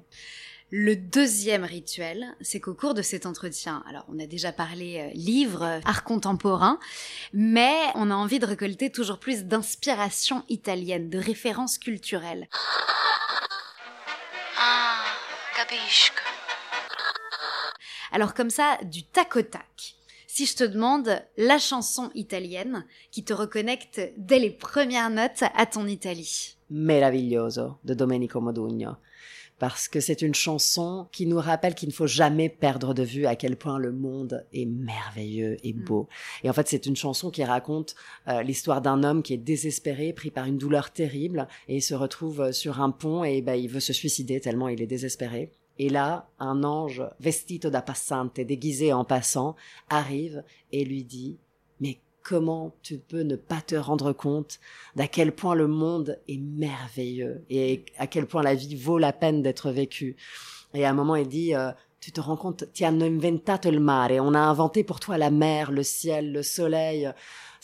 Le 0.71 0.97
deuxième 0.97 1.63
rituel, 1.63 2.27
c'est 2.41 2.59
qu'au 2.59 2.75
cours 2.75 2.95
de 2.95 3.03
cet 3.03 3.25
entretien, 3.25 3.85
alors 3.89 4.05
on 4.09 4.19
a 4.19 4.27
déjà 4.27 4.51
parlé 4.51 4.99
euh, 4.99 5.11
livres, 5.15 5.63
euh, 5.63 5.81
art 5.85 6.03
contemporain, 6.03 6.81
mais 7.33 7.77
on 7.95 8.11
a 8.11 8.15
envie 8.15 8.41
de 8.41 8.47
récolter 8.47 8.91
toujours 8.91 9.21
plus 9.21 9.45
d'inspiration 9.45 10.43
italienne, 10.49 11.09
de 11.09 11.19
références 11.19 11.79
culturelles. 11.79 12.49
Ah, 14.59 15.05
capisco. 15.55 16.17
Alors 18.11 18.35
comme 18.35 18.51
ça, 18.51 18.79
du 18.83 19.05
tac 19.05 19.37
au 19.37 19.43
tac. 19.43 19.95
Si 20.27 20.47
je 20.47 20.57
te 20.57 20.65
demande 20.65 21.23
la 21.37 21.59
chanson 21.59 22.11
italienne 22.17 22.85
qui 23.13 23.25
te 23.25 23.33
reconnecte 23.33 24.01
dès 24.17 24.41
les 24.41 24.51
premières 24.51 25.11
notes 25.11 25.45
à 25.55 25.65
ton 25.67 25.87
Italie. 25.87 26.57
Meraviglioso 26.71 27.79
de 27.85 27.95
Domenico 27.95 28.41
Modugno. 28.41 28.97
Parce 29.59 29.89
que 29.89 30.01
c'est 30.01 30.21
une 30.21 30.35
chanson 30.35 31.09
qui 31.13 31.27
nous 31.27 31.39
rappelle 31.39 31.75
qu'il 31.75 31.89
ne 31.89 31.95
faut 31.95 32.07
jamais 32.07 32.49
perdre 32.49 32.93
de 32.93 33.03
vue 33.03 33.27
à 33.27 33.37
quel 33.37 33.57
point 33.57 33.79
le 33.79 33.91
monde 33.91 34.45
est 34.53 34.67
merveilleux 34.67 35.57
et 35.63 35.73
beau. 35.73 36.09
Et 36.45 36.51
en 36.51 36.53
fait, 36.53 36.69
c'est 36.69 36.85
une 36.87 36.97
chanson 36.97 37.31
qui 37.31 37.43
raconte 37.43 37.95
euh, 38.29 38.43
l'histoire 38.43 38.83
d'un 38.83 39.03
homme 39.03 39.23
qui 39.23 39.33
est 39.33 39.39
désespéré, 39.39 40.13
pris 40.13 40.31
par 40.31 40.45
une 40.45 40.59
douleur 40.59 40.93
terrible, 40.93 41.49
et 41.69 41.77
il 41.77 41.83
se 41.83 41.95
retrouve 41.95 42.43
euh, 42.43 42.53
sur 42.53 42.81
un 42.81 42.91
pont 42.91 43.25
et 43.25 43.41
ben, 43.41 43.55
il 43.55 43.69
veut 43.69 43.81
se 43.81 43.93
suicider 43.93 44.41
tellement 44.41 44.69
il 44.69 44.83
est 44.83 44.87
désespéré. 44.87 45.53
Et 45.79 45.89
là, 45.89 46.29
un 46.39 46.65
ange 46.65 47.03
vestito 47.21 47.71
da 47.71 47.83
passante, 47.83 48.41
déguisé 48.41 48.93
en 48.93 49.05
passant, 49.05 49.57
arrive 49.89 50.43
et 50.73 50.85
lui 50.85 51.05
dit 51.05 51.39
comment 52.27 52.75
tu 52.83 52.99
peux 52.99 53.21
ne 53.23 53.37
pas 53.37 53.61
te 53.61 53.77
rendre 53.77 54.13
compte 54.13 54.59
d'à 54.97 55.07
quel 55.07 55.31
point 55.31 55.55
le 55.55 55.69
monde 55.69 56.19
est 56.27 56.41
merveilleux 56.41 57.45
et 57.51 57.85
à 57.99 58.09
quel 58.09 58.27
point 58.27 58.43
la 58.43 58.57
vie 58.57 58.75
vaut 58.75 58.99
la 58.99 59.13
peine 59.13 59.43
d'être 59.43 59.71
vécue 59.71 60.17
Et 60.75 60.85
à 60.85 60.91
un 60.91 60.93
moment, 60.93 61.15
il 61.15 61.29
dit 61.29 61.55
euh, 61.55 61.71
Tu 62.01 62.11
te 62.11 62.21
rends 62.21 62.37
compte, 62.37 62.73
ti 62.73 62.85
hanno 62.85 63.05
inventato 63.05 63.69
il 63.69 63.79
mare, 63.79 64.19
on 64.19 64.35
a 64.35 64.41
inventé 64.41 64.83
pour 64.83 64.99
toi 64.99 65.17
la 65.19 65.31
mer, 65.31 65.71
le 65.71 65.85
ciel, 65.85 66.33
le 66.33 66.43
soleil. 66.43 67.13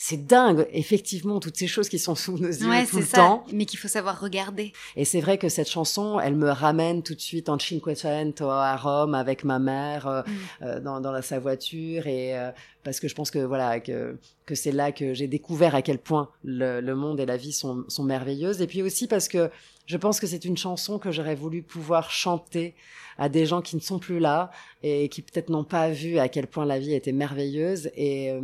C'est 0.05 0.25
dingue, 0.25 0.67
effectivement, 0.73 1.39
toutes 1.39 1.55
ces 1.55 1.67
choses 1.67 1.87
qui 1.87 1.97
sont 1.97 2.13
sous 2.15 2.37
nos 2.37 2.49
yeux 2.49 2.67
Ouais, 2.69 2.83
tout 2.85 2.95
c'est 2.95 2.99
le 2.99 3.05
ça. 3.05 3.17
temps. 3.17 3.43
Mais 3.53 3.63
qu'il 3.65 3.79
faut 3.79 3.87
savoir 3.87 4.19
regarder. 4.19 4.73
Et 4.97 5.05
c'est 5.05 5.21
vrai 5.21 5.37
que 5.37 5.47
cette 5.47 5.69
chanson, 5.69 6.19
elle 6.19 6.35
me 6.35 6.49
ramène 6.49 7.03
tout 7.03 7.15
de 7.15 7.21
suite 7.21 7.47
en 7.47 7.57
Cinquecento 7.57 8.49
à 8.49 8.75
Rome 8.75 9.15
avec 9.15 9.45
ma 9.45 9.59
mère 9.59 10.07
euh, 10.07 10.21
Mm. 10.23 10.31
euh, 10.63 10.79
dans, 10.81 10.99
dans 10.99 11.21
sa 11.21 11.39
voiture 11.39 12.05
et 12.07 12.37
euh, 12.37 12.51
parce 12.83 12.99
que 12.99 13.07
je 13.07 13.15
pense 13.15 13.31
que 13.31 13.39
voilà 13.39 13.79
que 13.79 14.17
que 14.45 14.55
c'est 14.55 14.73
là 14.73 14.91
que 14.91 15.13
j'ai 15.13 15.27
découvert 15.27 15.73
à 15.73 15.81
quel 15.81 15.99
point 15.99 16.29
le, 16.43 16.81
le 16.81 16.95
monde 16.95 17.19
et 17.21 17.25
la 17.25 17.37
vie 17.37 17.53
sont 17.53 17.85
sont 17.87 18.03
merveilleuses 18.03 18.59
et 18.61 18.67
puis 18.67 18.81
aussi 18.81 19.07
parce 19.07 19.27
que 19.29 19.49
je 19.85 19.97
pense 19.97 20.19
que 20.19 20.27
c'est 20.27 20.43
une 20.43 20.57
chanson 20.57 20.99
que 20.99 21.11
j'aurais 21.11 21.35
voulu 21.35 21.61
pouvoir 21.61 22.09
chanter 22.11 22.75
à 23.17 23.29
des 23.29 23.45
gens 23.45 23.61
qui 23.61 23.75
ne 23.77 23.81
sont 23.81 23.99
plus 23.99 24.19
là 24.19 24.49
et 24.81 25.07
qui 25.07 25.21
peut-être 25.21 25.49
n'ont 25.49 25.63
pas 25.77 25.89
vu 25.89 26.17
à 26.19 26.27
quel 26.27 26.47
point 26.47 26.65
la 26.65 26.79
vie 26.79 26.93
était 26.93 27.11
merveilleuse 27.25 27.89
et 27.95 28.31
euh, 28.31 28.41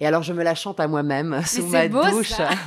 et 0.00 0.06
alors 0.06 0.22
je 0.22 0.32
me 0.32 0.42
la 0.42 0.54
chante 0.54 0.80
à 0.80 0.88
moi-même 0.88 1.42
sous 1.46 1.66
ma 1.66 1.86
beau, 1.88 2.02
douche 2.10 2.30
ça. 2.30 2.48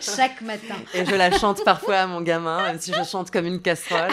Chaque 0.00 0.40
matin. 0.42 0.76
et 0.94 1.04
je 1.04 1.14
la 1.16 1.32
chante 1.36 1.64
parfois 1.64 1.96
à 1.96 2.06
mon 2.06 2.20
gamin 2.20 2.62
même 2.62 2.80
si 2.80 2.92
je 2.92 3.02
chante 3.02 3.30
comme 3.32 3.44
une 3.46 3.60
casserole 3.60 4.10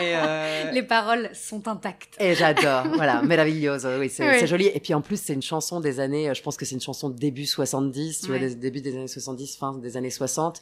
et 0.00 0.14
euh, 0.16 0.70
Les 0.72 0.82
paroles 0.82 1.28
sont 1.34 1.68
intactes. 1.68 2.16
et 2.18 2.34
j'adore, 2.34 2.84
voilà, 2.94 3.20
meraviglioso, 3.22 3.98
oui, 3.98 4.08
c'est 4.08 4.26
Oui. 4.40 4.46
joli. 4.46 4.66
Et 4.74 4.80
puis 4.80 4.94
en 4.94 5.02
plus, 5.02 5.20
c'est 5.20 5.34
une 5.34 5.42
chanson 5.42 5.80
des 5.80 6.00
années, 6.00 6.30
euh, 6.30 6.34
je 6.34 6.42
pense 6.42 6.56
que 6.56 6.64
c'est 6.64 6.74
une 6.74 6.80
chanson 6.80 7.10
de 7.10 7.18
début 7.18 7.44
70, 7.44 8.22
tu 8.22 8.28
vois, 8.28 8.38
des, 8.38 8.54
début 8.54 8.80
des 8.80 8.94
années 8.96 9.06
70, 9.08 9.56
fin 9.58 9.74
des 9.74 9.96
années 9.98 10.10
60. 10.10 10.60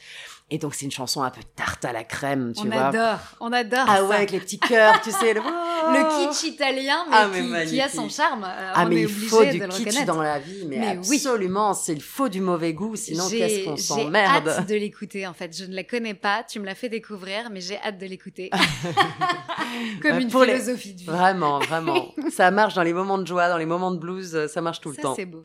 Et 0.51 0.59
donc 0.59 0.74
c'est 0.74 0.84
une 0.86 0.90
chanson 0.90 1.22
un 1.22 1.30
peu 1.30 1.40
tarte 1.57 1.84
à 1.84 1.93
la 1.93 2.03
crème, 2.05 2.53
tu 2.55 2.66
on 2.66 2.70
vois. 2.70 2.86
adore, 2.88 3.18
on 3.40 3.53
adore 3.53 3.84
Ah 3.88 3.97
ça. 3.99 4.05
ouais, 4.07 4.16
avec 4.16 4.32
les 4.32 4.40
petits 4.40 4.59
cœurs, 4.59 5.01
tu 5.03 5.12
sais. 5.12 5.34
Le, 5.34 5.40
Le 5.90 6.30
kitsch 6.30 6.44
italien, 6.44 7.04
mais, 7.10 7.16
Ah, 7.16 7.28
mais 7.28 7.64
qui, 7.66 7.70
qui 7.72 7.80
a 7.80 7.88
son 7.88 8.08
charme. 8.08 8.44
euh, 8.44 8.72
Ah 8.74 8.84
on 8.84 8.88
mais 8.88 8.96
est 8.96 9.00
il 9.00 9.06
obligé 9.06 9.26
faut 9.28 9.44
de 9.44 9.50
du 9.50 9.58
le 9.58 9.66
kitsch 9.68 9.78
reconnaître. 9.78 10.06
dans 10.06 10.22
la 10.22 10.38
vie, 10.38 10.64
mais, 10.66 10.78
Mais 10.78 10.98
oui. 11.08 11.16
absolument, 11.16 11.74
c'est 11.74 11.92
il 11.92 12.02
faut 12.02 12.28
du 12.28 12.40
mauvais 12.40 12.72
goût, 12.72 12.94
sinon 12.96 13.28
J'ai- 13.28 13.38
qu'est-ce 13.38 13.64
qu'on 13.64 13.76
J'ai 13.76 13.82
s'emmerde. 13.82 14.48
hâte 14.48 14.68
de 14.68 14.74
l'écouter 14.74 15.26
en 15.26 15.34
fait. 15.34 15.56
Je 15.56 15.64
ne 15.64 15.74
la 15.74 15.84
connais 15.84 16.14
pas, 16.14 16.44
tu 16.44 16.60
me 16.60 16.66
l'as 16.66 16.74
fait 16.74 16.88
découvrir, 16.88 17.50
mais 17.50 17.60
j'ai 17.60 17.78
hâte 17.80 17.98
de 17.98 18.06
l'écouter. 18.06 18.50
Comme 20.02 20.12
Ouais, 20.16 20.22
une 20.22 20.28
pour 20.30 20.44
les- 20.44 20.52
philosophie 20.54 20.94
de 20.94 20.98
vie. 21.00 21.06
Vraiment, 21.06 21.58
vraiment. 21.68 22.12
ça 22.30 22.50
marche 22.50 22.74
dans 22.74 22.82
les 22.82 22.92
moments 22.92 23.18
de 23.18 23.26
joie, 23.26 23.48
dans 23.48 23.58
les 23.58 23.66
moments 23.66 23.90
de 23.92 23.98
blues, 23.98 24.34
euh, 24.34 24.48
ça 24.48 24.60
marche 24.60 24.80
tout 24.80 24.90
le 24.90 24.96
temps. 24.96 25.14
c'est 25.14 25.26
beau. 25.26 25.42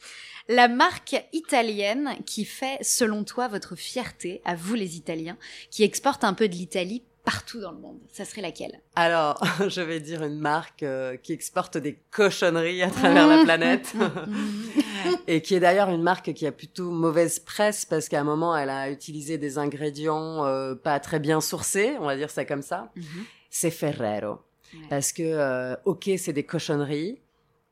La 0.49 0.69
marque 0.69 1.15
italienne 1.33 2.11
qui 2.25 2.45
fait, 2.45 2.77
selon 2.81 3.25
toi, 3.25 3.49
votre 3.49 3.75
fierté, 3.75 4.41
à 4.45 4.55
vous 4.55 4.75
les 4.75 4.95
Italiens, 4.95 5.37
qui 5.71 5.83
exporte 5.83 6.23
un 6.23 6.33
peu 6.33 6.47
de 6.47 6.53
l'Italie 6.55 7.03
partout 7.27 7.59
dans 7.59 7.73
le 7.73 7.79
monde, 7.79 7.99
ça 8.09 8.23
serait 8.23 8.41
laquelle? 8.41 8.79
Alors, 8.95 9.43
je 9.67 9.81
vais 9.81 9.99
dire 9.99 10.23
une 10.23 10.39
marque 10.39 10.81
euh, 10.83 11.17
qui 11.17 11.33
exporte 11.33 11.77
des 11.77 11.99
cochonneries 12.09 12.81
à 12.81 12.89
travers 12.89 13.27
la 13.27 13.43
planète. 13.43 13.93
et 15.27 15.41
qui 15.41 15.53
est 15.53 15.59
d'ailleurs 15.59 15.89
une 15.89 16.01
marque 16.01 16.33
qui 16.33 16.47
a 16.47 16.53
plutôt 16.53 16.89
mauvaise 16.89 17.39
presse 17.39 17.83
parce 17.83 18.07
qu'à 18.07 18.21
un 18.21 18.23
moment, 18.23 18.55
elle 18.55 18.69
a 18.69 18.89
utilisé 18.89 19.37
des 19.37 19.57
ingrédients 19.57 20.45
euh, 20.45 20.73
pas 20.73 21.01
très 21.01 21.19
bien 21.19 21.41
sourcés, 21.41 21.97
on 21.99 22.05
va 22.05 22.15
dire 22.15 22.29
ça 22.29 22.45
comme 22.45 22.61
ça. 22.61 22.93
Mhm. 22.95 23.25
C'est 23.49 23.71
Ferrero. 23.71 24.39
Ouais. 24.73 24.79
Parce 24.89 25.11
que, 25.11 25.23
euh, 25.23 25.75
ok, 25.83 26.09
c'est 26.17 26.33
des 26.33 26.45
cochonneries, 26.45 27.19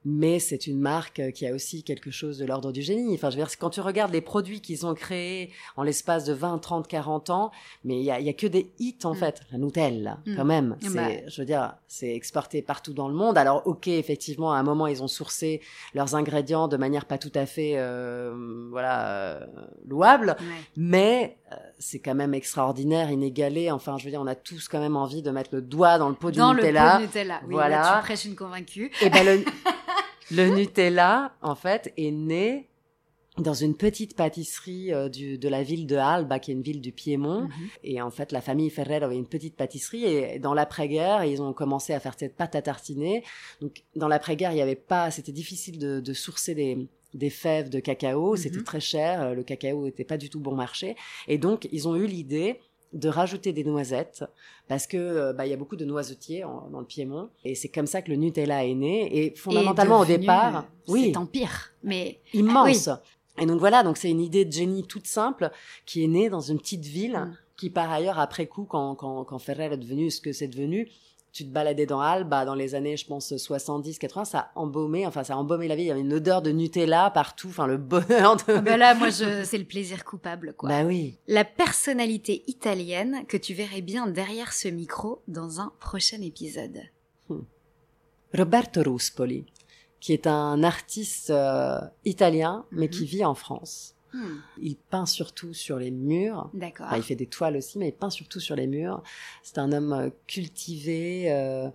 mais 0.06 0.40
c'est 0.40 0.68
une 0.68 0.80
marque 0.80 1.20
euh, 1.20 1.32
qui 1.32 1.46
a 1.48 1.54
aussi 1.54 1.84
quelque 1.84 2.12
chose 2.12 2.38
de 2.38 2.46
l'ordre 2.46 2.72
du 2.72 2.82
génie. 2.82 3.14
Enfin, 3.16 3.30
je 3.32 3.38
veux 3.38 3.44
dire, 3.44 3.52
quand 3.60 3.72
tu 3.72 3.82
regardes 3.82 4.14
les 4.14 4.22
produits 4.22 4.62
qu'ils 4.62 4.86
ont 4.86 4.94
créés 4.94 5.52
en 5.76 5.84
l'espace 5.84 6.24
de 6.26 6.34
20, 6.34 6.60
30, 6.60 6.88
40 6.88 7.30
ans, 7.32 7.52
mais 7.84 7.98
il 8.00 8.04
y 8.04 8.12
a, 8.12 8.20
y 8.20 8.30
a 8.30 8.34
que 8.34 8.48
des 8.48 8.72
hits, 8.80 8.98
en 9.04 9.14
Mm. 9.14 9.18
fait. 9.18 9.42
La 9.52 9.58
Nutella, 9.58 10.20
Mm. 10.26 10.36
quand 10.36 10.46
même. 10.46 10.78
Ah 10.80 10.88
C'est, 10.88 10.94
bah. 10.96 11.10
je 11.28 11.42
veux 11.42 11.46
dire, 11.46 11.74
c'est 11.88 12.14
exporté 12.16 12.62
partout 12.62 12.94
dans 12.94 13.08
le 13.08 13.14
monde. 13.16 13.38
Alors, 13.38 13.64
ok, 13.66 13.88
effectivement, 13.88 14.54
à 14.54 14.58
un 14.58 14.64
moment, 14.64 14.88
ils 14.88 15.02
ont 15.02 15.08
sourcé 15.08 15.62
leurs 15.94 16.16
ingrédients 16.16 16.68
de 16.68 16.78
manière 16.78 17.06
pas 17.06 17.18
tout 17.18 17.32
à 17.34 17.46
fait, 17.46 17.74
euh, 17.76 18.68
voilà, 18.70 19.08
euh, 19.08 19.46
louable. 19.88 20.36
Ouais. 20.40 20.46
Mais 20.78 21.38
euh, 21.52 21.56
c'est 21.80 22.00
quand 22.00 22.16
même 22.16 22.34
extraordinaire, 22.34 23.10
inégalé. 23.12 23.72
Enfin, 23.72 23.98
je 23.98 24.06
veux 24.06 24.12
dire, 24.12 24.22
on 24.22 24.28
a 24.28 24.36
tous 24.36 24.68
quand 24.68 24.80
même 24.80 24.96
envie 24.96 25.22
de 25.22 25.32
mettre 25.32 25.50
le 25.54 25.62
doigt 25.62 25.98
dans 25.98 26.10
le 26.10 26.16
pot 26.16 26.32
du 26.32 26.38
Dans 26.38 26.54
le 26.54 26.62
Nutella. 26.62 26.92
pot 26.94 26.98
de 27.00 27.06
Nutella. 27.08 27.40
Oui, 27.48 27.54
Voilà. 27.54 27.80
là, 27.82 27.98
tu 28.00 28.04
prêches 28.06 28.26
une 28.26 28.36
convaincue. 28.36 28.92
Et 29.02 29.10
ben 29.10 29.26
le, 29.26 29.44
le 30.32 30.50
Nutella, 30.50 31.34
en 31.42 31.56
fait, 31.56 31.94
est 31.98 32.12
né 32.12 32.68
dans 33.38 33.54
une 33.54 33.76
petite 33.76 34.16
pâtisserie 34.16 34.94
euh, 34.94 35.10
du, 35.10 35.38
de 35.38 35.50
la 35.50 35.62
ville 35.62 35.88
de 35.88 35.98
Alba, 35.98 36.40
qui 36.40 36.52
est 36.52 36.54
une 36.54 36.62
ville 36.62 36.80
du 36.80 36.94
Piémont. 36.94 37.42
Mhm. 37.42 37.52
Et 37.84 38.02
en 38.02 38.10
fait, 38.10 38.32
la 38.32 38.40
famille 38.40 38.70
Ferrer 38.70 39.04
avait 39.04 39.18
une 39.18 39.28
petite 39.28 39.56
pâtisserie. 39.58 40.06
Et 40.06 40.40
dans 40.40 40.54
l'après-guerre, 40.54 41.26
ils 41.26 41.42
ont 41.42 41.52
commencé 41.52 41.94
à 41.94 42.00
faire 42.00 42.14
cette 42.18 42.36
pâte 42.38 42.56
à 42.56 42.62
tartiner. 42.62 43.24
Donc, 43.60 43.84
dans 43.96 44.08
l'après-guerre, 44.08 44.54
il 44.54 44.58
y 44.58 44.62
avait 44.62 44.76
pas, 44.76 45.12
c'était 45.12 45.34
difficile 45.34 45.80
de, 45.80 46.00
de 46.00 46.14
sourcer 46.14 46.56
des, 46.56 46.88
des 47.14 47.30
fèves 47.30 47.70
de 47.70 47.82
cacao. 47.82 48.32
Mhm. 48.32 48.38
C'était 48.38 48.64
très 48.64 48.80
cher. 48.80 49.22
euh, 49.22 49.34
Le 49.34 49.44
cacao 49.44 49.84
n'était 49.84 50.06
pas 50.06 50.18
du 50.18 50.30
tout 50.30 50.40
bon 50.40 50.56
marché. 50.56 50.96
Et 51.28 51.38
donc, 51.38 51.68
ils 51.74 51.90
ont 51.90 51.96
eu 51.98 52.08
l'idée 52.08 52.62
de 52.96 53.10
rajouter 53.10 53.54
des 53.54 53.64
noisettes 53.64 54.24
parce 54.68 54.88
que 54.88 54.98
euh, 54.98 55.34
bah 55.34 55.46
il 55.46 55.50
y 55.50 55.54
a 55.54 55.58
beaucoup 55.58 55.76
de 55.76 55.86
noisetiers 55.86 56.44
en- 56.44 56.70
dans 56.72 56.80
le 56.80 56.86
Piémont 56.86 57.30
et 57.44 57.54
c'est 57.54 57.68
comme 57.70 57.86
ça 57.88 58.02
que 58.02 58.10
le 58.10 58.16
Nutella 58.18 58.66
est 58.66 58.74
né 58.74 59.16
et 59.26 59.36
fondamentalement 59.36 60.00
au 60.00 60.06
devenu, 60.06 60.20
départ 60.22 60.56
euh, 60.58 60.62
oui 60.88 61.06
Cet 61.08 61.18
empire. 61.18 61.74
Mais 61.84 62.20
immense 62.34 62.90
et 63.38 63.46
donc 63.46 63.60
voilà 63.60 63.84
donc 63.84 63.98
c'est 63.98 64.10
une 64.10 64.22
idée 64.22 64.46
de 64.46 64.52
génie 64.54 64.84
toute 64.88 65.08
simple 65.08 65.52
qui 65.86 66.04
est 66.04 66.08
née 66.08 66.30
dans 66.30 66.40
une 66.42 66.58
petite 66.58 66.86
ville 66.86 67.18
Mm. 67.20 67.38
qui 67.58 67.70
par 67.70 67.92
ailleurs 67.92 68.18
après 68.20 68.48
coup 68.48 68.64
quand 68.66 68.96
quand 68.96 69.24
quand 69.26 69.40
Ferrer 69.40 69.74
est 69.74 69.78
devenu 69.78 70.10
ce 70.10 70.20
que 70.22 70.32
c'est 70.32 70.48
devenu 70.48 70.90
tu 71.36 71.44
te 71.46 71.50
baladais 71.52 71.86
dans 71.86 72.00
Alba 72.00 72.46
dans 72.46 72.56
les 72.56 72.76
années 72.76 72.96
je 72.96 73.06
pense 73.06 73.36
70 73.36 74.00
80 74.00 74.24
ça 74.24 74.40
a 74.40 74.52
embaumé 74.56 75.06
enfin 75.06 75.26
ça 75.26 75.34
a 75.34 75.36
embaumé 75.36 75.68
la 75.68 75.76
ville 75.76 75.84
il 75.84 75.88
y 75.90 75.92
avait 75.92 76.00
une 76.00 76.14
odeur 76.14 76.42
de 76.42 76.50
Nutella 76.52 77.12
partout 77.12 77.50
enfin 77.50 77.68
le 77.68 77.76
bonheur 77.76 78.38
de 78.38 78.44
ah 78.54 78.62
bah 78.62 78.78
là, 78.78 78.96
moi, 78.96 79.10
je... 79.10 79.44
c'est 79.44 79.58
le 79.58 79.66
plaisir 79.66 80.06
coupable, 80.06 80.54
quoi. 80.58 80.70
bah 80.70 80.84
oui 80.86 81.18
La 81.28 81.44
personnalité 81.44 82.44
italienne 82.48 83.26
que 83.28 83.36
tu 83.36 83.54
verrais 83.54 83.82
bien 83.82 84.08
derrière 84.08 84.54
ce 84.54 84.70
micro 84.70 85.22
dans 85.28 85.60
un 85.60 85.74
prochain 85.82 86.22
épisode. 86.22 86.80
Roberto 88.34 88.82
Ruspoli, 88.84 89.46
qui 90.00 90.14
est 90.14 90.28
un 90.28 90.64
artiste 90.64 91.30
euh, 91.32 91.80
italien, 92.06 92.66
mais 92.72 92.86
Mhm. 92.88 92.92
qui 92.92 93.06
vit 93.06 93.26
en 93.26 93.36
France. 93.36 93.95
Hmm, 94.16 94.38
Il 94.62 94.78
peint 94.78 95.06
surtout 95.06 95.54
sur 95.54 95.78
les 95.78 95.92
murs. 95.92 96.50
D'accord. 96.54 96.86
Enfin, 96.88 96.98
il 96.98 97.04
fait 97.04 97.16
des 97.16 97.26
toiles 97.26 97.58
aussi, 97.58 97.78
mais 97.78 97.90
il 97.90 97.94
peint 97.94 98.10
surtout 98.10 98.40
sur 98.40 98.56
les 98.56 98.66
murs. 98.66 99.04
C'est 99.44 99.58
un 99.58 99.74
homme 99.74 99.92
euh, 99.92 100.10
cultivé, 100.26 101.32
euh, 101.34 101.68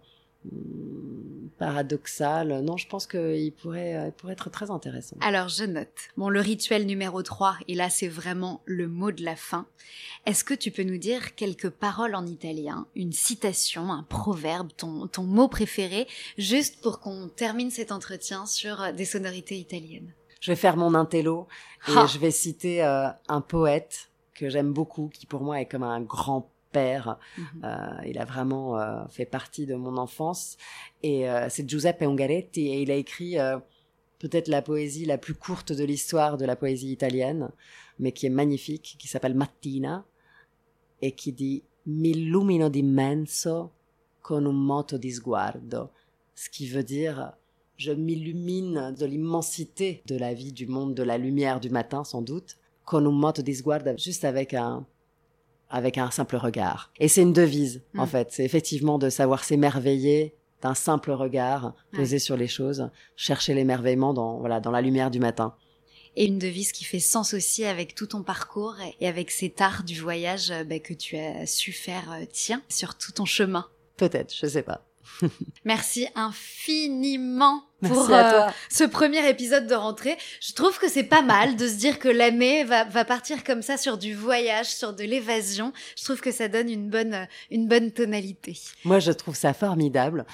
paradoxal. 1.59 2.63
Non, 2.63 2.79
je 2.79 2.89
pense 2.89 3.07
qu'il 3.07 3.53
pourrait, 3.53 3.95
euh, 3.95 4.07
il 4.07 4.13
pourrait 4.13 4.33
être 4.33 4.49
très 4.49 4.71
intéressant. 4.71 5.17
Alors 5.21 5.49
je 5.49 5.65
note. 5.65 5.89
Bon, 6.17 6.31
le 6.31 6.41
rituel 6.41 6.87
numéro 6.87 7.23
3, 7.23 7.59
et 7.69 7.75
là 7.75 7.91
c'est 7.91 8.09
vraiment 8.09 8.63
le 8.65 8.89
mot 8.89 9.13
de 9.13 9.23
la 9.23 9.37
fin. 9.37 9.67
Est-ce 10.25 10.43
que 10.43 10.55
tu 10.55 10.71
peux 10.71 10.83
nous 10.83 10.97
dire 10.97 11.35
quelques 11.35 11.69
paroles 11.69 12.15
en 12.15 12.27
italien, 12.27 12.87
une 12.97 13.13
citation, 13.13 13.93
un 13.93 14.03
proverbe, 14.03 14.71
ton, 14.75 15.09
ton 15.09 15.25
mot 15.25 15.49
préféré, 15.49 16.07
juste 16.39 16.81
pour 16.81 17.01
qu'on 17.01 17.29
termine 17.29 17.71
cet 17.71 17.93
entretien 17.93 18.47
sur 18.47 18.95
des 18.95 19.05
sonorités 19.05 19.59
italiennes? 19.59 20.11
Je 20.41 20.51
vais 20.53 20.57
faire 20.57 20.77
mon 20.77 20.95
intello 20.95 21.47
et 21.87 21.93
Ah. 21.97 22.07
je 22.07 22.19
vais 22.19 22.31
citer 22.31 22.83
euh, 22.83 23.09
un 23.29 23.41
poète 23.41 24.11
que 24.35 24.49
j'aime 24.49 24.73
beaucoup, 24.73 25.09
qui 25.13 25.27
pour 25.27 25.43
moi 25.43 25.61
est 25.61 25.67
comme 25.67 25.83
un 25.83 26.01
grand-père. 26.01 27.19
Mhm. 27.37 27.45
Euh, 27.65 28.07
il 28.07 28.19
a 28.19 28.25
vraiment 28.25 28.79
euh, 28.79 29.05
fait 29.09 29.27
partie 29.27 29.67
de 29.67 29.75
mon 29.75 29.97
enfance. 29.99 30.57
Et 31.03 31.27
c'est 31.49 31.69
Giuseppe 31.69 32.03
Ungaretti 32.03 32.69
et 32.69 32.83
il 32.83 32.91
a 32.91 32.95
écrit 32.95 33.37
peut-être 34.19 34.49
la 34.49 34.63
poésie 34.63 35.05
la 35.07 35.19
plus 35.19 35.35
courte 35.35 35.73
de 35.73 35.85
l'histoire 35.85 36.37
de 36.37 36.45
la 36.47 36.57
poésie 36.57 36.93
italienne, 36.93 37.51
mais 37.99 38.13
qui 38.13 38.27
est 38.27 38.31
magnifique, 38.31 38.97
qui 38.99 39.09
s'appelle 39.09 39.35
Mattina 39.35 40.05
et 41.03 41.13
qui 41.13 41.33
dit 41.33 41.65
M'illumino 41.87 42.69
d'immenso 42.69 43.73
con 44.23 44.45
un 44.47 44.53
moto 44.53 44.99
di 44.99 45.11
sguardo. 45.11 45.91
Ce 46.35 46.49
qui 46.51 46.67
veut 46.69 46.85
dire 46.85 47.33
je 47.81 47.93
m'illumine 47.93 48.95
de 48.99 49.07
l'immensité 49.07 50.03
de 50.07 50.17
la 50.17 50.35
vie, 50.35 50.53
du 50.53 50.67
monde, 50.67 50.95
de 50.95 51.03
la 51.03 51.17
lumière 51.17 51.61
du 51.61 51.71
matin 51.71 52.05
sans 52.05 52.21
doute, 52.21 52.57
con 52.85 53.07
un 53.07 53.11
moto 53.11 53.41
di 53.43 53.55
sguardo, 53.55 53.93
juste 53.97 54.25
avec 54.25 54.53
un 54.55 54.87
avec 55.73 55.99
un 55.99 56.11
simple 56.11 56.37
regard. 56.37 56.93
Et 56.99 57.07
c'est 57.09 57.23
une 57.23 57.33
devise, 57.33 57.81
en 57.97 58.05
Mm. 58.05 58.09
fait. 58.09 58.29
C'est 58.33 58.45
effectivement 58.45 58.99
de 58.99 59.09
savoir 59.09 59.45
s'émerveiller 59.45 60.35
d'un 60.63 60.75
simple 60.75 61.13
regard 61.13 61.75
Ouais. 61.93 62.01
posé 62.01 62.19
sur 62.19 62.37
les 62.37 62.49
choses, 62.49 62.91
chercher 63.17 63.55
l'émerveillement 63.55 64.13
dans, 64.13 64.41
voilà, 64.41 64.59
dans 64.61 64.73
la 64.73 64.83
lumière 64.83 65.11
du 65.13 65.21
matin. 65.21 65.55
Et 66.17 66.27
une 66.27 66.41
devise 66.41 66.73
qui 66.73 66.83
fait 66.85 66.99
sens 66.99 67.35
aussi 67.35 67.65
avec 67.65 67.95
tout 67.95 68.09
ton 68.09 68.25
parcours 68.25 68.75
et 69.01 69.07
avec 69.07 69.31
cet 69.31 69.61
art 69.61 69.85
du 69.85 70.01
voyage 70.01 70.51
euh, 70.51 70.65
bah, 70.65 70.81
que 70.81 70.93
tu 70.93 71.17
as 71.17 71.47
su 71.47 71.71
faire 71.73 72.11
euh, 72.13 72.25
tien 72.31 72.63
sur 72.69 72.99
tout 72.99 73.13
ton 73.13 73.25
chemin. 73.25 73.65
Peut-être, 73.97 74.35
je 74.35 74.47
sais 74.49 74.63
pas. 74.65 74.85
Merci 75.65 76.07
infiniment 76.15 77.65
Merci 77.83 77.95
pour 77.95 78.11
euh, 78.13 78.49
ce 78.69 78.85
premier 78.85 79.29
épisode 79.29 79.67
de 79.67 79.75
rentrée. 79.75 80.17
Je 80.41 80.53
trouve 80.53 80.79
que 80.79 80.89
c'est 80.89 81.05
pas 81.05 81.23
mal 81.23 81.57
de 81.57 81.67
se 81.67 81.75
dire 81.75 81.99
que 81.99 82.09
l'année 82.09 82.65
va, 82.65 82.85
va 82.85 83.05
partir 83.05 83.43
comme 83.45 83.63
ça 83.63 83.77
sur 83.77 83.99
du 83.99 84.15
voyage, 84.15 84.67
sur 84.67 84.93
de 84.93 85.05
l'évasion. 85.05 85.73
Je 85.97 86.05
trouve 86.05 86.21
que 86.21 86.33
ça 86.33 86.49
donne 86.49 86.69
une 86.69 86.91
bonne, 86.91 87.27
une 87.51 87.69
bonne 87.69 87.91
tonalité. 87.93 88.59
Moi, 88.85 88.99
je 88.99 89.13
trouve 89.13 89.37
ça 89.37 89.55
formidable 89.55 90.27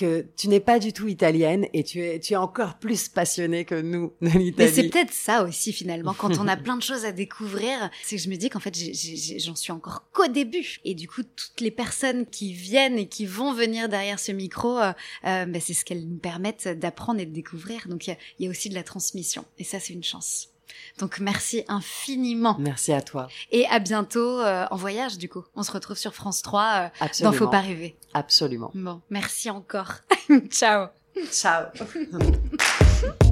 que 0.00 0.26
tu 0.34 0.48
n'es 0.48 0.60
pas 0.60 0.78
du 0.78 0.94
tout 0.94 1.08
italienne 1.08 1.66
et 1.74 1.84
tu 1.84 2.02
es, 2.02 2.18
tu 2.18 2.32
es 2.32 2.36
encore 2.36 2.78
plus 2.78 3.08
passionnée 3.08 3.66
que 3.66 3.74
nous 3.74 4.14
de 4.22 4.28
l'Italie. 4.28 4.54
Mais 4.56 4.72
c'est 4.72 4.88
peut-être 4.88 5.12
ça 5.12 5.44
aussi 5.44 5.74
finalement, 5.74 6.14
quand 6.14 6.38
on 6.38 6.48
a 6.48 6.56
plein 6.56 6.78
de 6.78 6.82
choses 6.82 7.04
à 7.04 7.12
découvrir, 7.12 7.90
c'est 8.02 8.16
que 8.16 8.22
je 8.22 8.30
me 8.30 8.36
dis 8.36 8.48
qu'en 8.48 8.60
fait 8.60 8.74
j'en 8.74 9.54
suis 9.54 9.72
encore 9.72 10.04
qu'au 10.12 10.26
début. 10.26 10.78
Et 10.86 10.94
du 10.94 11.06
coup, 11.06 11.22
toutes 11.22 11.60
les 11.60 11.70
personnes 11.70 12.24
qui 12.24 12.54
viennent 12.54 12.98
et 12.98 13.08
qui 13.08 13.26
vont 13.26 13.52
venir 13.52 13.90
derrière 13.90 14.18
ce 14.18 14.32
micro, 14.32 14.78
euh, 14.78 14.92
bah, 15.22 15.60
c'est 15.60 15.74
ce 15.74 15.84
qu'elles 15.84 16.08
nous 16.08 16.18
permettent 16.18 16.68
d'apprendre 16.68 17.20
et 17.20 17.26
de 17.26 17.34
découvrir. 17.34 17.86
Donc 17.86 18.06
il 18.06 18.16
y, 18.38 18.44
y 18.44 18.46
a 18.46 18.50
aussi 18.50 18.70
de 18.70 18.74
la 18.74 18.82
transmission. 18.82 19.44
Et 19.58 19.64
ça, 19.64 19.80
c'est 19.80 19.92
une 19.92 20.04
chance. 20.04 20.48
Donc 20.98 21.18
merci 21.20 21.64
infiniment. 21.68 22.56
Merci 22.58 22.92
à 22.92 23.00
toi. 23.00 23.28
Et 23.50 23.66
à 23.66 23.78
bientôt 23.78 24.40
euh, 24.40 24.66
en 24.70 24.76
voyage 24.76 25.18
du 25.18 25.28
coup. 25.28 25.44
On 25.54 25.62
se 25.62 25.72
retrouve 25.72 25.96
sur 25.96 26.14
France 26.14 26.42
3 26.42 26.90
euh, 27.02 27.06
dans 27.22 27.32
Faut 27.32 27.48
pas 27.48 27.60
rêver. 27.60 27.96
Absolument. 28.14 28.70
Bon, 28.74 29.00
merci 29.10 29.50
encore. 29.50 29.92
Ciao. 30.50 30.88
Ciao. 31.30 31.66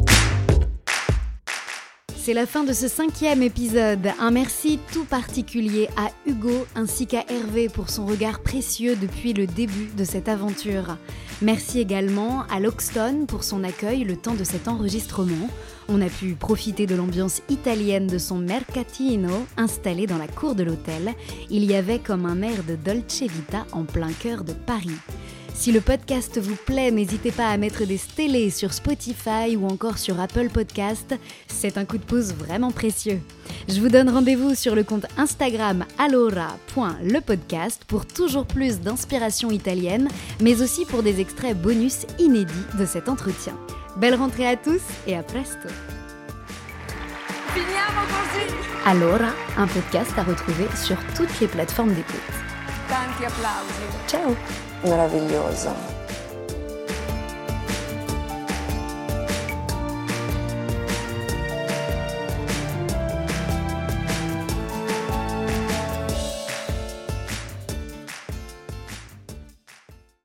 C'est 2.29 2.35
la 2.35 2.45
fin 2.45 2.63
de 2.63 2.75
ce 2.75 2.89
cinquième 2.89 3.43
épisode. 3.43 4.11
Un 4.21 4.31
merci 4.31 4.79
tout 4.93 5.07
particulier 5.07 5.89
à 5.97 6.11
Hugo 6.27 6.67
ainsi 6.75 7.07
qu'à 7.07 7.25
Hervé 7.27 7.71
pour 7.71 7.89
son 7.89 8.05
regard 8.05 8.41
précieux 8.41 8.97
depuis 8.97 9.33
le 9.33 9.47
début 9.47 9.89
de 9.97 10.05
cette 10.05 10.29
aventure. 10.29 10.99
Merci 11.41 11.81
également 11.81 12.43
à 12.51 12.61
Loxton 12.61 13.25
pour 13.27 13.45
son 13.45 13.65
accueil 13.65 14.05
le 14.05 14.15
temps 14.15 14.35
de 14.35 14.45
cet 14.45 14.69
enregistrement. 14.69 15.49
On 15.89 16.03
a 16.03 16.11
pu 16.11 16.35
profiter 16.35 16.85
de 16.85 16.97
l'ambiance 16.97 17.41
italienne 17.49 18.09
de 18.09 18.19
son 18.19 18.37
mercatino 18.37 19.47
installé 19.57 20.07
dans 20.07 20.19
la 20.19 20.29
cour 20.29 20.55
de 20.55 20.65
l'hôtel. 20.65 21.15
Il 21.49 21.65
y 21.65 21.75
avait 21.75 21.99
comme 21.99 22.27
un 22.27 22.43
air 22.43 22.63
de 22.63 22.77
Dolce 22.77 23.23
Vita 23.23 23.65
en 23.73 23.85
plein 23.85 24.13
cœur 24.13 24.45
de 24.45 24.53
Paris. 24.53 24.91
Si 25.59 25.73
le 25.73 25.81
podcast 25.81 26.39
vous 26.39 26.55
plaît, 26.55 26.93
n'hésitez 26.93 27.33
pas 27.33 27.49
à 27.49 27.57
mettre 27.57 27.85
des 27.85 27.97
stélés 27.97 28.49
sur 28.49 28.73
Spotify 28.73 29.57
ou 29.57 29.67
encore 29.67 29.99
sur 29.99 30.21
Apple 30.21 30.51
Podcast. 30.51 31.17
C'est 31.49 31.77
un 31.79 31.85
coup 31.85 31.99
de 31.99 32.05
pouce 32.05 32.33
vraiment 32.33 32.71
précieux. 32.71 33.21
Je 33.69 33.81
vous 33.81 33.89
donne 33.89 34.09
rendez-vous 34.09 34.55
sur 34.55 34.77
le 34.77 34.85
compte 34.85 35.07
Instagram 35.17 35.85
alora.lepodcast 35.99 37.87
pour 37.87 38.07
toujours 38.07 38.47
plus 38.47 38.79
d'inspiration 38.79 39.51
italienne, 39.51 40.07
mais 40.41 40.63
aussi 40.63 40.85
pour 40.85 41.03
des 41.03 41.21
extraits 41.21 41.61
bonus 41.61 42.07
inédits 42.21 42.55
de 42.79 42.87
cet 42.87 43.09
entretien. 43.09 43.57
Belle 43.97 44.15
rentrée 44.15 44.47
à 44.47 44.57
tous 44.57 44.83
et 45.09 45.17
à 45.17 45.25
presto. 45.25 45.69
Allora, 48.87 49.33
un 49.57 49.67
podcast 49.67 50.13
à 50.17 50.23
retrouver 50.23 50.69
sur 50.77 50.99
toutes 51.17 51.41
les 51.41 51.49
plateformes 51.49 51.95
d'écoute. 51.95 52.15
Tanti 52.89 53.25
applausi. 53.25 54.07
Ciao 54.07 54.37
meraviglioso. 54.83 55.73